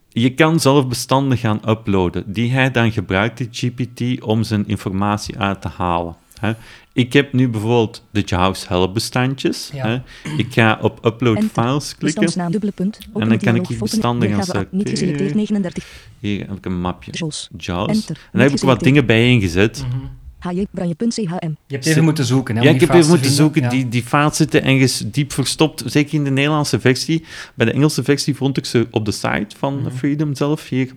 je 0.09 0.35
kan 0.35 0.61
zelf 0.61 0.89
bestanden 0.89 1.39
gaan 1.39 1.61
uploaden, 1.69 2.33
die 2.33 2.53
hij 2.53 2.71
dan 2.71 2.93
gebruikt, 2.93 3.39
die 3.39 3.49
GPT, 3.51 4.23
om 4.23 4.43
zijn 4.43 4.69
informatie 4.69 5.39
uit 5.39 5.61
te 5.61 5.69
halen. 5.69 6.17
Hè. 6.41 6.53
Ik 6.93 7.13
heb 7.13 7.33
nu 7.33 7.49
bijvoorbeeld 7.49 8.05
de 8.11 8.21
JAWS 8.21 8.69
help 8.69 8.95
bestandjes. 8.95 9.71
Ja. 9.73 9.87
Hè. 9.87 10.01
Ik 10.37 10.53
ga 10.53 10.79
op 10.83 11.05
upload 11.05 11.37
Enter. 11.37 11.63
files 11.63 11.85
klikken. 11.97 12.07
Bestandsnaam 12.07 12.51
dubbele 12.51 12.73
punt. 12.73 12.99
Open 13.13 13.29
dan 13.29 13.39
kan 13.39 13.55
ik 13.55 13.67
hier 13.67 13.79
bestanden 13.79 14.29
gaan 14.29 14.45
selecteren. 14.45 14.89
geselecteerd 14.89 15.35
39. 15.35 15.87
Hier 16.19 16.47
heb 16.47 16.57
ik 16.57 16.67
een 16.67 16.81
mapje. 16.81 17.13
JAWS. 17.57 17.89
Enter. 17.89 18.17
En 18.17 18.39
daar 18.39 18.43
heb 18.43 18.59
ik 18.59 18.61
wat 18.61 18.81
dingen 18.81 19.07
bijeengezet. 19.07 19.79
HJ 19.79 20.28
Branje.chm. 20.41 21.51
Je 21.67 21.75
hebt 21.75 21.87
even 21.87 22.05
moeten 22.05 22.25
zoeken. 22.25 22.57
Hè, 22.57 22.63
Ja, 22.63 22.71
ik 22.71 22.81
heb 22.81 22.89
even 22.89 23.03
te 23.03 23.09
moeten 23.09 23.27
vinden. 23.31 23.45
zoeken. 23.45 23.63
Ja. 23.63 23.69
Die, 23.69 23.89
die 23.89 24.05
zitten 24.33 24.65
ergens 24.65 25.03
diep 25.07 25.33
verstopt. 25.33 25.83
Zeker 25.87 26.15
in 26.15 26.25
de 26.25 26.31
Nederlandse 26.31 26.81
versie. 26.81 27.25
Bij 27.55 27.67
de 27.67 27.73
Engelse 27.73 28.03
versie 28.03 28.35
vond 28.37 28.57
ik 28.57 28.65
ze 28.65 28.87
op 28.91 29.05
de 29.05 29.11
site 29.13 29.57
van 29.59 29.81
Mhm. 29.81 29.91
Freedom 29.91 30.35
zelf. 30.35 30.69
Hier 30.69 30.93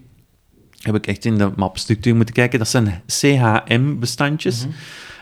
heb 0.81 0.95
ik 0.95 1.07
echt 1.07 1.25
in 1.25 1.37
de 1.37 1.51
mapstructuur 1.55 2.15
moeten 2.15 2.33
kijken. 2.35 2.59
Dat 2.59 2.67
zijn 2.67 3.01
CHM-bestandjes. 3.07 4.65
Mhm. 4.65 4.75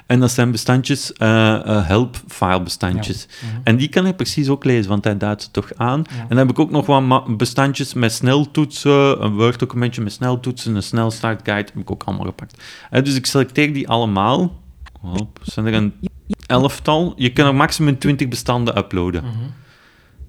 En 0.10 0.20
dat 0.20 0.32
zijn 0.32 0.52
bestandjes, 0.52 1.14
eh 1.14 1.56
eh, 1.56 1.88
help-file-bestandjes. 1.88 3.28
Mhm. 3.28 3.62
En 3.64 3.78
die 3.78 3.88
kan 3.90 4.04
hij 4.04 4.14
precies 4.14 4.50
ook 4.50 4.64
lezen, 4.64 4.90
want 4.90 5.04
hij 5.04 5.18
duidt 5.18 5.42
ze 5.44 5.52
toch 5.52 5.72
aan. 5.76 6.04
En 6.20 6.28
dan 6.28 6.38
heb 6.38 6.50
ik 6.50 6.60
ook 6.60 6.72
nog 6.72 6.86
wat 6.86 7.02
ma- 7.02 7.24
bestandjes 7.30 7.94
met 7.94 8.12
sneltoetsen, 8.12 9.24
een 9.24 9.34
Word-documentje 9.36 10.02
met 10.02 10.12
sneltoetsen, 10.12 10.76
een 10.76 10.84
snelstartguide, 10.84 11.70
heb 11.74 11.82
ik 11.82 11.92
ook 11.92 12.04
allemaal 12.04 12.26
gepakt. 12.26 12.64
Eh, 12.90 13.04
dus 13.04 13.16
ik 13.16 13.26
selecteer 13.26 13.74
die 13.74 13.88
allemaal. 13.88 14.62
Hop, 15.02 15.40
zijn 15.44 15.66
er 15.66 15.74
een 15.74 15.94
elftal. 16.46 17.14
Je 17.16 17.34
kan 17.34 17.46
er 17.46 17.56
maximum 17.56 18.00
20 18.00 18.28
bestanden 18.28 18.78
uploaden. 18.78 19.24
Mhm. 19.24 19.34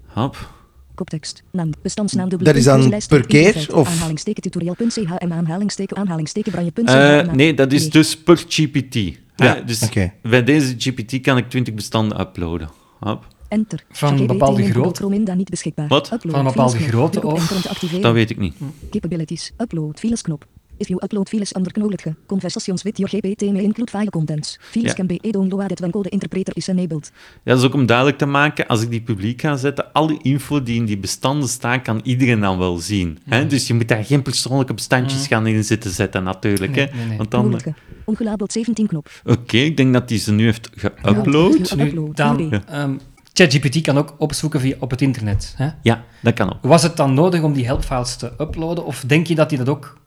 Hop. 0.05 0.49
Koptekst. 0.95 1.43
Naam. 1.51 1.69
Bestandsnaam 1.81 2.29
dubbele 2.29 2.49
Dat 2.49 2.59
is 2.59 2.65
dan 2.65 2.93
per 3.07 3.25
keer, 3.25 3.67
of? 3.73 3.87
Aanhalingsteken 3.87 4.41
tutorial.chm 4.41 5.31
aanhalingsteken 5.31 5.97
aanhalingsteken 5.97 6.51
branje.chm. 6.51 6.87
Eh, 6.87 7.33
nee, 7.33 7.53
dat 7.53 7.71
is 7.71 7.89
dus 7.89 8.17
per 8.17 8.43
GPT. 8.47 9.19
Hè. 9.41 9.55
Ja, 9.55 9.61
dus 9.61 9.83
oké. 9.83 10.13
bij 10.21 10.43
deze 10.43 10.75
GPT 10.77 11.21
kan 11.21 11.37
ik 11.37 11.49
20 11.49 11.73
bestanden 11.73 12.19
uploaden. 12.19 12.69
Hop. 12.99 13.27
Enter. 13.47 13.83
Van 13.91 14.19
een 14.19 14.27
bepaalde 14.27 14.71
grootte? 14.71 15.35
Niet 15.35 15.49
beschikbaar. 15.49 15.87
Wat? 15.87 16.11
Upload 16.11 16.35
Van 16.35 16.45
een 16.45 16.51
bepaalde 16.51 16.77
grootte 16.77 17.25
of-. 17.25 17.99
Dat 18.01 18.13
weet 18.13 18.29
ik 18.29 18.37
niet. 18.37 18.55
Capabilities. 18.89 19.51
Upload 19.57 19.99
files 19.99 20.21
knop. 20.21 20.45
If 20.81 20.87
you 20.87 20.99
upload 21.03 21.29
files 21.29 21.55
under 21.55 21.71
knowledge 21.71 22.15
conversations 22.25 22.83
with 22.83 22.97
your 22.97 23.09
GPT 23.15 23.41
may 23.41 23.63
include 23.63 23.91
file 23.91 24.09
contents. 24.09 24.57
Files 24.61 24.87
Ja. 24.89 24.93
can 24.93 25.07
be 25.07 25.17
downloaded 25.31 25.79
when 25.79 25.91
code 25.91 26.09
interpreter 26.09 26.53
is 26.55 26.67
enabled. 26.67 27.11
Ja, 27.43 27.51
dat 27.51 27.57
is 27.57 27.65
ook 27.65 27.73
om 27.73 27.85
duidelijk 27.85 28.17
te 28.17 28.25
maken, 28.25 28.67
als 28.67 28.81
ik 28.81 28.89
die 28.89 29.01
publiek 29.01 29.41
ga 29.41 29.55
zetten, 29.55 29.91
alle 29.93 30.17
info 30.21 30.63
die 30.63 30.75
in 30.75 30.85
die 30.85 30.97
bestanden 30.97 31.49
staat, 31.49 31.81
kan 31.81 31.99
iedereen 32.03 32.39
dan 32.39 32.57
wel 32.57 32.77
zien. 32.77 33.19
Hè? 33.25 33.47
Dus 33.47 33.67
je 33.67 33.73
moet 33.73 33.87
daar 33.87 34.05
geen 34.05 34.21
persoonlijke 34.21 34.73
bestandjes 34.73 35.27
gaan 35.27 35.47
in 35.47 35.63
zitten 35.63 35.91
zetten, 35.91 36.23
natuurlijk. 36.23 36.75
Nee, 36.75 36.87
hè? 36.87 36.95
nee, 36.95 37.05
nee. 37.07 37.17
Want 37.17 37.31
dan... 37.31 37.59
Ongelabeld 38.05 38.51
17 38.51 38.87
knop. 38.87 39.09
Oké, 39.25 39.57
ik 39.57 39.77
denk 39.77 39.93
dat 39.93 40.09
hij 40.09 40.17
ze 40.19 40.31
nu 40.31 40.43
heeft 40.43 40.69
geüpload. 40.77 41.75
Nu, 41.75 41.83
Upload. 41.85 42.15
dan, 42.15 42.47
Ja. 42.51 42.63
ehm, 42.67 42.93
ChatGPT 43.33 43.81
kan 43.81 43.97
ook 43.97 44.15
opzoeken 44.17 44.59
via, 44.59 44.75
op 44.79 44.91
het 44.91 45.01
internet. 45.01 45.53
Hè? 45.57 45.69
Ja, 45.81 46.03
dat 46.21 46.33
kan 46.33 46.53
ook. 46.53 46.57
Was 46.61 46.83
het 46.83 46.97
dan 46.97 47.13
nodig 47.13 47.41
om 47.41 47.53
die 47.53 47.65
helpfiles 47.65 48.15
te 48.15 48.31
uploaden? 48.39 48.85
Of 48.85 49.03
denk 49.07 49.27
je 49.27 49.35
dat 49.35 49.49
hij 49.49 49.59
dat 49.59 49.69
ook 49.69 49.97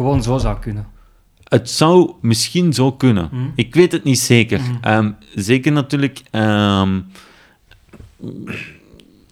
gewoon 0.00 0.22
zo 0.22 0.38
zou 0.38 0.58
kunnen? 0.58 0.86
Het 1.44 1.70
zou 1.70 2.12
misschien 2.20 2.72
zo 2.72 2.92
kunnen. 2.92 3.28
Mhm. 3.32 3.48
Ik 3.54 3.74
weet 3.74 3.92
het 3.92 4.04
niet 4.04 4.18
zeker. 4.18 4.60
Ehm, 4.80 5.10
zeker 5.34 5.72
natuurlijk... 5.72 6.22
ehm, 6.30 7.00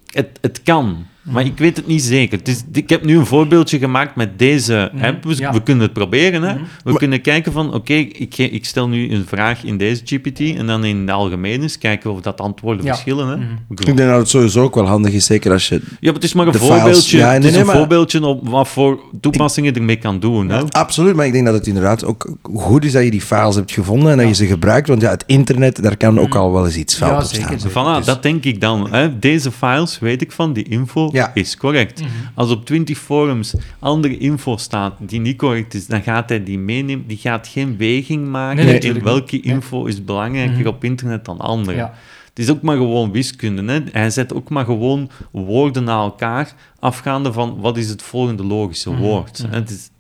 het, 0.07 0.39
het 0.41 0.63
kan, 0.63 1.07
maar 1.31 1.43
Mhm. 1.43 1.53
ik 1.53 1.59
weet 1.59 1.77
het 1.77 1.87
niet 1.87 2.03
zeker. 2.03 2.39
Het 2.39 2.49
is, 2.49 2.63
ik 2.73 2.89
heb 2.89 3.05
nu 3.05 3.19
een 3.19 3.27
voorbeeldje 3.27 3.79
gemaakt 3.79 4.17
met 4.17 4.39
deze 4.39 4.91
app. 5.03 5.23
Dus 5.23 5.35
Mhm. 5.35 5.43
Ja. 5.43 5.53
We 5.53 5.63
kunnen 5.63 5.83
het 5.85 5.93
proberen. 5.93 6.43
Hè? 6.43 6.55
We 6.55 6.61
Maar- 6.85 6.95
kunnen 6.95 7.21
kijken 7.21 7.53
van, 7.53 7.75
oké, 7.75 7.93
ik, 7.95 8.39
ik 8.39 8.65
stel 8.65 8.89
nu 8.89 9.11
een 9.13 9.25
vraag 9.27 9.65
in 9.65 9.77
deze 9.77 10.03
GPT 10.05 10.41
en 10.57 10.67
dan 10.67 10.85
in 10.85 11.07
de 11.07 11.13
algemeen 11.13 11.63
eens 11.63 11.79
kijken 11.79 12.11
of 12.13 12.21
dat 12.21 12.41
antwoorden 12.41 12.85
Ja. 12.85 12.91
verschillen. 12.93 13.29
Hè? 13.29 13.37
Mhm. 13.37 13.47
Ik 13.69 13.85
denk 13.87 13.99
dat 13.99 14.19
het 14.19 14.29
sowieso 14.29 14.63
ook 14.63 14.75
wel 14.75 14.87
handig 14.87 15.13
is, 15.13 15.25
zeker 15.25 15.53
als 15.53 15.69
je... 15.69 15.75
Ja, 15.75 15.81
maar 16.01 16.13
het 16.15 16.25
is 16.25 16.33
maar 16.33 16.47
een 16.47 16.55
voorbeeldje. 16.55 17.19
ja, 17.19 17.31
het 17.31 17.39
nee, 17.39 17.47
is 17.49 17.51
nee, 17.53 17.61
een 17.61 17.67
maar- 17.67 17.77
voorbeeldje 17.77 18.25
op 18.27 18.49
wat 18.49 18.69
voor 18.69 19.01
toepassingen 19.21 19.73
je 19.73 19.79
ermee 19.79 19.97
kan 19.97 20.21
doen. 20.21 20.49
Hè? 20.49 20.61
Absoluut, 20.71 21.15
maar 21.17 21.27
ik 21.27 21.33
denk 21.33 21.45
dat 21.45 21.55
het 21.55 21.67
inderdaad 21.67 22.05
ook 22.05 22.33
goed 22.55 22.85
is 22.85 22.93
dat 22.93 23.05
je 23.05 23.11
die 23.11 23.21
files 23.21 23.55
hebt 23.55 23.73
gevonden 23.73 24.11
en 24.13 24.19
dat 24.19 24.27
je 24.29 24.35
ze 24.35 24.47
gebruikt, 24.47 24.89
want 24.89 25.03
ja, 25.03 25.11
het 25.11 25.25
internet, 25.27 25.83
daar 25.83 25.97
kan 25.97 26.21
ook 26.21 26.35
al 26.35 26.53
wel 26.53 26.67
eens 26.67 26.77
iets 26.77 26.95
fout 26.95 27.11
Ja, 27.11 27.17
op 27.17 27.23
zeker, 27.23 27.47
staan. 27.47 27.61
zeker. 27.61 27.95
Voilà, 27.95 27.97
Dus- 27.97 28.07
dat 28.07 28.23
denk 28.23 28.45
ik 28.45 28.61
dan. 28.61 28.89
Hè. 28.91 29.19
Deze 29.19 29.51
files, 29.53 29.99
weet 29.99 30.23
ik 30.23 30.33
van, 30.33 30.53
die 30.53 30.69
info 30.69 31.09
Ja. 31.19 31.35
is 31.35 31.57
correct. 31.57 32.01
Mhm. 32.01 32.11
Als 32.35 32.51
op 32.51 32.67
20 32.67 32.99
forums 32.99 33.55
andere 33.79 34.19
info 34.19 34.57
staat 34.57 34.95
die 35.01 35.21
niet 35.21 35.37
correct 35.37 35.75
is, 35.75 35.87
dan 35.87 36.03
gaat 36.03 36.29
hij 36.29 36.43
die 36.43 36.59
meenemen. 36.59 37.07
Die 37.07 37.17
gaat 37.17 37.49
geen 37.49 37.77
weging 37.77 38.29
maken 38.29 38.65
Nee, 38.65 38.79
in 38.79 39.03
welke 39.03 39.35
niet. 39.35 39.45
Nee. 39.45 39.55
info 39.55 39.85
is 39.85 40.05
belangrijker 40.05 40.67
op 40.67 40.85
internet 40.85 41.25
dan 41.25 41.39
andere. 41.39 41.77
Ja. 41.77 41.95
Het 42.29 42.39
is 42.47 42.51
ook 42.53 42.63
maar 42.63 42.77
gewoon 42.77 43.13
wiskunde. 43.13 43.73
Hè. 43.73 43.81
Hij 43.93 44.11
zet 44.11 44.35
ook 44.35 44.49
maar 44.49 44.65
gewoon 44.65 45.11
woorden 45.33 45.85
naar 45.85 45.99
elkaar, 45.99 46.55
afgaande 46.79 47.33
van 47.33 47.57
wat 47.61 47.77
is 47.77 47.89
het 47.89 48.03
volgende 48.03 48.45
logische 48.45 48.97
woord. 48.97 49.39
Hè. 49.39 49.49
Het 49.49 49.71
is, 49.71 49.91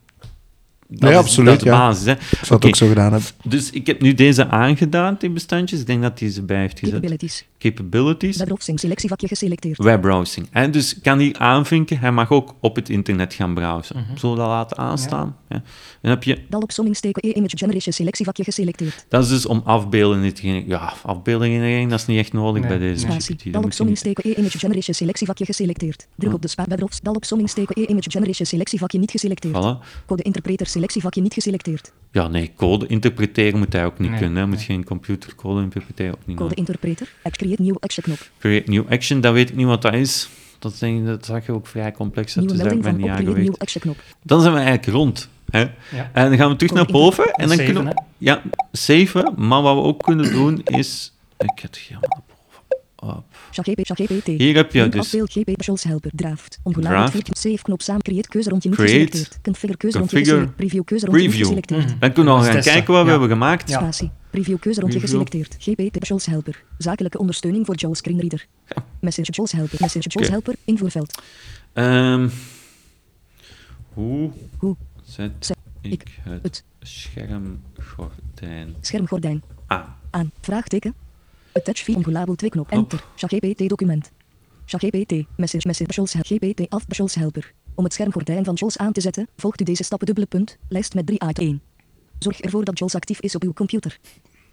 dat 0.90 1.00
Nee, 1.00 1.10
is, 1.12 1.16
absoluut, 1.18 1.46
Dat 1.48 1.56
is 1.56 1.62
de 1.62 1.68
ja. 1.70 1.78
basis. 1.78 2.04
Hè. 2.04 2.12
Ik 2.12 2.18
zou 2.20 2.40
het 2.40 2.52
Oké, 2.52 2.66
ook 2.66 2.76
zo 2.76 2.88
gedaan 2.88 3.12
hebben. 3.12 3.30
Dus 3.44 3.70
ik 3.70 3.86
heb 3.86 4.00
nu 4.00 4.14
deze 4.14 4.48
aangedaan, 4.48 5.16
die 5.18 5.30
bestandjes. 5.30 5.80
Ik 5.80 5.86
denk 5.86 6.02
dat 6.02 6.18
hij 6.20 6.30
ze 6.30 6.42
bij 6.42 6.60
heeft 6.60 6.78
gezet. 6.78 7.02
Capabilities. 7.58 8.36
Webbrowsing 8.36 8.80
selectievakje 8.80 9.28
geselecteerd. 9.28 9.78
Webbrowsing. 9.78 10.46
En 10.50 10.70
dus 10.70 11.00
kan 11.00 11.18
hij 11.18 11.34
aanvinken, 11.38 11.98
hij 11.98 12.12
mag 12.12 12.30
ook 12.30 12.54
op 12.60 12.76
het 12.76 12.88
internet 12.88 13.34
gaan 13.34 13.54
browsen. 13.54 14.06
Zullen 14.14 14.34
we 14.36 14.40
dat 14.42 14.50
laten 14.50 14.76
aanstaan? 14.76 15.36
Ja. 15.48 15.62
Dan 16.02 16.10
heb 16.10 16.22
je, 16.22 16.38
Dal 16.48 16.60
op 16.60 16.72
steken 16.90 17.22
e-image 17.22 17.56
generation 17.56 17.92
selectievakje 17.92 18.44
geselecteerd. 18.44 19.06
dat 19.08 19.22
is 19.22 19.28
dus 19.28 19.46
om 19.46 19.62
afbeeldingen 19.64 20.34
te 20.34 20.40
genereren. 20.40 20.68
Ja, 20.68 20.92
afbeeldingen 21.02 21.60
genereren, 21.60 21.88
dat 21.88 21.98
is 22.00 22.06
niet 22.06 22.18
echt 22.18 22.32
nodig 22.32 22.60
Nee, 22.62 22.70
bij 22.70 22.78
deze. 22.78 23.00
Spatie. 23.06 23.36
Dat 23.36 23.52
Dal 23.52 23.86
op 23.88 23.96
steken 23.96 24.24
e-image 24.30 24.58
generation 24.58 24.94
selectievakje 24.94 25.44
geselecteerd. 25.44 26.06
Druk 26.16 26.32
op 26.32 26.42
de 26.42 26.48
spa 26.48 26.64
webbrowse. 26.68 27.00
Dal 27.02 27.14
op 27.14 27.24
steken 27.24 27.82
e-image 27.82 28.10
generation 28.10 28.46
selectievakje 28.46 28.98
niet 28.98 29.10
geselecteerd. 29.10 29.54
Voilà. 29.54 30.04
Code 30.06 30.22
interpreter 30.22 30.66
selectievakje 30.66 31.20
niet 31.22 31.34
geselecteerd. 31.34 31.92
Ja, 32.12 32.28
nee, 32.28 32.52
code 32.56 32.86
interpreteren 32.86 33.58
moet 33.58 33.72
hij 33.72 33.84
ook 33.84 33.98
niet 33.98 34.10
Nee, 34.10 34.18
kunnen. 34.18 34.36
Hij 34.36 34.46
moet 34.46 34.56
nee. 34.56 34.64
geen 34.64 34.84
computercode 34.84 35.62
interpreteren 35.62 36.12
ook 36.12 36.26
niet. 36.26 36.36
Code 36.36 36.42
maken. 36.48 36.56
interpreter. 36.56 37.12
Create 37.48 37.62
new 37.62 37.76
action 37.80 38.04
knop. 38.04 38.18
Create 38.38 38.70
new 38.70 38.84
action, 38.90 39.20
dat 39.20 39.32
weet 39.32 39.50
ik 39.50 39.56
niet 39.56 39.66
wat 39.66 39.82
dat 39.82 39.94
is. 39.94 40.28
Dat, 40.58 40.78
denk 40.78 40.98
ik, 40.98 41.06
dat 41.06 41.26
zag 41.26 41.46
je 41.46 41.52
ook 41.52 41.66
vrij 41.66 41.92
complex 41.92 42.36
uit, 42.36 42.46
Nieuwe 42.46 42.52
dus 42.52 42.62
daar 42.62 42.82
melding 42.82 42.82
ben 42.82 42.92
ik 42.92 43.16
van 43.16 43.16
niet 43.16 43.26
op 43.26 43.26
aan 43.26 43.52
create 43.52 43.80
geweest. 43.80 44.16
Dan 44.22 44.40
zijn 44.40 44.52
we 44.52 44.58
eigenlijk 44.58 44.88
rond. 44.88 45.28
Hè? 45.50 45.60
Ja. 45.60 46.10
En 46.12 46.28
dan 46.28 46.38
gaan 46.38 46.50
we 46.50 46.56
terug 46.56 46.72
naar 46.72 46.86
boven. 46.86 47.24
En 47.24 47.48
dan 47.48 47.56
Saven, 47.56 47.64
kunnen 47.64 47.84
we... 47.84 47.88
hè? 47.88 48.04
Ja, 48.18 48.42
saven. 48.72 49.34
Maar 49.36 49.62
wat 49.62 49.74
we 49.74 49.82
ook 49.82 50.02
kunnen 50.02 50.32
doen 50.32 50.60
is... 50.64 51.12
Ik 51.38 51.50
heb 51.54 51.62
het 51.62 51.76
hier 51.76 51.98
helemaal. 52.00 52.24
Op. 53.00 53.24
Hier 54.24 54.54
heb 54.56 54.72
je 54.72 54.88
dus... 54.88 55.12
Helper. 55.82 56.10
Draft. 56.14 56.58
Save 57.24 57.62
knop 57.62 57.82
samen. 57.82 58.02
Create 58.02 58.28
keuze 58.28 58.50
rondje 58.50 58.68
niet 58.68 58.78
Create. 58.78 59.10
geselecteerd. 59.10 59.40
Configure 59.42 59.76
keuze 59.76 59.98
rondje. 59.98 60.46
Preview 60.56 60.84
keuze 60.84 61.06
rondje 61.06 61.30
geselecteerd. 61.30 62.00
Dan 62.00 62.12
kunnen 62.12 62.32
we 62.34 62.38
al 62.40 62.44
Dat 62.44 62.54
gaan 62.54 62.62
kijken 62.62 62.92
wat 62.92 63.04
we 63.04 63.10
hebben 63.10 63.28
gemaakt. 63.28 63.68
Ja. 63.68 63.78
Spatie. 63.78 64.10
Preview 64.30 64.58
keuze 64.58 64.80
rondje 64.80 64.98
Preview. 64.98 65.20
geselecteerd. 65.20 65.56
GP 65.58 65.80
Specials 65.96 66.26
Helper. 66.26 66.64
Zakelijke 66.78 67.18
ondersteuning 67.18 67.66
voor 67.66 67.74
JAWS 67.76 67.98
Screenreader. 67.98 68.46
Message 69.00 69.32
JAWS 69.32 69.52
Helper. 69.52 69.78
Message 69.80 70.08
Oké. 70.18 70.26
Helper. 70.28 70.54
Invoerveld. 70.64 71.22
Ehm, 71.72 72.28
hoe 73.92 74.30
Hoe. 74.58 74.76
zet 75.04 75.32
Zet 75.38 75.56
ik 75.80 76.04
het 76.22 76.42
het 76.42 76.64
schermgordijn 76.80 78.74
schermgordijn 78.80 79.42
aan? 79.66 79.96
aan? 80.10 80.30
Vraagteken. 80.40 80.94
Attach 81.52 81.78
file 81.78 81.96
ongelabeld 81.96 82.38
2 82.38 82.50
knop. 82.50 82.70
Enter. 82.70 83.04
ChatGPT 83.16 83.68
document. 83.68 84.10
ChatGPT. 84.64 85.12
Message 85.36 85.66
message 85.66 85.94
Helper. 85.94 86.24
GPT 86.24 86.70
af 86.70 86.84
JAWS 86.88 87.14
Helper. 87.14 87.52
Om 87.74 87.84
het 87.84 87.92
schermgordijn 87.92 88.44
van 88.44 88.54
JAWS 88.54 88.78
aan 88.78 88.92
te 88.92 89.00
zetten, 89.00 89.28
volgt 89.36 89.60
u 89.60 89.64
deze 89.64 89.82
stappen 89.82 90.06
dubbele 90.06 90.26
punt. 90.26 90.56
Lijst 90.68 90.94
met 90.94 91.06
3 91.06 91.22
uit 91.22 91.38
1. 91.38 91.62
Zorg 92.18 92.40
ervoor 92.40 92.64
dat 92.64 92.78
JAWS 92.78 92.94
actief 92.94 93.20
is 93.20 93.34
op 93.34 93.42
uw 93.42 93.52
computer. 93.52 93.98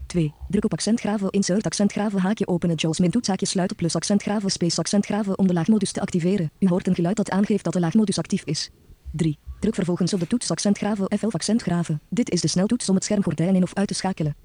2. 0.06 0.34
Druk 0.50 0.66
op 0.66 0.74
accent 0.74 1.00
graven, 1.00 1.30
insert 1.30 1.66
accent 1.66 1.92
graven, 1.92 2.20
haakje 2.20 2.48
openen, 2.48 2.76
Jaws 2.76 3.00
min 3.00 3.12
toetshaakje 3.12 3.46
sluiten 3.46 3.76
plus 3.76 3.96
accent 3.96 4.22
graven, 4.22 4.52
space 4.52 4.80
accent 4.80 5.06
graven 5.06 5.38
om 5.38 5.48
de 5.48 5.54
laagmodus 5.54 5.92
te 5.92 6.02
activeren. 6.02 6.52
U 6.60 6.68
hoort 6.68 6.88
een 6.88 6.96
geluid 6.96 7.16
dat 7.16 7.30
aangeeft 7.30 7.64
dat 7.64 7.74
de 7.74 7.80
laagmodus 7.80 8.18
actief 8.18 8.44
is. 8.44 8.70
3. 9.12 9.38
Druk 9.60 9.76
vervolgens 9.76 10.14
op 10.14 10.20
de 10.20 10.28
toets 10.28 10.52
accent 10.52 10.78
graven, 10.78 11.12
F11 11.16 11.28
accent 11.28 11.62
graven. 11.62 12.02
Dit 12.10 12.30
is 12.30 12.42
de 12.42 12.48
sneltoets 12.48 12.90
om 12.90 12.96
het 12.96 13.04
schermgordijn 13.04 13.56
in 13.56 13.64
of 13.64 13.74
uit 13.74 13.88
te 13.88 13.94
schakelen. 13.94 14.36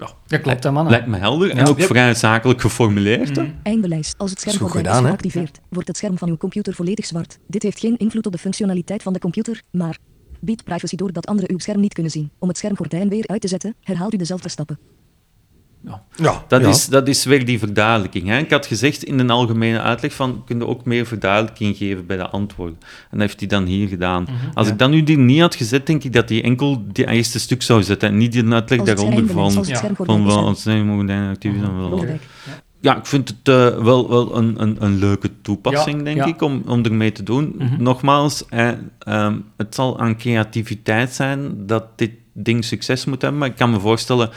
Ja, 0.00 0.08
Dat 0.26 0.40
klopt, 0.40 0.64
hè, 0.64 0.70
mannen. 0.70 0.92
lijkt 0.92 1.06
me 1.06 1.16
helder 1.16 1.50
en 1.50 1.56
Ja. 1.56 1.64
ook 1.66 1.78
Yep. 1.78 1.86
vrij 1.86 2.14
zakelijk 2.14 2.60
geformuleerd. 2.60 3.40
Eindelijst. 3.62 4.18
Als 4.18 4.30
het 4.30 4.46
is, 4.46 4.56
gedaan, 4.56 5.02
hè? 5.02 5.08
geactiveerd, 5.08 5.60
wordt 5.68 5.88
het 5.88 5.96
scherm 5.96 6.18
van 6.18 6.28
uw 6.28 6.36
computer 6.36 6.74
volledig 6.74 7.06
zwart. 7.06 7.38
Dit 7.46 7.62
heeft 7.62 7.78
geen 7.78 7.96
invloed 7.96 8.26
op 8.26 8.32
de 8.32 8.38
functionaliteit 8.38 9.02
van 9.02 9.12
de 9.12 9.18
computer, 9.18 9.62
maar 9.70 9.98
biedt 10.40 10.64
privacy 10.64 10.96
doordat 10.96 11.26
anderen 11.26 11.50
uw 11.50 11.58
scherm 11.58 11.80
niet 11.80 11.92
kunnen 11.92 12.12
zien. 12.12 12.30
Om 12.38 12.48
het 12.48 12.56
schermgordijn 12.58 13.08
weer 13.08 13.26
uit 13.26 13.40
te 13.40 13.48
zetten, 13.48 13.74
herhaalt 13.82 14.14
u 14.14 14.16
dezelfde 14.16 14.48
stappen. 14.48 14.78
Ja. 15.84 16.02
Ja, 16.16 16.44
Dat, 16.48 16.60
ja. 16.60 16.68
is, 16.68 16.86
dat 16.86 17.08
is 17.08 17.24
weer 17.24 17.44
die 17.44 17.58
verduidelijking. 17.58 18.28
Hè? 18.28 18.38
Ik 18.38 18.50
had 18.50 18.66
gezegd 18.66 19.02
in 19.02 19.18
een 19.18 19.30
algemene 19.30 19.80
uitleg 19.80 20.12
van, 20.12 20.42
kun 20.46 20.58
je 20.58 20.66
ook 20.66 20.84
meer 20.84 21.06
verduidelijking 21.06 21.76
geven 21.76 22.06
bij 22.06 22.16
de 22.16 22.28
antwoorden. 22.28 22.78
En 22.82 23.18
dat 23.18 23.20
heeft 23.20 23.40
hij 23.40 23.48
dan 23.48 23.64
hier 23.64 23.88
gedaan. 23.88 24.22
Mhm. 24.22 24.32
Als 24.54 24.68
ik 24.68 24.78
dat 24.78 24.90
nu 24.90 25.02
die 25.02 25.18
niet 25.18 25.40
had 25.40 25.54
gezet, 25.54 25.86
denk 25.86 26.04
ik 26.04 26.12
dat 26.12 26.28
hij 26.28 26.42
enkel 26.42 26.82
die 26.92 27.06
eerste 27.06 27.38
stuk 27.38 27.62
zou 27.62 27.82
zetten 27.82 28.08
en 28.08 28.16
niet 28.16 28.32
die 28.32 28.52
uitleg 28.52 28.82
daaronder 28.82 29.26
van, 29.26 29.52
van 29.52 30.26
wel, 30.26 30.42
mogen 30.42 30.56
zijn 30.56 31.28
actief 31.28 31.52
zijn. 31.60 31.78
wel. 31.78 31.88
Lodewijk. 31.88 32.22
Ja, 32.80 32.96
ik 32.96 33.06
vind 33.06 33.28
het 33.28 33.48
eh, 33.48 33.82
wel, 33.82 34.08
wel 34.08 34.36
een, 34.36 34.62
een, 34.62 34.76
een 34.78 34.98
leuke 34.98 35.30
toepassing, 35.42 35.98
Ja, 35.98 36.04
denk 36.04 36.16
ja. 36.16 36.26
ik, 36.26 36.42
om, 36.42 36.62
om 36.66 36.82
ermee 36.82 37.12
te 37.12 37.22
doen. 37.22 37.54
Mhm. 37.58 37.82
Nogmaals, 37.82 38.44
eh, 38.48 38.68
ehm, 38.98 39.36
het 39.56 39.74
zal 39.74 39.98
aan 40.00 40.16
creativiteit 40.16 41.12
zijn 41.12 41.66
dat 41.66 41.84
dit 41.96 42.10
ding 42.32 42.64
succes 42.64 43.04
moet 43.04 43.22
hebben, 43.22 43.40
maar 43.40 43.48
ik 43.48 43.56
kan 43.56 43.70
me 43.70 43.80
voorstellen, 43.80 44.30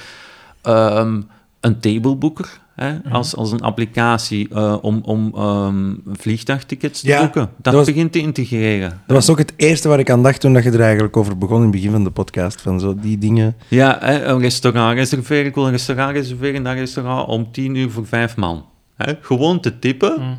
ehm, 0.63 1.21
een 1.59 1.79
tablebooker, 1.79 2.59
hè, 2.75 2.93
Mhm. 2.93 3.11
als, 3.13 3.35
als 3.35 3.51
een 3.51 3.61
applicatie 3.61 4.49
eh, 4.53 4.77
om, 4.81 5.01
om 5.05 5.31
ehm, 5.35 5.93
vliegtuigtickets 6.11 7.01
te 7.01 7.07
Ja, 7.07 7.19
boeken, 7.19 7.41
dat, 7.41 7.63
dat 7.63 7.73
was- 7.73 7.85
begint 7.85 8.11
te 8.11 8.19
integreren. 8.19 8.89
Dat 9.07 9.15
was 9.15 9.29
ook 9.29 9.37
het 9.37 9.53
eerste 9.55 9.87
waar 9.87 9.99
ik 9.99 10.09
aan 10.09 10.23
dacht 10.23 10.39
toen 10.41 10.53
dat 10.53 10.63
je 10.63 10.71
er 10.71 10.81
eigenlijk 10.81 11.17
over 11.17 11.37
begon 11.37 11.55
in 11.57 11.61
het 11.63 11.71
begin 11.71 11.91
van 11.91 12.03
de 12.03 12.09
podcast. 12.11 12.61
Van 12.61 12.79
zo 12.79 12.95
die 12.95 13.17
dingen. 13.17 13.55
Ja, 13.67 13.97
hè, 13.99 14.23
een 14.23 14.39
restaurant 14.39 14.97
reserveren, 14.97 15.45
ik 15.45 15.55
wil 15.55 15.65
een 15.65 15.71
restaurant 15.71 16.11
reserveren 16.15 16.63
dat 16.63 16.73
restaurant 16.73 17.27
om 17.27 17.51
tien 17.51 17.75
uur 17.75 17.89
voor 17.91 18.07
vijf 18.07 18.35
man. 18.35 18.65
Hè, 18.95 19.13
gewoon 19.21 19.59
te 19.59 19.79
tippen, 19.79 20.13
Mhm. 20.19 20.33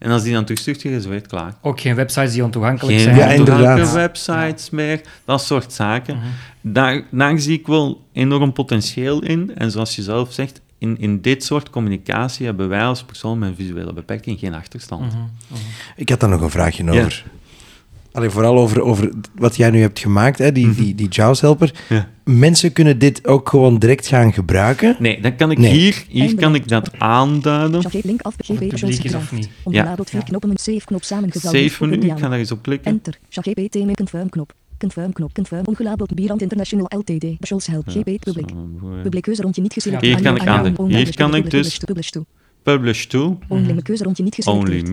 En 0.00 0.10
als 0.10 0.22
die 0.22 0.32
dan 0.32 0.44
terugstuurt, 0.44 0.80
gereserveerd, 0.80 1.26
klaar. 1.26 1.54
Ook 1.62 1.80
geen 1.80 1.94
websites 1.94 2.32
die 2.32 2.44
ontoegankelijk 2.44 2.96
Geen 2.96 3.04
zijn. 3.04 3.16
Ja, 3.16 3.22
ontoegankelijke 3.22 3.70
inderdaad. 3.70 3.94
websites 3.94 4.70
meer, 4.70 5.00
dat 5.24 5.42
soort 5.42 5.72
zaken. 5.72 6.16
Mhm. 6.16 6.26
daar, 6.60 7.02
daar 7.10 7.38
zie 7.38 7.58
ik 7.58 7.66
wel 7.66 8.06
enorm 8.12 8.52
potentieel 8.52 9.22
in. 9.22 9.52
En 9.54 9.70
zoals 9.70 9.96
je 9.96 10.02
zelf 10.02 10.32
zegt, 10.32 10.60
in, 10.78 10.98
in 10.98 11.20
dit 11.20 11.44
soort 11.44 11.70
communicatie 11.70 12.46
hebben 12.46 12.68
wij 12.68 12.84
als 12.84 13.02
persoon 13.04 13.38
met 13.38 13.48
een 13.48 13.54
visuele 13.54 13.92
beperking 13.92 14.38
geen 14.38 14.54
achterstand. 14.54 15.12
Mhm. 15.12 15.22
Ik 15.96 16.08
had 16.08 16.20
daar 16.20 16.30
nog 16.30 16.40
een 16.40 16.50
vraagje 16.50 16.84
Ja. 16.84 17.08
Allee, 18.12 18.30
vooral 18.30 18.58
over, 18.58 18.80
over 18.82 19.10
wat 19.34 19.56
jij 19.56 19.70
nu 19.70 19.80
hebt 19.80 19.98
gemaakt, 19.98 20.38
hè, 20.38 20.52
die, 20.52 20.74
die, 20.74 20.94
die 20.94 21.08
JAWS-helper. 21.08 21.74
Ja. 21.88 22.08
Mensen 22.24 22.72
kunnen 22.72 22.98
dit 22.98 23.26
ook 23.26 23.48
gewoon 23.48 23.78
direct 23.78 24.06
gaan 24.06 24.32
gebruiken. 24.32 24.96
Nee, 24.98 25.20
dan 25.20 25.36
kan 25.36 25.50
ik 25.50 25.58
Nee. 25.58 25.72
hier, 25.72 26.04
hier 26.08 26.34
kan 26.34 26.54
ik 26.54 26.68
dat 26.68 26.98
aanduiden. 26.98 27.82
Link 28.02 28.20
af, 28.22 28.34
GB 28.38 28.46
publiek 28.68 29.04
is 29.04 29.14
of 29.14 29.32
niet. 29.32 29.48
Ongelabeld 29.62 30.10
vier 30.10 30.20
Ja. 30.20 30.26
knoppen 30.26 30.48
met 30.48 30.60
save 30.60 30.84
knop 30.84 31.02
samengevouwen. 31.04 31.70
Save 31.70 31.86
menu, 31.86 32.06
ik 32.10 32.18
ga 32.18 32.28
daar 32.28 32.38
eens 32.38 32.50
op 32.52 32.62
klikken. 32.62 32.90
Enter. 32.90 33.18
Chagé 33.28 33.50
PT 33.52 33.84
met 33.84 33.96
confirm 33.96 34.28
knop. 34.28 34.52
Confirm 34.78 35.12
knop. 35.12 35.34
Confirm. 35.34 35.62
Ongelabeld 35.64 36.14
Bierand 36.14 36.42
International 36.42 36.86
LTD. 36.98 37.20
Bachelors 37.38 37.66
help. 37.66 37.88
GB 37.88 38.18
public. 38.18 38.46
Public 39.02 39.22
keuze 39.22 39.42
rondje 39.42 39.62
niet 39.62 39.72
geselecteerd. 39.72 40.14
Hier 40.14 40.24
kan 40.24 40.36
ik 40.36 40.46
aan- 40.46 40.64
hier 40.64 40.72
Publish, 40.72 41.10
kan 41.10 41.34
ik 41.34 41.50
dus- 41.50 41.78
Publish 41.78 42.08
to. 42.08 42.24
Publish 42.62 43.04
to, 43.04 43.38
Only 43.48 43.72
me 43.72 43.82
keuze 43.82 44.04
rondje 44.04 44.22
niet 44.22 44.34
geselecteerd. 44.34 44.84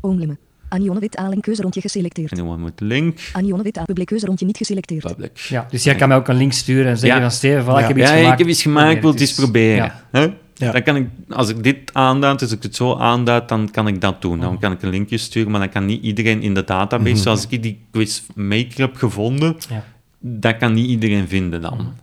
only 0.00 0.26
me, 0.26 0.36
Only 0.70 0.82
me. 0.84 0.90
Anione 0.90 1.00
wit 1.00 1.16
Alen 1.16 1.40
keuze 1.40 1.62
rondje 1.62 1.80
geselecteerd. 1.80 2.32
anyone 2.32 2.64
with 2.64 2.80
link, 2.80 3.18
Anione 3.32 3.62
wit 3.62 3.78
A 3.78 3.84
public 3.84 4.06
keuze 4.06 4.26
rondje 4.26 4.46
niet 4.46 4.56
geselecteerd. 4.56 5.06
public. 5.06 5.38
Ja, 5.38 5.66
dus 5.70 5.84
jij 5.84 5.94
kan 5.94 6.08
mij 6.08 6.16
ook 6.16 6.28
een 6.28 6.36
link 6.36 6.52
sturen 6.52 6.86
en 6.90 6.98
zeggen 6.98 7.20
Ja. 7.20 7.24
van 7.26 7.36
Steven, 7.36 7.64
voilà, 7.64 7.66
Ja. 7.68 7.78
ik 7.78 7.88
heb 7.88 7.96
iets 7.98 8.10
Ja, 8.10 8.16
gemaakt. 8.16 8.32
ik 8.32 8.38
heb 8.38 8.48
iets 8.48 8.62
gemaakt, 8.62 8.94
ik 8.94 9.00
wil 9.00 9.10
het 9.10 9.20
eens 9.20 9.34
proberen. 9.34 9.76
Ja. 9.84 10.04
Hè? 10.10 10.32
Ja. 10.54 10.72
Dan 10.72 10.82
kan 10.82 10.96
ik, 10.96 11.08
als 11.28 11.48
ik 11.48 11.62
dit 11.62 11.94
aanduid, 11.94 12.38
dus 12.38 12.48
als 12.48 12.56
ik 12.56 12.62
het 12.62 12.76
zo 12.76 12.96
aanduid, 12.96 13.48
dan 13.48 13.70
kan 13.70 13.88
ik 13.88 14.00
dat 14.00 14.22
doen. 14.22 14.40
Dan 14.40 14.58
kan 14.58 14.72
ik 14.72 14.82
een 14.82 14.90
linkje 14.90 15.18
sturen, 15.18 15.50
maar 15.50 15.60
dan 15.60 15.68
kan 15.68 15.86
niet 15.86 16.02
iedereen 16.02 16.42
in 16.42 16.54
de 16.54 16.64
database, 16.64 17.16
zoals 17.22 17.46
ik 17.48 17.62
die 17.62 17.80
quizmaker 17.90 18.80
heb 18.80 18.96
gevonden, 18.96 19.56
Ja. 19.68 19.84
dat 20.18 20.56
kan 20.56 20.72
niet 20.72 20.88
iedereen 20.88 21.28
vinden 21.28 21.60
dan. 21.60 21.94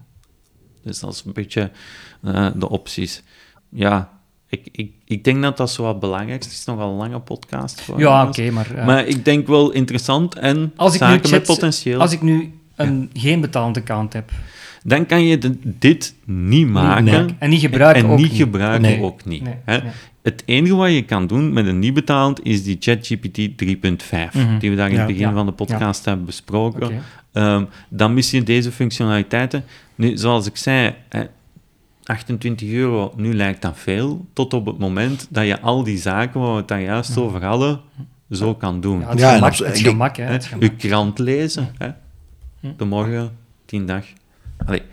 Dus 0.84 0.99
dat 0.99 1.13
is 1.13 1.23
een 1.25 1.34
beetje 1.34 1.71
eh, 2.23 2.47
de 2.56 2.69
opties. 2.69 3.23
Ja, 3.69 4.10
ik, 4.50 4.68
ik, 4.72 4.92
ik 5.06 5.24
denk 5.24 5.42
dat 5.42 5.58
dat 5.58 5.72
zo 5.72 5.84
wat 5.84 6.00
belangrijk 6.00 6.40
is. 6.40 6.46
Het 6.46 6.54
is 6.56 6.66
nog 6.66 6.80
een 6.80 6.96
lange 6.96 7.20
podcast. 7.20 7.82
voor 7.82 8.00
Ja, 8.00 8.28
oké, 8.28 8.52
maar... 8.52 8.68
Maar 8.86 9.06
ik 9.08 9.26
denk 9.26 9.48
wel 9.48 9.72
interessant 9.72 10.36
en 10.36 10.72
als 10.76 10.96
ik 10.96 11.02
nu 11.02 11.08
met 11.08 11.28
chat- 11.28 11.44
potentieel. 11.44 12.00
Als 12.00 12.12
ik 12.12 12.22
nu 12.22 12.54
een 12.76 13.10
geen 13.14 13.42
betalend 13.42 13.78
account 13.78 14.14
heb 14.14 14.32
Dan 14.84 15.06
kan 15.06 15.24
je 15.24 15.38
de- 15.38 15.58
dit 15.64 16.16
niet 16.26 16.68
maken. 16.68 17.04
nee. 17.04 17.26
en 17.40 17.50
niet 17.50 17.62
gebruiken 17.62 18.04
en 18.04 18.10
ook 18.10 18.18
niet 18.18 18.30
niet. 18.30 18.38
gebruiken 18.42 18.82
Nee. 18.82 19.02
ook 19.02 19.26
niet. 19.26 19.44
Nee, 19.44 19.54
hè. 19.66 19.78
nee. 19.78 19.92
Het 20.22 20.44
enige 20.46 20.76
wat 20.76 20.92
je 20.92 21.02
kan 21.04 21.28
doen 21.28 21.54
met 21.54 21.66
een 21.68 21.80
niet 21.80 21.94
betaald 21.94 22.46
is 22.46 22.64
die 22.64 22.78
ChatGPT 22.80 23.58
3.5, 23.58 24.34
Mhm. 24.34 24.58
die 24.60 24.70
we 24.70 24.76
daar 24.76 24.88
in 24.88 24.94
Ja. 24.94 24.98
het 25.00 25.08
begin 25.08 25.28
Ja. 25.28 25.34
van 25.34 25.46
de 25.46 25.52
podcast 25.52 26.06
hebben 26.06 26.26
besproken. 26.26 27.02
Ehm, 27.34 27.64
dan 27.90 28.14
mis 28.14 28.32
je 28.32 28.44
deze 28.44 28.72
functionaliteiten. 28.72 29.64
Nu, 29.96 30.18
zoals 30.18 30.46
ik 30.46 30.58
zei, 30.58 30.94
hè, 31.10 31.24
28 32.10 32.72
euro, 32.72 33.13
nu 33.15 33.34
lijkt 33.34 33.62
dat 33.62 33.78
veel, 33.78 34.26
tot 34.34 34.54
op 34.54 34.65
het 34.65 34.78
moment 34.78 35.28
dat 35.30 35.46
je 35.46 35.60
al 35.62 35.84
die 35.84 35.98
zaken 35.98 36.39
waar 36.39 36.52
we 36.52 36.58
het 36.58 36.67
daar 36.67 36.82
juist 36.82 37.17
over 37.17 37.46
hadden, 37.46 37.80
zo 38.32 38.56
kan 38.56 38.82
doen. 38.82 39.00
Ja, 39.00 39.10
het 39.10 39.20
Ja, 39.20 39.30
en 39.30 39.36
gemak, 39.36 39.56
het 39.56 39.78
gemak, 39.78 40.17
hè. 40.17 40.24
Het 40.26 40.76
krant 40.78 41.20
lezen, 41.20 41.70
hè. 41.78 41.89
de 42.78 42.86
morgen, 42.86 43.38
tien 43.65 43.86
dag. 43.86 44.06
Allee, 44.65 44.80
ik 44.80 44.86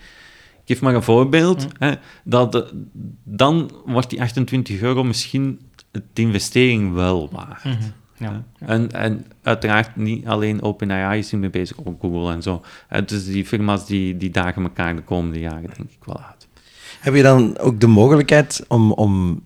geef 0.65 0.81
maar 0.81 0.95
een 0.95 1.03
voorbeeld. 1.03 1.67
Hè, 1.79 1.93
dat 2.25 2.53
de- 2.53 2.87
dan 3.25 3.71
wordt 3.87 4.11
die 4.11 4.21
28 4.23 4.81
euro 4.81 5.05
misschien 5.05 5.61
de 5.91 6.03
investering 6.23 6.93
wel 6.93 7.29
waard. 7.33 7.65
Mhm. 7.65 7.75
Ja. 8.19 8.45
En, 8.59 8.91
en 8.93 9.27
uiteraard 9.43 9.97
niet 9.97 10.27
alleen 10.27 10.63
OpenAI 10.63 11.19
is 11.19 11.31
hiermee 11.31 11.51
bezig, 11.51 11.77
ook 11.85 12.01
Google 12.01 12.33
en 12.33 12.43
zo. 12.43 12.63
Dus 13.07 13.25
die 13.27 13.45
firma's 13.47 13.87
die, 13.87 14.17
die 14.17 14.31
dagen 14.31 14.63
elkaar 14.63 14.97
de 14.97 15.03
komende 15.03 15.39
jaren, 15.39 15.63
denk 15.77 15.91
ik 15.91 16.05
wel 16.05 16.21
uit. 16.23 16.44
Heb 17.05 17.15
je 17.15 17.23
dan 17.23 17.59
ook 17.59 17.81
de 17.81 17.87
mogelijkheid 17.87 18.65
om, 18.69 18.93
om 18.93 19.43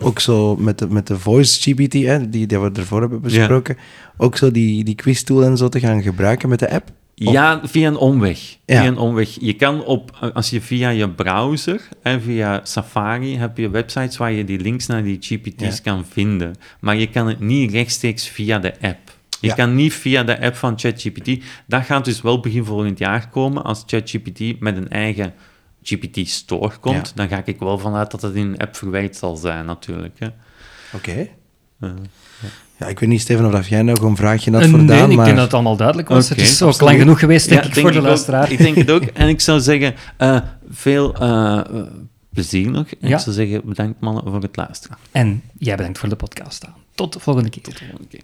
ook 0.00 0.20
zo 0.20 0.56
met 0.56 0.78
de, 0.78 0.86
met 0.88 1.06
de 1.06 1.18
voice 1.18 1.60
GPT, 1.60 1.92
hè, 1.92 2.28
die, 2.28 2.46
die 2.46 2.58
we 2.58 2.70
ervoor 2.72 3.00
hebben 3.00 3.20
besproken, 3.20 3.76
ook 4.16 4.36
zo 4.36 4.50
die, 4.50 4.84
die 4.84 4.94
quiz 4.94 5.22
tool 5.22 5.44
en 5.44 5.56
zo 5.56 5.68
te 5.68 5.80
gaan 5.80 6.02
gebruiken 6.02 6.48
met 6.48 6.58
de 6.58 6.70
app? 6.70 6.88
Of- 7.24 7.32
Ja, 7.32 7.60
via 7.64 7.88
een 7.88 7.96
omweg. 7.96 8.38
Ja. 8.66 8.80
Via 8.80 8.86
een 8.86 8.98
omweg. 8.98 9.36
Je 9.40 9.52
kan 9.52 9.84
op, 9.84 10.30
als 10.34 10.50
je 10.50 10.60
via 10.60 10.88
je 10.88 11.08
browser, 11.10 11.88
en 12.02 12.22
via 12.22 12.60
Safari, 12.64 13.36
heb 13.38 13.56
je 13.56 13.70
websites 13.70 14.16
waar 14.16 14.32
je 14.32 14.44
die 14.44 14.60
links 14.60 14.86
naar 14.86 15.02
die 15.02 15.16
GPT's 15.20 15.76
Ja. 15.76 15.82
kan 15.82 16.04
vinden. 16.10 16.54
Maar 16.80 16.96
je 16.96 17.06
kan 17.06 17.26
het 17.28 17.40
niet 17.40 17.70
rechtstreeks 17.72 18.28
via 18.28 18.58
de 18.58 18.72
app. 18.80 18.98
Je 19.40 19.46
Ja. 19.48 19.54
kan 19.54 19.74
niet 19.74 19.92
via 19.94 20.22
de 20.22 20.40
app 20.40 20.54
van 20.56 20.78
ChatGPT. 20.78 21.44
Dat 21.66 21.84
gaat 21.84 22.04
dus 22.04 22.22
wel 22.22 22.40
begin 22.40 22.64
volgend 22.64 22.98
jaar 22.98 23.28
komen 23.28 23.64
als 23.64 23.82
ChatGPT 23.86 24.60
met 24.60 24.76
een 24.76 24.88
eigen 24.88 25.34
GPT-store 25.82 26.72
komt. 26.80 27.06
Ja. 27.06 27.12
Dan 27.14 27.28
ga 27.28 27.42
ik 27.44 27.58
wel 27.58 27.78
vanuit 27.78 28.10
dat 28.10 28.22
het 28.22 28.34
in 28.34 28.46
een 28.46 28.58
app 28.58 28.76
verwerkt 28.76 29.16
zal 29.16 29.36
zijn, 29.36 29.64
natuurlijk. 29.64 30.18
Hè. 30.18 30.28
Oké. 30.94 31.28
Eh, 31.80 31.90
Ja, 32.78 32.86
ik 32.88 32.98
weet 32.98 33.08
niet, 33.08 33.20
Steven, 33.20 33.46
of 33.46 33.52
dat 33.52 33.66
jij 33.66 33.82
nog 33.82 34.00
een 34.00 34.16
vraagje 34.16 34.50
had 34.52 34.62
Eh, 34.62 34.68
voor 34.68 34.78
nee, 34.78 34.86
Daan, 34.98 35.10
ik 35.10 35.16
maar... 35.16 35.24
denk 35.24 35.36
dat 35.36 35.44
het 35.46 35.54
allemaal 35.54 35.76
duidelijk 35.76 36.08
was. 36.08 36.30
Oké, 36.30 36.40
het 36.40 36.50
is 36.50 36.62
ook 36.62 36.80
lang 36.80 36.98
genoeg 36.98 37.18
geweest, 37.18 37.48
denk 37.48 37.62
Ja, 37.62 37.68
ik, 37.68 37.74
voor 37.74 37.92
de 37.92 37.98
ook. 37.98 38.04
luisteraar. 38.04 38.52
Ik 38.52 38.58
denk 38.58 38.76
het 38.76 38.90
ook. 38.90 39.02
En 39.22 39.28
ik 39.28 39.40
zou 39.40 39.60
zeggen, 39.60 39.94
eh, 40.16 40.40
veel 40.70 41.12
plezier 42.32 42.70
nog. 42.70 42.86
En 43.00 43.08
Ja. 43.08 43.14
ik 43.16 43.22
zou 43.22 43.34
zeggen, 43.34 43.60
bedankt 43.64 44.00
mannen 44.00 44.22
voor 44.24 44.42
het 44.42 44.56
luisteren. 44.56 44.96
En 45.10 45.42
jij 45.58 45.76
bedankt 45.76 45.98
voor 45.98 46.08
de 46.08 46.16
podcast. 46.16 46.64
Tot 46.94 47.12
de 47.12 47.20
volgende 47.20 47.50
keer. 47.50 47.62
Tot 47.62 47.78
de 47.78 47.84
volgende 47.84 48.08
keer. 48.08 48.20